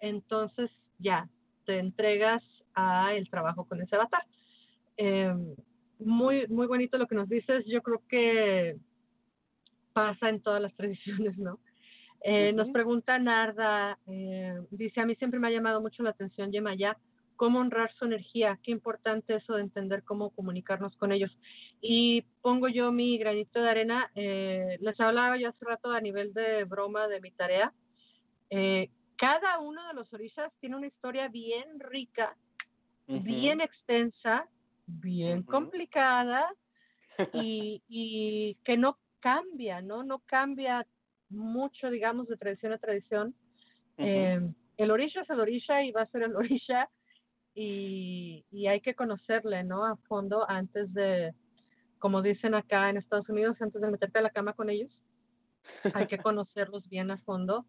entonces 0.00 0.70
ya 0.98 1.30
te 1.64 1.78
entregas 1.78 2.42
a 2.74 3.14
el 3.14 3.30
trabajo 3.30 3.64
con 3.64 3.80
ese 3.80 3.96
avatar. 3.96 4.22
Em, 4.98 5.54
muy, 5.98 6.46
muy 6.48 6.66
bonito 6.66 6.98
lo 6.98 7.06
que 7.06 7.14
nos 7.14 7.26
dices. 7.30 7.64
Yo 7.64 7.80
creo 7.80 8.02
que 8.06 8.76
pasa 9.94 10.28
en 10.28 10.42
todas 10.42 10.60
las 10.60 10.74
tradiciones, 10.76 11.38
¿no? 11.38 11.58
Eh, 12.20 12.52
nos 12.52 12.68
pregunta 12.68 13.18
Narda, 13.18 13.98
eh, 14.08 14.60
dice, 14.72 15.00
a 15.00 15.06
mí 15.06 15.14
siempre 15.14 15.40
me 15.40 15.48
ha 15.48 15.52
llamado 15.52 15.80
mucho 15.80 16.02
la 16.02 16.10
atención 16.10 16.52
Yemaya, 16.52 16.98
cómo 17.36 17.60
honrar 17.60 17.92
su 17.94 18.06
energía, 18.06 18.58
qué 18.62 18.70
importante 18.70 19.36
eso 19.36 19.54
de 19.54 19.62
entender 19.62 20.02
cómo 20.02 20.30
comunicarnos 20.30 20.96
con 20.96 21.12
ellos. 21.12 21.30
Y 21.80 22.22
pongo 22.42 22.68
yo 22.68 22.90
mi 22.92 23.18
granito 23.18 23.60
de 23.62 23.70
arena, 23.70 24.10
eh, 24.14 24.78
les 24.80 24.98
hablaba 25.00 25.36
yo 25.36 25.48
hace 25.48 25.64
rato 25.64 25.92
a 25.92 26.00
nivel 26.00 26.32
de 26.34 26.64
broma 26.64 27.06
de 27.08 27.20
mi 27.20 27.30
tarea, 27.30 27.72
eh, 28.50 28.90
cada 29.16 29.58
uno 29.58 29.86
de 29.88 29.94
los 29.94 30.12
orishas 30.12 30.52
tiene 30.60 30.76
una 30.76 30.86
historia 30.86 31.28
bien 31.28 31.80
rica, 31.80 32.36
bien 33.06 33.60
extensa, 33.60 34.46
bien 34.86 35.42
complicada 35.42 36.48
y, 37.32 37.82
y, 37.88 38.56
que 38.64 38.76
no 38.76 38.98
cambia, 39.20 39.80
¿no? 39.80 40.02
No 40.02 40.18
cambia 40.20 40.86
mucho, 41.30 41.90
digamos, 41.90 42.28
de 42.28 42.36
tradición 42.36 42.72
a 42.72 42.78
tradición. 42.78 43.34
eh, 43.98 44.40
el 44.76 44.90
orisha 44.90 45.22
es 45.22 45.30
el 45.30 45.40
orisha 45.40 45.82
y 45.82 45.90
va 45.90 46.02
a 46.02 46.06
ser 46.08 46.22
el 46.22 46.36
orisha 46.36 46.90
y, 47.56 48.44
y 48.52 48.66
hay 48.66 48.82
que 48.82 48.94
conocerle, 48.94 49.64
¿no? 49.64 49.84
A 49.84 49.96
fondo 50.08 50.48
antes 50.48 50.92
de, 50.92 51.34
como 51.98 52.20
dicen 52.20 52.54
acá 52.54 52.90
en 52.90 52.98
Estados 52.98 53.28
Unidos, 53.30 53.56
antes 53.60 53.80
de 53.80 53.90
meterte 53.90 54.18
a 54.18 54.22
la 54.22 54.30
cama 54.30 54.52
con 54.52 54.68
ellos. 54.68 54.92
Hay 55.94 56.06
que 56.06 56.18
conocerlos 56.22 56.88
bien 56.88 57.10
a 57.10 57.18
fondo 57.18 57.64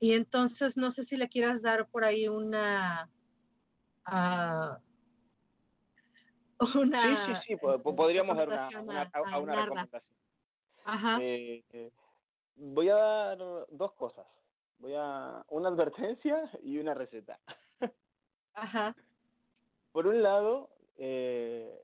y 0.00 0.12
entonces 0.12 0.76
no 0.76 0.92
sé 0.92 1.04
si 1.06 1.16
le 1.16 1.28
quieras 1.28 1.62
dar 1.62 1.88
por 1.88 2.04
ahí 2.04 2.28
una... 2.28 3.08
Uh, 6.60 6.80
una 6.80 7.24
sí, 7.24 7.32
sí, 7.46 7.54
sí, 7.54 7.56
podríamos 7.56 8.36
dar 8.36 8.48
una, 8.48 8.68
una, 8.80 9.10
una, 9.38 9.64
recomendación. 9.64 10.02
Ajá. 10.84 11.18
Eh, 11.20 11.62
eh, 11.72 11.92
voy 12.56 12.88
a 12.88 12.96
dar 12.96 13.38
dos 13.70 13.92
cosas. 13.92 14.26
Voy 14.80 14.92
a 14.96 15.44
una 15.50 15.68
advertencia 15.68 16.50
y 16.64 16.78
una 16.78 16.94
receta. 16.94 17.38
Ajá. 18.54 18.92
Por 19.98 20.06
un 20.06 20.22
lado, 20.22 20.70
eh, 20.96 21.76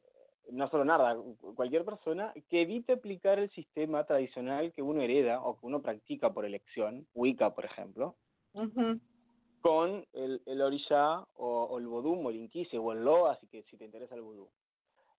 no 0.52 0.68
solo 0.68 0.84
nada, 0.84 1.20
cualquier 1.56 1.84
persona 1.84 2.32
que 2.48 2.62
evite 2.62 2.92
aplicar 2.92 3.40
el 3.40 3.50
sistema 3.50 4.04
tradicional 4.04 4.72
que 4.72 4.82
uno 4.82 5.02
hereda 5.02 5.42
o 5.42 5.58
que 5.58 5.66
uno 5.66 5.82
practica 5.82 6.32
por 6.32 6.44
elección, 6.44 7.08
Wicca, 7.12 7.56
por 7.56 7.64
ejemplo, 7.64 8.14
con 9.60 10.06
el, 10.12 10.40
el 10.46 10.62
Orisha 10.62 11.26
o, 11.34 11.76
el 11.76 11.88
Vodum 11.88 12.24
o 12.24 12.30
el 12.30 12.36
Inquise 12.36 12.78
o 12.78 12.92
el 12.92 13.04
Loa, 13.04 13.32
así 13.32 13.48
que 13.48 13.64
si 13.64 13.76
te 13.76 13.84
interesa 13.84 14.14
el 14.14 14.22
Vodú. 14.22 14.48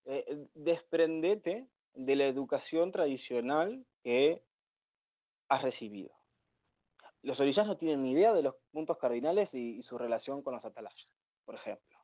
Eh, 0.06 0.46
desprendete 0.54 1.66
de 1.92 2.16
la 2.16 2.24
educación 2.24 2.92
tradicional 2.92 3.84
que 4.04 4.42
has 5.50 5.62
recibido. 5.62 6.14
Los 7.20 7.38
orishas 7.40 7.66
no 7.66 7.76
tienen 7.76 8.02
ni 8.02 8.12
idea 8.12 8.32
de 8.32 8.42
los 8.42 8.54
puntos 8.72 8.96
cardinales 8.96 9.52
y, 9.52 9.80
y 9.80 9.82
su 9.82 9.98
relación 9.98 10.40
con 10.40 10.54
los 10.54 10.64
atalayas, 10.64 11.10
por 11.44 11.56
ejemplo. 11.56 11.95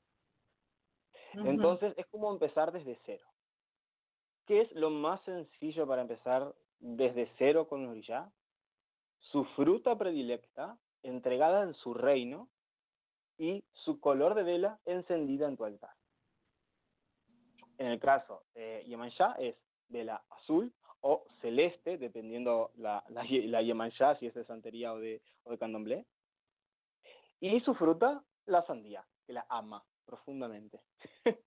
Entonces 1.34 1.94
es 1.96 2.06
como 2.06 2.30
empezar 2.30 2.72
desde 2.72 2.98
cero. 3.06 3.26
¿Qué 4.46 4.62
es 4.62 4.72
lo 4.72 4.90
más 4.90 5.20
sencillo 5.22 5.86
para 5.86 6.02
empezar 6.02 6.54
desde 6.80 7.30
cero 7.38 7.68
con 7.68 7.86
Orishá? 7.86 8.30
Su 9.18 9.44
fruta 9.56 9.96
predilecta, 9.96 10.78
entregada 11.02 11.62
en 11.62 11.74
su 11.74 11.94
reino, 11.94 12.48
y 13.38 13.64
su 13.72 13.98
color 14.00 14.34
de 14.34 14.42
vela 14.44 14.78
encendida 14.84 15.48
en 15.48 15.56
tu 15.56 15.64
altar. 15.64 15.94
En 17.78 17.88
el 17.88 17.98
caso 17.98 18.44
de 18.54 18.84
Yemanjá 18.86 19.34
es 19.38 19.56
vela 19.88 20.22
azul 20.30 20.72
o 21.00 21.24
celeste, 21.40 21.98
dependiendo 21.98 22.70
la, 22.76 23.04
la, 23.08 23.24
la 23.64 24.16
si 24.16 24.26
es 24.26 24.34
de 24.34 24.44
santería 24.44 24.92
o 24.92 24.98
de, 24.98 25.20
o 25.44 25.50
de 25.50 25.58
candomblé. 25.58 26.06
Y 27.40 27.58
su 27.60 27.74
fruta, 27.74 28.22
la 28.46 28.64
sandía, 28.66 29.04
que 29.26 29.32
la 29.32 29.44
ama 29.48 29.84
profundamente. 30.12 30.78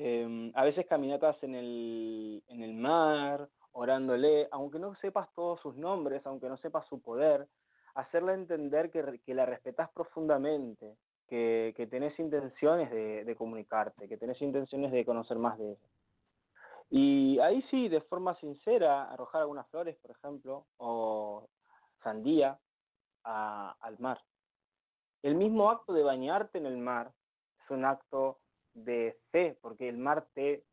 Em, 0.00 0.52
a 0.54 0.62
veces 0.62 0.86
caminatas 0.86 1.42
en 1.42 1.56
el, 1.56 2.44
en 2.46 2.62
el 2.62 2.74
mar, 2.74 3.48
orándole, 3.72 4.46
aunque 4.52 4.78
no 4.78 4.94
sepas 4.96 5.28
todos 5.34 5.60
sus 5.60 5.74
nombres, 5.76 6.24
aunque 6.24 6.48
no 6.48 6.56
sepas 6.58 6.86
su 6.86 7.02
poder, 7.02 7.48
hacerle 7.94 8.34
entender 8.34 8.92
que, 8.92 9.20
que 9.26 9.34
la 9.34 9.44
respetas 9.44 9.90
profundamente, 9.90 10.96
que, 11.26 11.74
que 11.76 11.88
tenés 11.88 12.16
intenciones 12.20 12.92
de, 12.92 13.24
de, 13.24 13.34
comunicarte, 13.34 14.08
que 14.08 14.16
tenés 14.16 14.40
intenciones 14.40 14.92
de 14.92 15.04
conocer 15.04 15.36
más 15.36 15.58
de 15.58 15.72
ella. 15.72 15.88
Y 16.90 17.40
ahí 17.40 17.60
sí, 17.70 17.88
de 17.88 18.02
forma 18.02 18.36
sincera, 18.36 19.10
arrojar 19.10 19.40
algunas 19.40 19.68
flores, 19.68 19.96
por 19.96 20.12
ejemplo, 20.12 20.66
o 20.76 21.48
sandía 22.04 22.56
a, 23.24 23.74
al 23.80 23.98
mar. 23.98 24.20
El 25.22 25.34
mismo 25.34 25.70
acto 25.70 25.92
de 25.92 26.02
bañarte 26.02 26.58
en 26.58 26.66
el 26.66 26.78
mar 26.78 27.12
es 27.62 27.70
un 27.70 27.84
acto 27.84 28.38
de 28.74 29.18
fe, 29.30 29.58
porque 29.60 29.88
el 29.88 29.98
mar 29.98 30.28
te, 30.34 30.64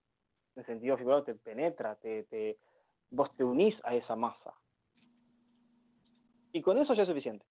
en 0.56 0.66
sentido 0.66 0.98
figurado, 0.98 1.24
te 1.24 1.36
penetra, 1.36 1.96
te, 1.96 2.24
te, 2.26 2.60
vos 3.10 3.36
te 3.36 3.44
unís 3.44 3.76
a 3.84 3.96
esa 3.96 4.16
masa. 4.16 4.54
Y 6.52 6.62
con 6.62 6.78
eso 6.78 6.94
ya 6.94 7.04
es 7.04 7.10
suficiente. 7.10 7.46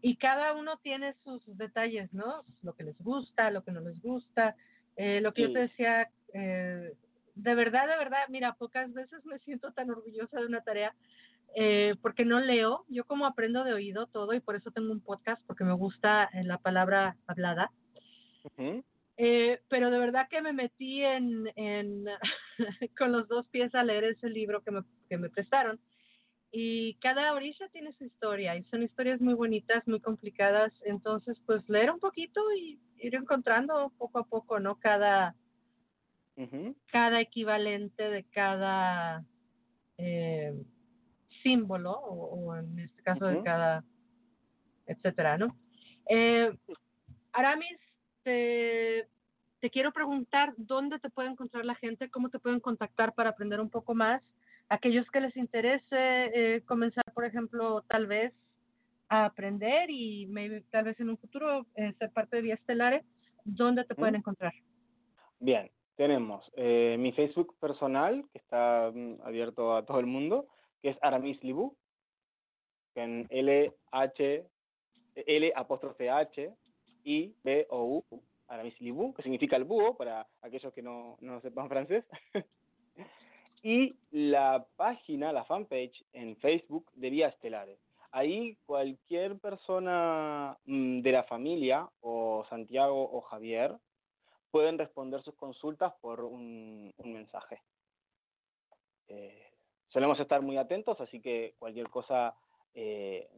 Y 0.00 0.16
cada 0.16 0.54
uno 0.54 0.78
tiene 0.78 1.14
sus 1.24 1.44
detalles, 1.56 2.12
¿no? 2.12 2.44
Lo 2.62 2.74
que 2.74 2.84
les 2.84 2.98
gusta, 2.98 3.50
lo 3.50 3.64
que 3.64 3.72
no 3.72 3.80
les 3.80 4.00
gusta. 4.00 4.54
Eh, 4.96 5.20
lo 5.20 5.32
que 5.32 5.42
yo 5.42 5.52
te 5.52 5.60
decía, 5.60 6.10
eh, 6.32 6.92
de 7.34 7.54
verdad, 7.54 7.88
de 7.88 7.96
verdad, 7.96 8.28
mira, 8.28 8.54
pocas 8.54 8.92
veces 8.92 9.24
me 9.24 9.38
siento 9.40 9.72
tan 9.72 9.90
orgullosa 9.90 10.38
de 10.38 10.46
una 10.46 10.62
tarea 10.62 10.94
eh, 11.54 11.94
porque 12.02 12.24
no 12.24 12.40
leo, 12.40 12.84
yo 12.88 13.04
como 13.04 13.26
aprendo 13.26 13.64
de 13.64 13.72
oído 13.72 14.06
todo 14.06 14.32
y 14.32 14.40
por 14.40 14.56
eso 14.56 14.70
tengo 14.70 14.92
un 14.92 15.00
podcast, 15.00 15.42
porque 15.46 15.64
me 15.64 15.74
gusta 15.74 16.24
eh, 16.32 16.44
la 16.44 16.58
palabra 16.58 17.16
hablada. 17.26 17.70
eh, 19.16 19.60
pero 19.68 19.90
de 19.90 19.98
verdad 19.98 20.26
que 20.28 20.42
me 20.42 20.52
metí 20.52 21.02
en, 21.02 21.48
en 21.54 22.04
con 22.98 23.12
los 23.12 23.28
dos 23.28 23.46
pies 23.48 23.74
a 23.74 23.84
leer 23.84 24.04
ese 24.04 24.28
libro 24.28 24.62
que 24.62 24.70
me, 24.70 24.82
que 25.08 25.18
me 25.18 25.30
prestaron. 25.30 25.78
Y 26.50 26.94
cada 26.94 27.32
orilla 27.32 27.68
tiene 27.68 27.92
su 27.94 28.04
historia 28.04 28.56
y 28.56 28.62
son 28.64 28.82
historias 28.82 29.20
muy 29.20 29.34
bonitas, 29.34 29.86
muy 29.88 30.00
complicadas. 30.00 30.72
Entonces, 30.84 31.36
pues 31.46 31.68
leer 31.68 31.90
un 31.90 31.98
poquito 31.98 32.40
y 32.52 32.78
ir 32.98 33.14
encontrando 33.16 33.92
poco 33.98 34.20
a 34.20 34.24
poco, 34.24 34.60
¿no? 34.60 34.76
Cada, 34.76 35.34
cada 36.86 37.20
equivalente 37.20 38.08
de 38.08 38.24
cada... 38.24 39.24
Eh, 39.98 40.54
símbolo, 41.44 41.92
o, 41.92 42.56
en 42.56 42.80
este 42.80 43.02
caso 43.02 43.26
de 43.26 43.40
cada, 43.44 43.84
etcétera, 44.86 45.38
¿no? 45.38 45.56
Eh, 46.10 46.52
Aramis, 47.32 47.78
te, 48.24 49.06
te 49.60 49.70
quiero 49.70 49.92
preguntar 49.92 50.52
dónde 50.56 50.98
te 50.98 51.10
puede 51.10 51.28
encontrar 51.28 51.64
la 51.64 51.76
gente, 51.76 52.10
cómo 52.10 52.30
te 52.30 52.40
pueden 52.40 52.60
contactar 52.60 53.14
para 53.14 53.30
aprender 53.30 53.60
un 53.60 53.70
poco 53.70 53.94
más. 53.94 54.22
Aquellos 54.68 55.08
que 55.10 55.20
les 55.20 55.36
interese 55.36 55.86
eh, 55.90 56.62
comenzar, 56.66 57.04
por 57.14 57.24
ejemplo, 57.24 57.82
tal 57.82 58.06
vez 58.06 58.32
a 59.08 59.26
aprender 59.26 59.90
y 59.90 60.28
tal 60.70 60.84
vez 60.84 60.98
en 60.98 61.10
un 61.10 61.18
futuro 61.18 61.66
eh, 61.76 61.92
ser 61.98 62.10
parte 62.10 62.36
de 62.36 62.42
Vía 62.42 62.54
Estelares, 62.54 63.04
¿dónde 63.44 63.84
te 63.84 63.94
pueden 63.94 64.16
encontrar? 64.16 64.54
Bien, 65.38 65.70
tenemos 65.96 66.50
eh, 66.56 66.96
mi 66.98 67.12
Facebook 67.12 67.54
personal, 67.60 68.24
que 68.32 68.38
está 68.38 68.90
mm, 68.92 69.22
abierto 69.24 69.76
a 69.76 69.84
todo 69.84 70.00
el 70.00 70.06
mundo, 70.06 70.46
que 70.84 70.90
es 70.90 70.98
Aramis 71.00 71.42
Libu, 71.42 71.74
en 72.94 73.26
L, 73.30 73.72
H, 73.90 74.46
L 75.14 75.52
apóstrofe 75.56 76.10
H, 76.10 76.54
I, 77.04 77.34
B, 77.42 77.66
O, 77.70 78.04
U, 78.10 78.22
Aramis 78.48 78.78
Libu, 78.82 79.14
que 79.14 79.22
significa 79.22 79.56
el 79.56 79.64
búho, 79.64 79.96
para 79.96 80.26
aquellos 80.42 80.74
que 80.74 80.82
no, 80.82 81.16
no 81.22 81.40
sepan 81.40 81.70
francés. 81.70 82.04
y 83.62 83.96
la 84.10 84.66
página, 84.76 85.32
la 85.32 85.46
fanpage 85.46 86.04
en 86.12 86.36
Facebook 86.36 86.90
de 86.92 87.08
Vía 87.08 87.28
Estelares. 87.28 87.78
Ahí 88.10 88.58
cualquier 88.66 89.38
persona 89.38 90.58
mm, 90.66 91.00
de 91.00 91.12
la 91.12 91.22
familia, 91.22 91.88
o 92.00 92.44
Santiago 92.50 93.10
o 93.10 93.22
Javier, 93.22 93.74
pueden 94.50 94.76
responder 94.76 95.22
sus 95.22 95.34
consultas 95.34 95.94
por 96.02 96.20
un, 96.20 96.92
mensaje. 96.98 97.62
Eh, 99.08 99.53
solemos 99.94 100.18
estar 100.18 100.42
muy 100.42 100.58
atentos, 100.58 101.00
así 101.00 101.20
que 101.20 101.54
cualquier 101.56 101.88
cosa 101.88 102.36
eh, 102.74 103.30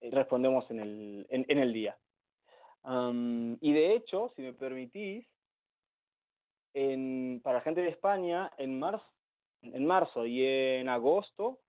respondemos 0.00 0.68
en 0.72 0.80
el, 0.80 1.26
en, 1.30 1.58
el 1.58 1.72
día. 1.72 1.96
y 3.60 3.72
de 3.72 3.94
hecho, 3.94 4.32
si 4.34 4.42
me 4.42 4.52
permitís, 4.52 5.24
en, 6.74 7.40
para 7.44 7.60
gente 7.60 7.80
de 7.80 7.90
España, 7.90 8.50
en 8.58 8.80
marzo, 8.80 9.06
en 9.62 9.86
marzo 9.86 10.26
y 10.26 10.44
en 10.44 10.88
agosto 10.88 11.60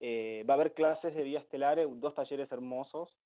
eh, 0.00 0.44
va 0.48 0.54
a 0.54 0.56
haber 0.56 0.74
clases 0.74 1.14
de 1.14 1.22
Vía 1.22 1.38
Estelares, 1.38 1.86
dos 2.00 2.14
talleres 2.14 2.50
hermosos 2.50 3.16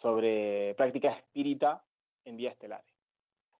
sobre 0.00 0.74
práctica 0.76 1.10
espírita 1.10 1.84
en 2.24 2.36
Vía 2.38 2.52
Estelares. 2.52 2.95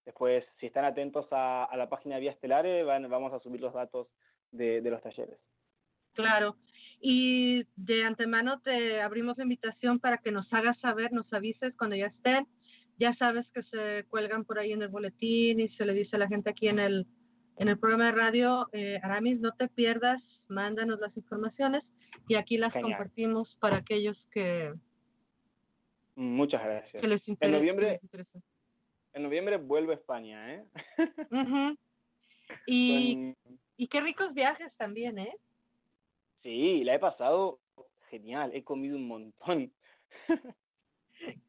Después, 0.07 0.45
si 0.61 0.67
están 0.67 0.85
atentos 0.85 1.27
a, 1.33 1.69
la 1.77 1.89
página 1.89 2.15
de 2.15 2.21
Vía 2.23 2.31
Estelares, 2.31 2.87
van, 2.87 3.11
vamos 3.11 3.33
a 3.33 3.41
subir 3.41 3.61
los 3.61 3.75
datos 3.75 4.07
de, 4.53 4.81
los 4.81 5.03
talleres. 5.03 5.37
Claro. 6.15 6.57
Y 7.01 7.65
de 7.75 8.05
antemano 8.05 8.61
te 8.61 9.03
abrimos 9.03 9.37
la 9.37 9.43
invitación 9.43 9.99
para 9.99 10.19
que 10.19 10.31
nos 10.31 10.51
hagas 10.55 10.79
saber, 10.79 11.13
nos 11.13 11.31
avises 11.33 11.75
cuando 11.77 11.97
ya 11.97 12.07
estén. 12.07 12.47
Ya 12.99 13.15
sabes 13.17 13.47
que 13.51 13.65
se 13.65 14.05
cuelgan 14.09 14.45
por 14.45 14.61
ahí 14.61 14.73
en 14.73 14.81
el 14.81 14.89
boletín 14.89 15.59
y 15.61 15.69
se 15.71 15.85
le 15.85 15.93
dice 15.93 16.17
a 16.17 16.21
la 16.21 16.29
gente 16.29 16.51
aquí 16.51 16.69
en 16.69 16.79
el, 16.79 17.07
en 17.59 17.69
el 17.69 17.79
programa 17.79 18.07
de 18.07 18.13
radio, 18.13 18.69
eh, 18.73 19.01
Aramis, 19.03 19.41
no 19.41 19.53
te 19.53 19.69
pierdas, 19.69 20.23
mándanos 20.49 21.01
las 21.01 21.15
informaciones 21.17 21.83
y 22.29 22.37
aquí 22.37 22.59
las 22.59 22.73
compartimos 22.73 23.55
para 23.61 23.79
aquellos 23.79 24.17
que... 24.31 24.73
Muchas 26.15 26.63
gracias. 26.65 27.05
en 27.41 27.53
noviembre, 27.53 28.01
en 29.17 29.23
noviembre 29.23 29.57
vuelve 29.57 29.95
a 29.95 29.97
España, 29.97 30.55
¿eh? 30.55 30.65
y, 32.67 33.35
y 33.79 33.89
qué 33.89 34.01
ricos 34.03 34.35
viajes 34.35 34.71
también, 34.77 35.19
¿eh? 35.19 35.35
Sí, 36.43 36.85
la 36.85 36.95
he 36.95 36.99
pasado 36.99 37.59
genial, 38.11 38.51
he 38.55 38.63
comido 38.63 38.97
un 38.97 39.09
montón. 39.09 39.73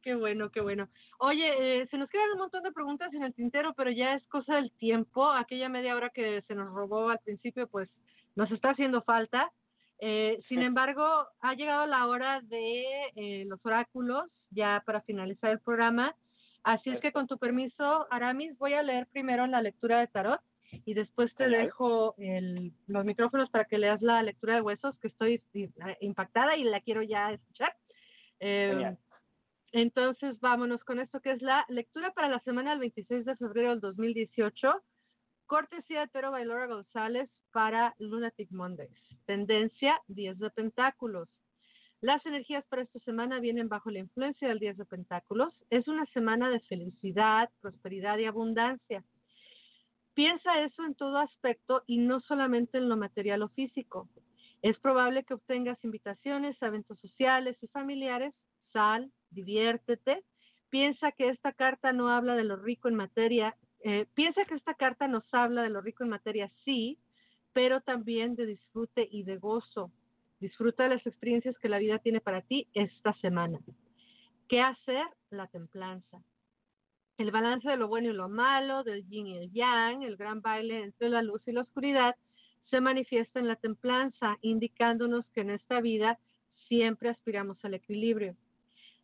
qué 0.02 0.14
bueno, 0.14 0.50
qué 0.50 0.62
bueno. 0.62 0.88
Oye, 1.18 1.82
eh, 1.82 1.86
se 1.90 1.98
nos 1.98 2.08
quedan 2.08 2.32
un 2.32 2.38
montón 2.38 2.62
de 2.62 2.72
preguntas 2.72 3.12
en 3.12 3.22
el 3.22 3.34
tintero, 3.34 3.74
pero 3.74 3.90
ya 3.90 4.14
es 4.14 4.26
cosa 4.28 4.56
del 4.56 4.72
tiempo. 4.72 5.30
Aquella 5.30 5.68
media 5.68 5.94
hora 5.94 6.08
que 6.08 6.42
se 6.48 6.54
nos 6.54 6.72
robó 6.72 7.10
al 7.10 7.18
principio, 7.18 7.68
pues 7.68 7.90
nos 8.34 8.50
está 8.50 8.70
haciendo 8.70 9.02
falta. 9.02 9.52
Eh, 10.00 10.40
sin 10.48 10.62
embargo, 10.62 11.26
ha 11.40 11.54
llegado 11.54 11.86
la 11.86 12.06
hora 12.06 12.40
de 12.40 12.84
eh, 13.14 13.44
los 13.46 13.64
oráculos, 13.66 14.24
ya 14.50 14.82
para 14.86 15.02
finalizar 15.02 15.50
el 15.50 15.60
programa. 15.60 16.14
Así 16.62 16.90
es 16.90 17.00
que 17.00 17.12
con 17.12 17.26
tu 17.26 17.38
permiso, 17.38 18.06
Aramis, 18.10 18.56
voy 18.58 18.74
a 18.74 18.82
leer 18.82 19.06
primero 19.06 19.46
la 19.46 19.62
lectura 19.62 20.00
de 20.00 20.08
tarot 20.08 20.40
y 20.84 20.94
después 20.94 21.34
te 21.34 21.48
dejo 21.48 22.14
los 22.86 23.04
micrófonos 23.04 23.48
para 23.50 23.64
que 23.64 23.78
leas 23.78 24.02
la 24.02 24.22
lectura 24.22 24.56
de 24.56 24.60
huesos, 24.60 24.98
que 24.98 25.08
estoy 25.08 25.42
impactada 26.00 26.56
y 26.56 26.64
la 26.64 26.80
quiero 26.80 27.02
ya 27.02 27.32
escuchar. 27.32 27.74
Eh, 28.40 28.94
entonces, 29.72 30.38
vámonos 30.40 30.82
con 30.84 30.98
esto 30.98 31.20
que 31.20 31.32
es 31.32 31.42
la 31.42 31.64
lectura 31.68 32.12
para 32.12 32.28
la 32.28 32.40
semana 32.40 32.70
del 32.70 32.80
26 32.80 33.24
de 33.24 33.36
febrero 33.36 33.70
del 33.70 33.80
2018. 33.80 34.82
Cortesía 35.46 36.00
de 36.00 36.08
Tero 36.08 36.30
Bailora 36.30 36.66
González 36.66 37.30
para 37.52 37.94
Lunatic 37.98 38.50
Mondays. 38.50 38.90
Tendencia 39.26 40.00
10 40.08 40.38
de 40.38 40.50
Pentáculos. 40.50 41.28
Las 42.00 42.24
energías 42.26 42.64
para 42.66 42.82
esta 42.82 43.00
semana 43.00 43.40
vienen 43.40 43.68
bajo 43.68 43.90
la 43.90 43.98
influencia 43.98 44.46
del 44.46 44.60
10 44.60 44.76
de 44.76 44.84
Pentáculos. 44.84 45.52
Es 45.68 45.88
una 45.88 46.06
semana 46.06 46.48
de 46.48 46.60
felicidad, 46.60 47.50
prosperidad 47.60 48.18
y 48.18 48.26
abundancia. 48.26 49.02
Piensa 50.14 50.60
eso 50.62 50.84
en 50.84 50.94
todo 50.94 51.18
aspecto 51.18 51.82
y 51.88 51.98
no 51.98 52.20
solamente 52.20 52.78
en 52.78 52.88
lo 52.88 52.96
material 52.96 53.42
o 53.42 53.48
físico. 53.48 54.08
Es 54.62 54.78
probable 54.78 55.24
que 55.24 55.34
obtengas 55.34 55.82
invitaciones 55.84 56.60
a 56.62 56.66
eventos 56.66 57.00
sociales 57.00 57.56
y 57.62 57.68
familiares. 57.68 58.32
Sal, 58.72 59.10
diviértete. 59.30 60.22
Piensa 60.70 61.10
que 61.12 61.30
esta 61.30 61.52
carta 61.52 61.92
no 61.92 62.10
habla 62.10 62.36
de 62.36 62.44
lo 62.44 62.56
rico 62.56 62.88
en 62.88 62.94
materia. 62.94 63.56
Eh, 63.82 64.06
piensa 64.14 64.44
que 64.44 64.54
esta 64.54 64.74
carta 64.74 65.08
nos 65.08 65.24
habla 65.32 65.62
de 65.62 65.70
lo 65.70 65.80
rico 65.80 66.04
en 66.04 66.10
materia, 66.10 66.50
sí, 66.64 66.98
pero 67.52 67.80
también 67.80 68.36
de 68.36 68.46
disfrute 68.46 69.08
y 69.10 69.24
de 69.24 69.36
gozo. 69.36 69.90
Disfruta 70.40 70.84
de 70.84 70.90
las 70.96 71.06
experiencias 71.06 71.58
que 71.58 71.68
la 71.68 71.78
vida 71.78 71.98
tiene 71.98 72.20
para 72.20 72.42
ti 72.42 72.68
esta 72.74 73.12
semana. 73.14 73.58
¿Qué 74.48 74.60
hacer? 74.60 75.04
La 75.30 75.46
templanza. 75.48 76.22
El 77.18 77.32
balance 77.32 77.68
de 77.68 77.76
lo 77.76 77.88
bueno 77.88 78.10
y 78.10 78.12
lo 78.12 78.28
malo, 78.28 78.84
del 78.84 79.06
yin 79.08 79.26
y 79.26 79.36
el 79.36 79.52
yang, 79.52 80.02
el 80.02 80.16
gran 80.16 80.40
baile 80.40 80.84
entre 80.84 81.08
la 81.08 81.22
luz 81.22 81.42
y 81.46 81.52
la 81.52 81.62
oscuridad, 81.62 82.14
se 82.70 82.80
manifiesta 82.80 83.40
en 83.40 83.48
la 83.48 83.56
templanza, 83.56 84.38
indicándonos 84.40 85.26
que 85.34 85.40
en 85.40 85.50
esta 85.50 85.80
vida 85.80 86.18
siempre 86.68 87.08
aspiramos 87.08 87.62
al 87.64 87.74
equilibrio. 87.74 88.36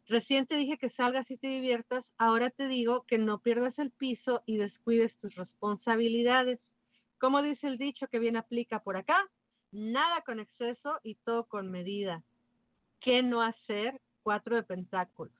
Recién 0.06 0.46
te 0.46 0.56
dije 0.56 0.76
que 0.78 0.90
salgas 0.90 1.28
y 1.30 1.36
te 1.38 1.48
diviertas, 1.48 2.04
ahora 2.18 2.50
te 2.50 2.68
digo 2.68 3.04
que 3.08 3.18
no 3.18 3.38
pierdas 3.38 3.76
el 3.78 3.90
piso 3.90 4.42
y 4.46 4.58
descuides 4.58 5.14
tus 5.16 5.34
responsabilidades. 5.34 6.60
Como 7.18 7.42
dice 7.42 7.66
el 7.66 7.78
dicho 7.78 8.06
que 8.08 8.18
bien 8.18 8.36
aplica 8.36 8.80
por 8.80 8.96
acá, 8.96 9.26
nada 9.74 10.22
con 10.22 10.40
exceso 10.40 11.00
y 11.02 11.16
todo 11.16 11.44
con 11.44 11.70
medida. 11.70 12.22
¿Qué 13.00 13.22
no 13.22 13.42
hacer? 13.42 14.00
Cuatro 14.22 14.56
de 14.56 14.62
pentáculos. 14.62 15.34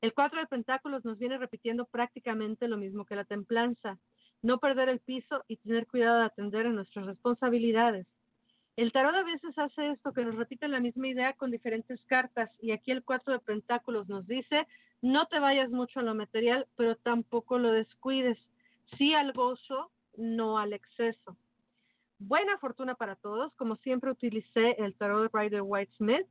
El 0.00 0.14
cuatro 0.14 0.38
de 0.38 0.46
pentáculos 0.46 1.04
nos 1.04 1.18
viene 1.18 1.38
repitiendo 1.38 1.86
prácticamente 1.86 2.68
lo 2.68 2.76
mismo 2.76 3.04
que 3.04 3.16
la 3.16 3.24
templanza. 3.24 3.98
No 4.42 4.58
perder 4.58 4.88
el 4.88 5.00
piso 5.00 5.44
y 5.48 5.56
tener 5.56 5.88
cuidado 5.88 6.20
de 6.20 6.26
atender 6.26 6.66
a 6.66 6.70
nuestras 6.70 7.06
responsabilidades. 7.06 8.06
El 8.76 8.92
tarot 8.92 9.14
a 9.16 9.24
veces 9.24 9.58
hace 9.58 9.90
esto, 9.90 10.12
que 10.12 10.24
nos 10.24 10.36
repite 10.36 10.68
la 10.68 10.78
misma 10.78 11.08
idea 11.08 11.32
con 11.32 11.50
diferentes 11.50 12.00
cartas. 12.04 12.48
Y 12.60 12.70
aquí 12.70 12.92
el 12.92 13.02
cuatro 13.02 13.32
de 13.32 13.40
pentáculos 13.40 14.08
nos 14.08 14.28
dice, 14.28 14.68
no 15.02 15.26
te 15.26 15.40
vayas 15.40 15.70
mucho 15.70 15.98
a 15.98 16.04
lo 16.04 16.14
material, 16.14 16.68
pero 16.76 16.94
tampoco 16.96 17.58
lo 17.58 17.72
descuides. 17.72 18.38
Sí 18.96 19.14
al 19.14 19.32
gozo, 19.32 19.90
no 20.16 20.58
al 20.58 20.74
exceso. 20.74 21.36
Buena 22.18 22.58
fortuna 22.58 22.94
para 22.94 23.16
todos. 23.16 23.52
Como 23.54 23.76
siempre 23.76 24.10
utilicé 24.10 24.72
el 24.82 24.94
tarot 24.96 25.22
de 25.22 25.30
Rider 25.32 25.62
White 25.64 25.92
Smith 25.96 26.26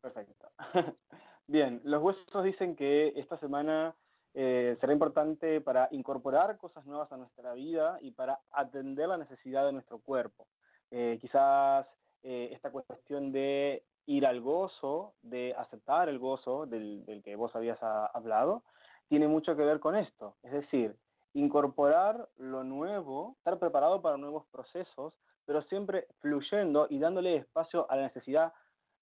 Perfecto. 0.00 0.48
Bien, 1.46 1.80
los 1.84 2.02
huesos 2.02 2.44
dicen 2.44 2.76
que 2.76 3.12
esta 3.16 3.36
semana 3.38 3.94
eh, 4.34 4.76
será 4.80 4.92
importante 4.92 5.60
para 5.60 5.88
incorporar 5.90 6.56
cosas 6.58 6.86
nuevas 6.86 7.10
a 7.10 7.16
nuestra 7.16 7.52
vida 7.54 7.98
y 8.00 8.12
para 8.12 8.38
atender 8.52 9.08
la 9.08 9.18
necesidad 9.18 9.66
de 9.66 9.72
nuestro 9.72 9.98
cuerpo. 9.98 10.46
Eh, 10.90 11.18
quizás 11.20 11.86
eh, 12.22 12.50
esta 12.52 12.70
cuestión 12.70 13.32
de 13.32 13.84
ir 14.06 14.26
al 14.26 14.40
gozo, 14.40 15.14
de 15.22 15.54
aceptar 15.56 16.08
el 16.08 16.18
gozo 16.18 16.66
del, 16.66 17.22
que 17.24 17.36
vos 17.36 17.54
habías 17.54 17.82
hablado, 17.82 18.62
tiene 19.08 19.28
mucho 19.28 19.56
que 19.56 19.62
ver 19.64 19.80
con 19.80 19.96
esto. 19.96 20.36
Es 20.42 20.52
decir, 20.52 20.96
incorporar 21.34 22.28
lo 22.38 22.64
nuevo, 22.64 23.34
estar 23.38 23.58
preparado 23.58 24.02
para 24.02 24.16
nuevos 24.16 24.46
procesos, 24.46 25.14
pero 25.44 25.62
siempre 25.62 26.06
fluyendo 26.20 26.86
y 26.90 26.98
dándole 26.98 27.36
espacio 27.36 27.90
a 27.90 27.96
la 27.96 28.02
necesidad 28.02 28.52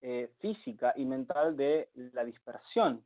eh, 0.01 0.31
física 0.39 0.93
y 0.97 1.05
mental 1.05 1.57
de 1.57 1.91
la 2.13 2.25
dispersión. 2.25 3.05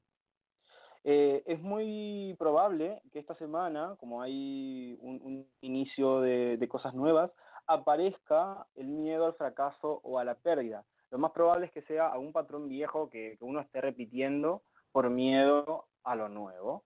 Eh, 1.04 1.42
es 1.46 1.60
muy 1.60 2.36
probable 2.38 3.00
que 3.12 3.18
esta 3.18 3.34
semana, 3.34 3.96
como 3.98 4.22
hay 4.22 4.96
un, 5.00 5.46
inicio 5.60 6.20
de, 6.20 6.68
cosas 6.68 6.94
nuevas, 6.94 7.30
aparezca 7.72 8.66
el 8.74 8.88
miedo 8.88 9.26
al 9.26 9.34
fracaso 9.34 10.00
o 10.04 10.18
a 10.18 10.24
la 10.24 10.34
pérdida. 10.34 10.84
Lo 11.10 11.18
más 11.18 11.32
probable 11.32 11.66
es 11.66 11.72
que 11.72 11.82
sea 11.82 12.16
un 12.18 12.32
patrón 12.32 12.68
viejo 12.68 13.10
que, 13.10 13.36
que 13.38 13.44
uno 13.44 13.60
esté 13.60 13.80
repitiendo 13.80 14.62
por 14.92 15.10
miedo 15.10 15.86
a 16.04 16.14
lo 16.14 16.28
nuevo. 16.28 16.84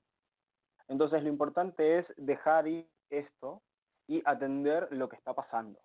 Entonces 0.88 1.22
lo 1.22 1.28
importante 1.28 1.98
es 1.98 2.06
dejar 2.16 2.66
ir 2.68 2.88
esto 3.10 3.62
y 4.06 4.22
atender 4.24 4.88
lo 4.90 5.08
que 5.08 5.16
está 5.16 5.34
pasando 5.34 5.78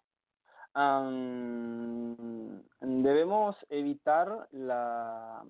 debemos 2.80 3.56
evitar 3.69 4.48
las 4.52 5.45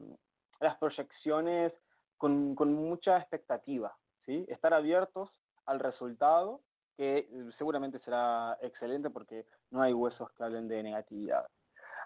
proyecciones 0.80 1.73
con, 2.18 2.56
mucha 2.56 3.18
expectativa, 3.18 3.95
¿sí? 4.26 4.45
estar 4.48 4.73
abiertos 4.73 5.30
al 5.65 5.80
resultado, 5.80 6.61
que 6.98 7.28
seguramente 7.58 8.00
será 8.00 8.58
excelente 8.62 9.10
porque 9.10 9.46
no 9.70 9.82
hay 9.82 9.94
huesos 9.94 10.32
que 10.32 10.44
hablen 10.44 10.68
de 10.68 10.84
negatividad. 10.84 11.46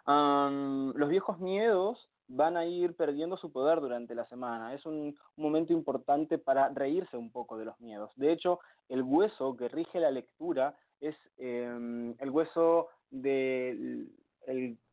los 0.08 1.10
viejos 1.10 1.40
miedos 1.40 2.10
van 2.28 2.58
a 2.58 2.66
ir 2.66 2.96
perdiendo 2.96 3.38
su 3.38 3.52
poder 3.52 3.80
durante 3.82 4.16
la 4.16 4.26
semana. 4.26 4.74
Es 4.74 4.86
un, 4.86 5.18
momento 5.38 5.74
importante 5.74 6.38
para 6.38 6.70
reírse 6.70 7.18
un 7.18 7.32
poco 7.32 7.58
de 7.58 7.66
los 7.66 7.80
miedos. 7.80 8.12
De 8.16 8.32
hecho, 8.32 8.60
el 8.90 9.04
hueso 9.04 9.56
que 9.56 9.68
rige 9.68 10.00
la 10.00 10.12
lectura 10.12 10.76
es 11.02 11.16
em, 11.38 12.16
el 12.20 12.30
hueso 12.30 12.90
del 13.10 14.10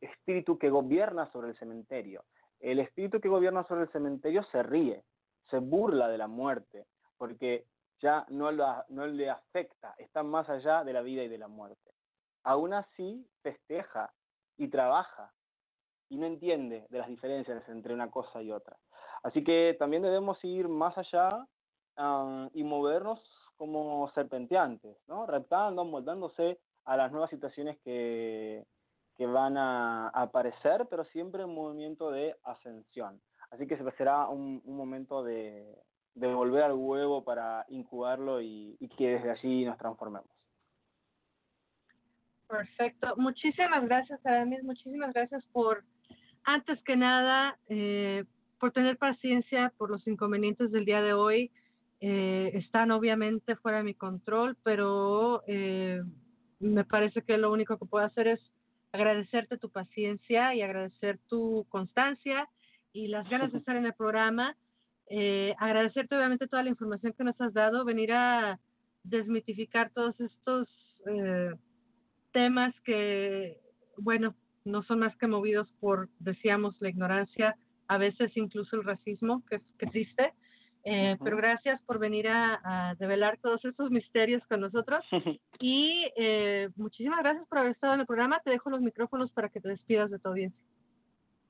espíritu 0.01 0.57
que 0.57 0.69
gobierna 0.69 1.31
sobre 1.31 1.49
el 1.49 1.57
cementerio. 1.57 2.23
El 2.59 2.79
espíritu 2.79 3.19
que 3.19 3.29
gobierna 3.29 3.63
sobre 3.67 3.83
el 3.83 3.91
cementerio 3.91 4.43
se 4.51 4.63
ríe, 4.63 5.03
se 5.49 5.59
burla 5.59 6.07
de 6.07 6.17
la 6.17 6.27
muerte, 6.27 6.85
porque 7.17 7.65
ya 7.99 8.25
no, 8.29 8.51
le 8.51 9.29
afecta, 9.29 9.95
está 9.97 10.23
más 10.23 10.49
allá 10.49 10.83
de 10.83 10.93
la 10.93 11.01
vida 11.01 11.23
y 11.23 11.27
de 11.27 11.37
la 11.37 11.47
muerte. 11.47 11.91
Aún 12.43 12.73
así, 12.73 13.25
festeja 13.41 14.13
y 14.57 14.67
trabaja 14.67 15.31
y 16.09 16.17
no 16.17 16.25
entiende 16.25 16.85
de 16.89 16.97
las 16.99 17.07
diferencias 17.07 17.67
entre 17.69 17.93
una 17.93 18.11
cosa 18.11 18.41
y 18.41 18.51
otra. 18.51 18.77
Así 19.23 19.43
que 19.43 19.75
también 19.79 20.03
debemos 20.03 20.43
ir 20.43 20.67
más 20.67 20.97
allá 20.97 21.47
y 22.53 22.63
movernos 22.63 23.21
como 23.55 24.11
serpenteantes, 24.13 24.97
¿no? 25.07 25.25
reptando, 25.25 25.85
moldándose 25.85 26.59
a 26.85 26.97
las 26.97 27.11
nuevas 27.11 27.29
situaciones 27.29 27.77
que, 27.83 28.65
que 29.15 29.25
van 29.25 29.57
a, 29.57 30.09
aparecer, 30.09 30.87
pero 30.89 31.05
siempre 31.05 31.43
en 31.43 31.53
movimiento 31.53 32.11
de 32.11 32.35
ascensión. 32.43 33.21
Así 33.51 33.67
que 33.67 33.77
será 33.95 34.27
un 34.27 34.61
momento 34.65 35.23
de, 35.23 35.77
de, 36.15 36.33
volver 36.33 36.63
al 36.63 36.73
huevo 36.73 37.23
para 37.23 37.65
incubarlo 37.69 38.41
y, 38.41 38.77
y 38.79 38.87
que 38.89 39.09
desde 39.09 39.31
allí 39.31 39.65
nos 39.65 39.77
transformemos. 39.77 40.29
Perfecto. 42.47 43.15
Muchísimas 43.17 43.83
gracias, 43.85 44.23
Aramis. 44.25 44.63
Muchísimas 44.63 45.11
gracias 45.11 45.43
por, 45.51 45.83
antes 46.43 46.79
que 46.83 46.95
nada, 46.95 47.57
eh, 47.67 48.25
por 48.59 48.71
tener 48.71 48.97
paciencia 48.97 49.73
por 49.77 49.89
los 49.89 50.05
inconvenientes 50.07 50.71
del 50.71 50.85
día 50.85 51.01
de 51.01 51.13
hoy. 51.13 51.51
Eh, 51.99 52.51
están 52.53 52.91
obviamente 52.91 53.55
fuera 53.55 53.79
de 53.79 53.85
mi 53.85 53.95
control, 53.95 54.55
pero 54.61 55.41
eh, 55.47 56.03
me 56.59 56.83
parece 56.83 57.23
que 57.23 57.37
lo 57.37 57.51
único 57.51 57.77
que 57.79 57.85
puedo 57.85 58.05
hacer 58.05 58.27
es 58.27 58.39
agradecerte 58.91 59.57
tu 59.57 59.69
paciencia 59.69 60.53
y 60.53 60.61
agradecer 60.61 61.17
tu 61.27 61.65
constancia 61.69 62.47
y 62.91 63.07
las 63.07 63.27
ganas 63.29 63.51
de 63.51 63.57
estar 63.59 63.75
en 63.75 63.85
el 63.85 63.93
programa. 63.93 64.55
Eh, 65.09 65.53
agradecerte 65.59 66.15
obviamente 66.15 66.47
toda 66.47 66.63
la 66.63 66.69
información 66.69 67.13
que 67.13 67.23
nos 67.23 67.39
has 67.39 67.53
dado, 67.53 67.85
venir 67.85 68.11
a 68.13 68.59
desmitificar 69.03 69.91
todos 69.91 70.19
estos 70.19 70.67
eh, 71.07 71.51
temas 72.31 72.73
que, 72.85 73.59
bueno, 73.97 74.35
no 74.65 74.83
son 74.83 74.99
más 74.99 75.15
que 75.17 75.27
movidos 75.27 75.67
por, 75.79 76.09
decíamos, 76.19 76.75
la 76.79 76.89
ignorancia, 76.89 77.55
a 77.87 77.97
veces 77.97 78.31
incluso 78.35 78.75
el 78.77 78.83
racismo 78.83 79.43
que, 79.49 79.59
que 79.77 79.85
existe. 79.85 80.33
Eh, 80.85 81.15
pero 81.23 81.37
gracias 81.37 81.81
por 81.83 81.97
venir 81.97 82.27
a, 82.27 82.95
develar 82.99 83.37
todos 83.41 83.63
estos 83.63 83.89
misterios 83.89 84.43
con 84.47 84.61
nosotros. 84.61 85.05
y 85.59 86.05
eh, 86.17 86.69
muchísimas 86.75 87.19
gracias 87.19 87.47
por 87.47 87.59
haber 87.59 87.71
estado 87.71 87.93
en 87.93 88.01
el 88.01 88.05
programa. 88.05 88.41
Te 88.43 88.49
dejo 88.51 88.69
los 88.69 88.81
micrófonos 88.81 89.31
para 89.31 89.49
que 89.49 89.61
te 89.61 89.69
despidas 89.69 90.11
de 90.11 90.19
tu 90.19 90.29
audiencia. 90.29 90.59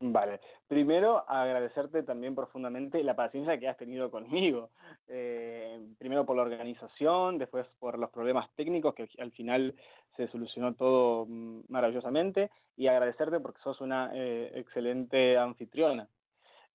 Vale. 0.06 0.42
Primero, 0.68 1.24
agradecerte 1.30 2.04
también 2.04 2.36
profundamente 2.36 3.02
la 3.04 3.16
paciencia 3.16 3.58
que 3.58 3.70
has 3.70 3.78
tenido 3.78 4.12
conmigo. 4.12 4.70
Eh, 5.08 5.80
primero 5.98 6.26
por 6.26 6.36
la 6.36 6.42
organización, 6.42 7.38
después 7.38 7.66
por 7.80 7.98
los 7.98 8.10
problemas 8.10 8.50
técnicos, 8.56 8.94
que 8.96 9.08
al 9.20 9.32
final 9.32 9.74
se 10.18 10.28
solucionó 10.28 10.74
todo 10.74 11.26
maravillosamente, 11.70 12.52
y 12.76 12.88
agradecerte 12.88 13.40
porque 13.40 13.62
sos 13.62 13.80
una 13.80 14.12
excelente 14.14 15.38
anfitriona. 15.38 16.10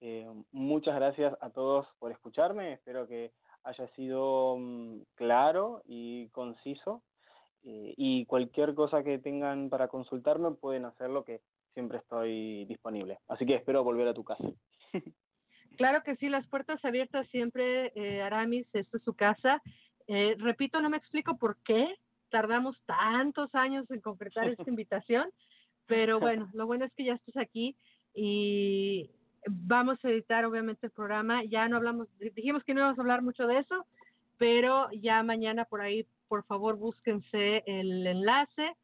Eh, 0.00 0.26
muchas 0.52 0.94
gracias 0.94 1.36
a 1.40 1.50
todos 1.50 1.86
por 1.98 2.12
escucharme. 2.12 2.72
Espero 2.72 3.06
que 3.06 3.32
haya 3.64 3.88
sido 3.88 4.56
mm, 4.58 5.00
claro 5.16 5.82
y 5.84 6.28
conciso. 6.28 7.02
Eh, 7.64 7.94
y 7.96 8.24
cualquier 8.26 8.74
cosa 8.74 9.02
que 9.02 9.18
tengan 9.18 9.68
para 9.68 9.88
consultarme 9.88 10.52
pueden 10.52 10.84
hacerlo, 10.84 11.24
que 11.24 11.40
siempre 11.74 11.98
estoy 11.98 12.64
disponible. 12.66 13.18
Así 13.28 13.46
que 13.46 13.54
espero 13.54 13.84
volver 13.84 14.08
a 14.08 14.14
tu 14.14 14.24
casa. 14.24 14.44
Claro 15.76 16.02
que 16.02 16.16
sí, 16.16 16.28
las 16.28 16.44
puertas 16.48 16.84
abiertas 16.84 17.28
siempre, 17.28 17.92
eh, 17.94 18.20
Aramis, 18.20 18.66
esto 18.72 18.96
es 18.96 19.02
su 19.04 19.14
casa. 19.14 19.62
Eh, 20.08 20.34
repito, 20.36 20.80
no 20.80 20.90
me 20.90 20.96
explico 20.96 21.38
por 21.38 21.56
qué 21.58 21.94
tardamos 22.30 22.76
tantos 22.84 23.54
años 23.54 23.88
en 23.92 24.00
concretar 24.00 24.48
esta 24.48 24.68
invitación, 24.68 25.30
pero 25.86 26.18
bueno, 26.18 26.50
lo 26.52 26.66
bueno 26.66 26.84
es 26.84 26.92
que 26.94 27.04
ya 27.04 27.14
estás 27.14 27.36
aquí 27.36 27.76
y 28.12 29.08
vamos 29.46 30.04
a 30.04 30.10
editar 30.10 30.44
obviamente 30.44 30.86
el 30.86 30.92
programa. 30.92 31.44
Ya 31.44 31.68
no 31.68 31.76
hablamos, 31.76 32.08
dijimos 32.18 32.64
que 32.64 32.74
no 32.74 32.80
íbamos 32.80 32.98
a 32.98 33.02
hablar 33.02 33.22
mucho 33.22 33.46
de 33.46 33.58
eso, 33.58 33.86
pero 34.36 34.90
ya 34.90 35.22
mañana 35.22 35.64
por 35.64 35.80
ahí, 35.80 36.06
por 36.26 36.44
favor, 36.44 36.76
búsquense 36.76 37.62
el 37.66 38.04
enlace 38.04 38.74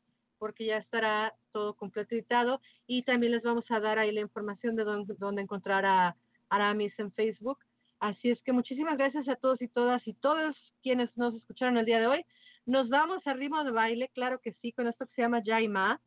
porque 0.44 0.66
ya 0.66 0.76
estará 0.76 1.32
todo 1.52 1.72
completo 1.72 2.14
editado 2.14 2.60
y 2.86 3.02
también 3.04 3.32
les 3.32 3.42
vamos 3.42 3.64
a 3.70 3.80
dar 3.80 3.98
ahí 3.98 4.12
la 4.12 4.20
información 4.20 4.76
de 4.76 4.84
dónde, 4.84 5.40
encontrar 5.40 5.86
a 5.86 6.16
Aramis 6.50 6.92
en 6.98 7.10
Facebook. 7.12 7.56
Así 7.98 8.28
es 8.28 8.42
que 8.42 8.52
muchísimas 8.52 8.98
gracias 8.98 9.26
a 9.26 9.36
todos 9.36 9.62
y 9.62 9.68
todas 9.68 10.06
y 10.06 10.12
todos 10.12 10.54
quienes 10.82 11.08
nos 11.16 11.34
escucharon 11.34 11.78
el 11.78 11.86
día 11.86 11.98
de 11.98 12.08
hoy. 12.08 12.26
Nos 12.66 12.90
vamos 12.90 13.26
a 13.26 13.32
ritmo 13.32 13.64
de 13.64 13.70
baile, 13.70 14.10
claro 14.12 14.38
que 14.38 14.52
sí, 14.60 14.70
con 14.72 14.86
esto 14.86 15.06
que 15.06 15.14
se 15.14 15.22
llama 15.22 15.40
Jaima. 15.42 15.98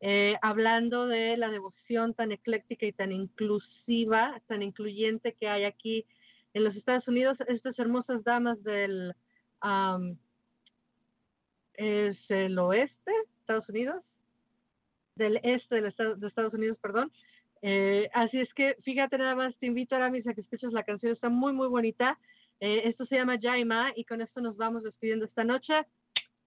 Eh, 0.00 0.34
hablando 0.42 1.06
de 1.06 1.36
la 1.36 1.48
devoción 1.50 2.14
tan 2.14 2.32
ecléctica 2.32 2.86
y 2.86 2.92
tan 2.92 3.12
inclusiva, 3.12 4.42
tan 4.48 4.64
incluyente 4.64 5.34
que 5.34 5.46
hay 5.46 5.62
aquí 5.62 6.04
en 6.52 6.64
los 6.64 6.74
Estados 6.74 7.06
Unidos, 7.06 7.38
estas 7.46 7.78
hermosas 7.78 8.24
damas 8.24 8.60
del 8.64 9.14
es 11.76 12.16
el 12.28 12.58
oeste, 12.58 13.12
Estados 13.44 13.68
Unidos, 13.68 14.02
del 15.16 15.38
este 15.42 15.80
de, 15.80 15.88
Estados 15.88 16.54
Unidos, 16.54 16.78
perdón. 16.80 17.12
Eh, 17.62 18.10
así 18.12 18.40
es 18.40 18.52
que 18.54 18.76
fíjate 18.82 19.16
nada 19.18 19.34
más, 19.34 19.54
te 19.56 19.66
invito 19.66 19.94
ahora 19.94 20.10
mismo 20.10 20.30
a 20.30 20.34
que 20.34 20.40
escuches 20.40 20.72
la 20.72 20.82
canción, 20.82 21.12
está 21.12 21.28
muy 21.28 21.52
muy 21.52 21.68
bonita. 21.68 22.18
Eh, 22.60 22.82
esto 22.88 23.04
se 23.06 23.16
llama 23.16 23.38
Jaima 23.40 23.92
y 23.96 24.04
con 24.04 24.22
esto 24.22 24.40
nos 24.40 24.56
vamos 24.56 24.82
despidiendo 24.82 25.26
esta 25.26 25.44
noche. 25.44 25.74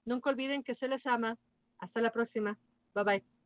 Nunca 0.06 0.30
olviden 0.30 0.64
que 0.64 0.76
se 0.76 0.88
les 0.88 1.06
ama. 1.06 1.38
Hasta 1.80 2.02
la 2.02 2.12
próxima. 2.12 2.58
Bye 2.96 3.04
bye. 3.04 3.37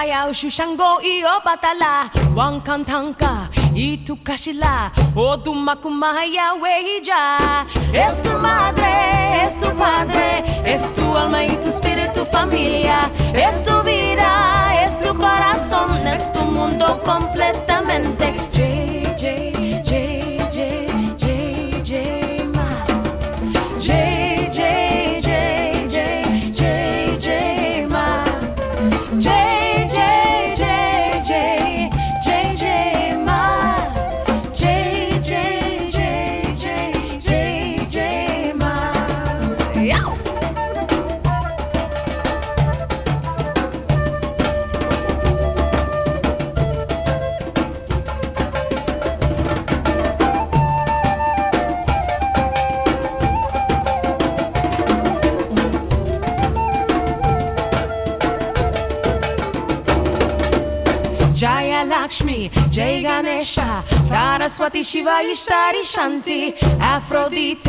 Yemaya 0.00 0.26
ushushango 0.28 1.02
iyo 1.02 1.28
batala, 1.44 2.10
wankantanka, 2.34 3.48
itu 3.74 4.16
kashila, 4.24 4.90
odumakumaya 5.16 6.54
weija. 6.54 7.66
Es 7.92 8.22
tu 8.22 8.38
madre, 8.38 9.44
es 9.44 9.60
tu 9.60 9.76
padre, 9.76 10.42
es 10.64 10.94
tu 10.96 11.16
alma 11.16 11.44
y 11.44 11.56
tu 11.56 11.68
espíritu 11.70 12.26
familia, 12.32 13.10
es 13.34 13.64
tu 13.66 13.82
vida, 13.82 14.86
es 14.86 15.06
tu 15.06 15.14
corazón, 15.14 16.06
es 16.06 16.32
tu 16.32 16.40
mundo 16.40 17.00
completamente. 17.04 18.39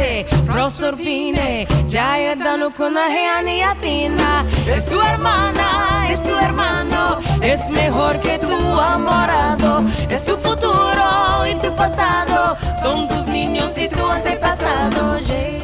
Afrodite 0.01 0.45
Prosorbine 0.47 1.67
Jaya 1.91 2.35
Danukuna 2.35 3.07
Heani 3.09 3.61
Athena 3.63 4.45
Es 4.65 4.85
tu 4.85 4.99
hermana, 4.99 6.11
es 6.11 6.23
tu 6.23 6.35
hermano 6.35 7.19
Es 7.41 7.59
mejor 7.69 8.19
que 8.21 8.39
tu 8.39 8.51
amorado. 8.51 9.83
Es 10.09 10.23
tu 10.25 10.35
futuro 10.37 11.45
y 11.47 11.55
tu 11.61 11.75
pasado 11.75 12.57
Son 12.83 13.07
tus 13.07 13.27
niños 13.27 13.71
y 13.77 13.87
tu 13.89 14.05
antepasado. 14.05 15.11
Listening 15.21 15.60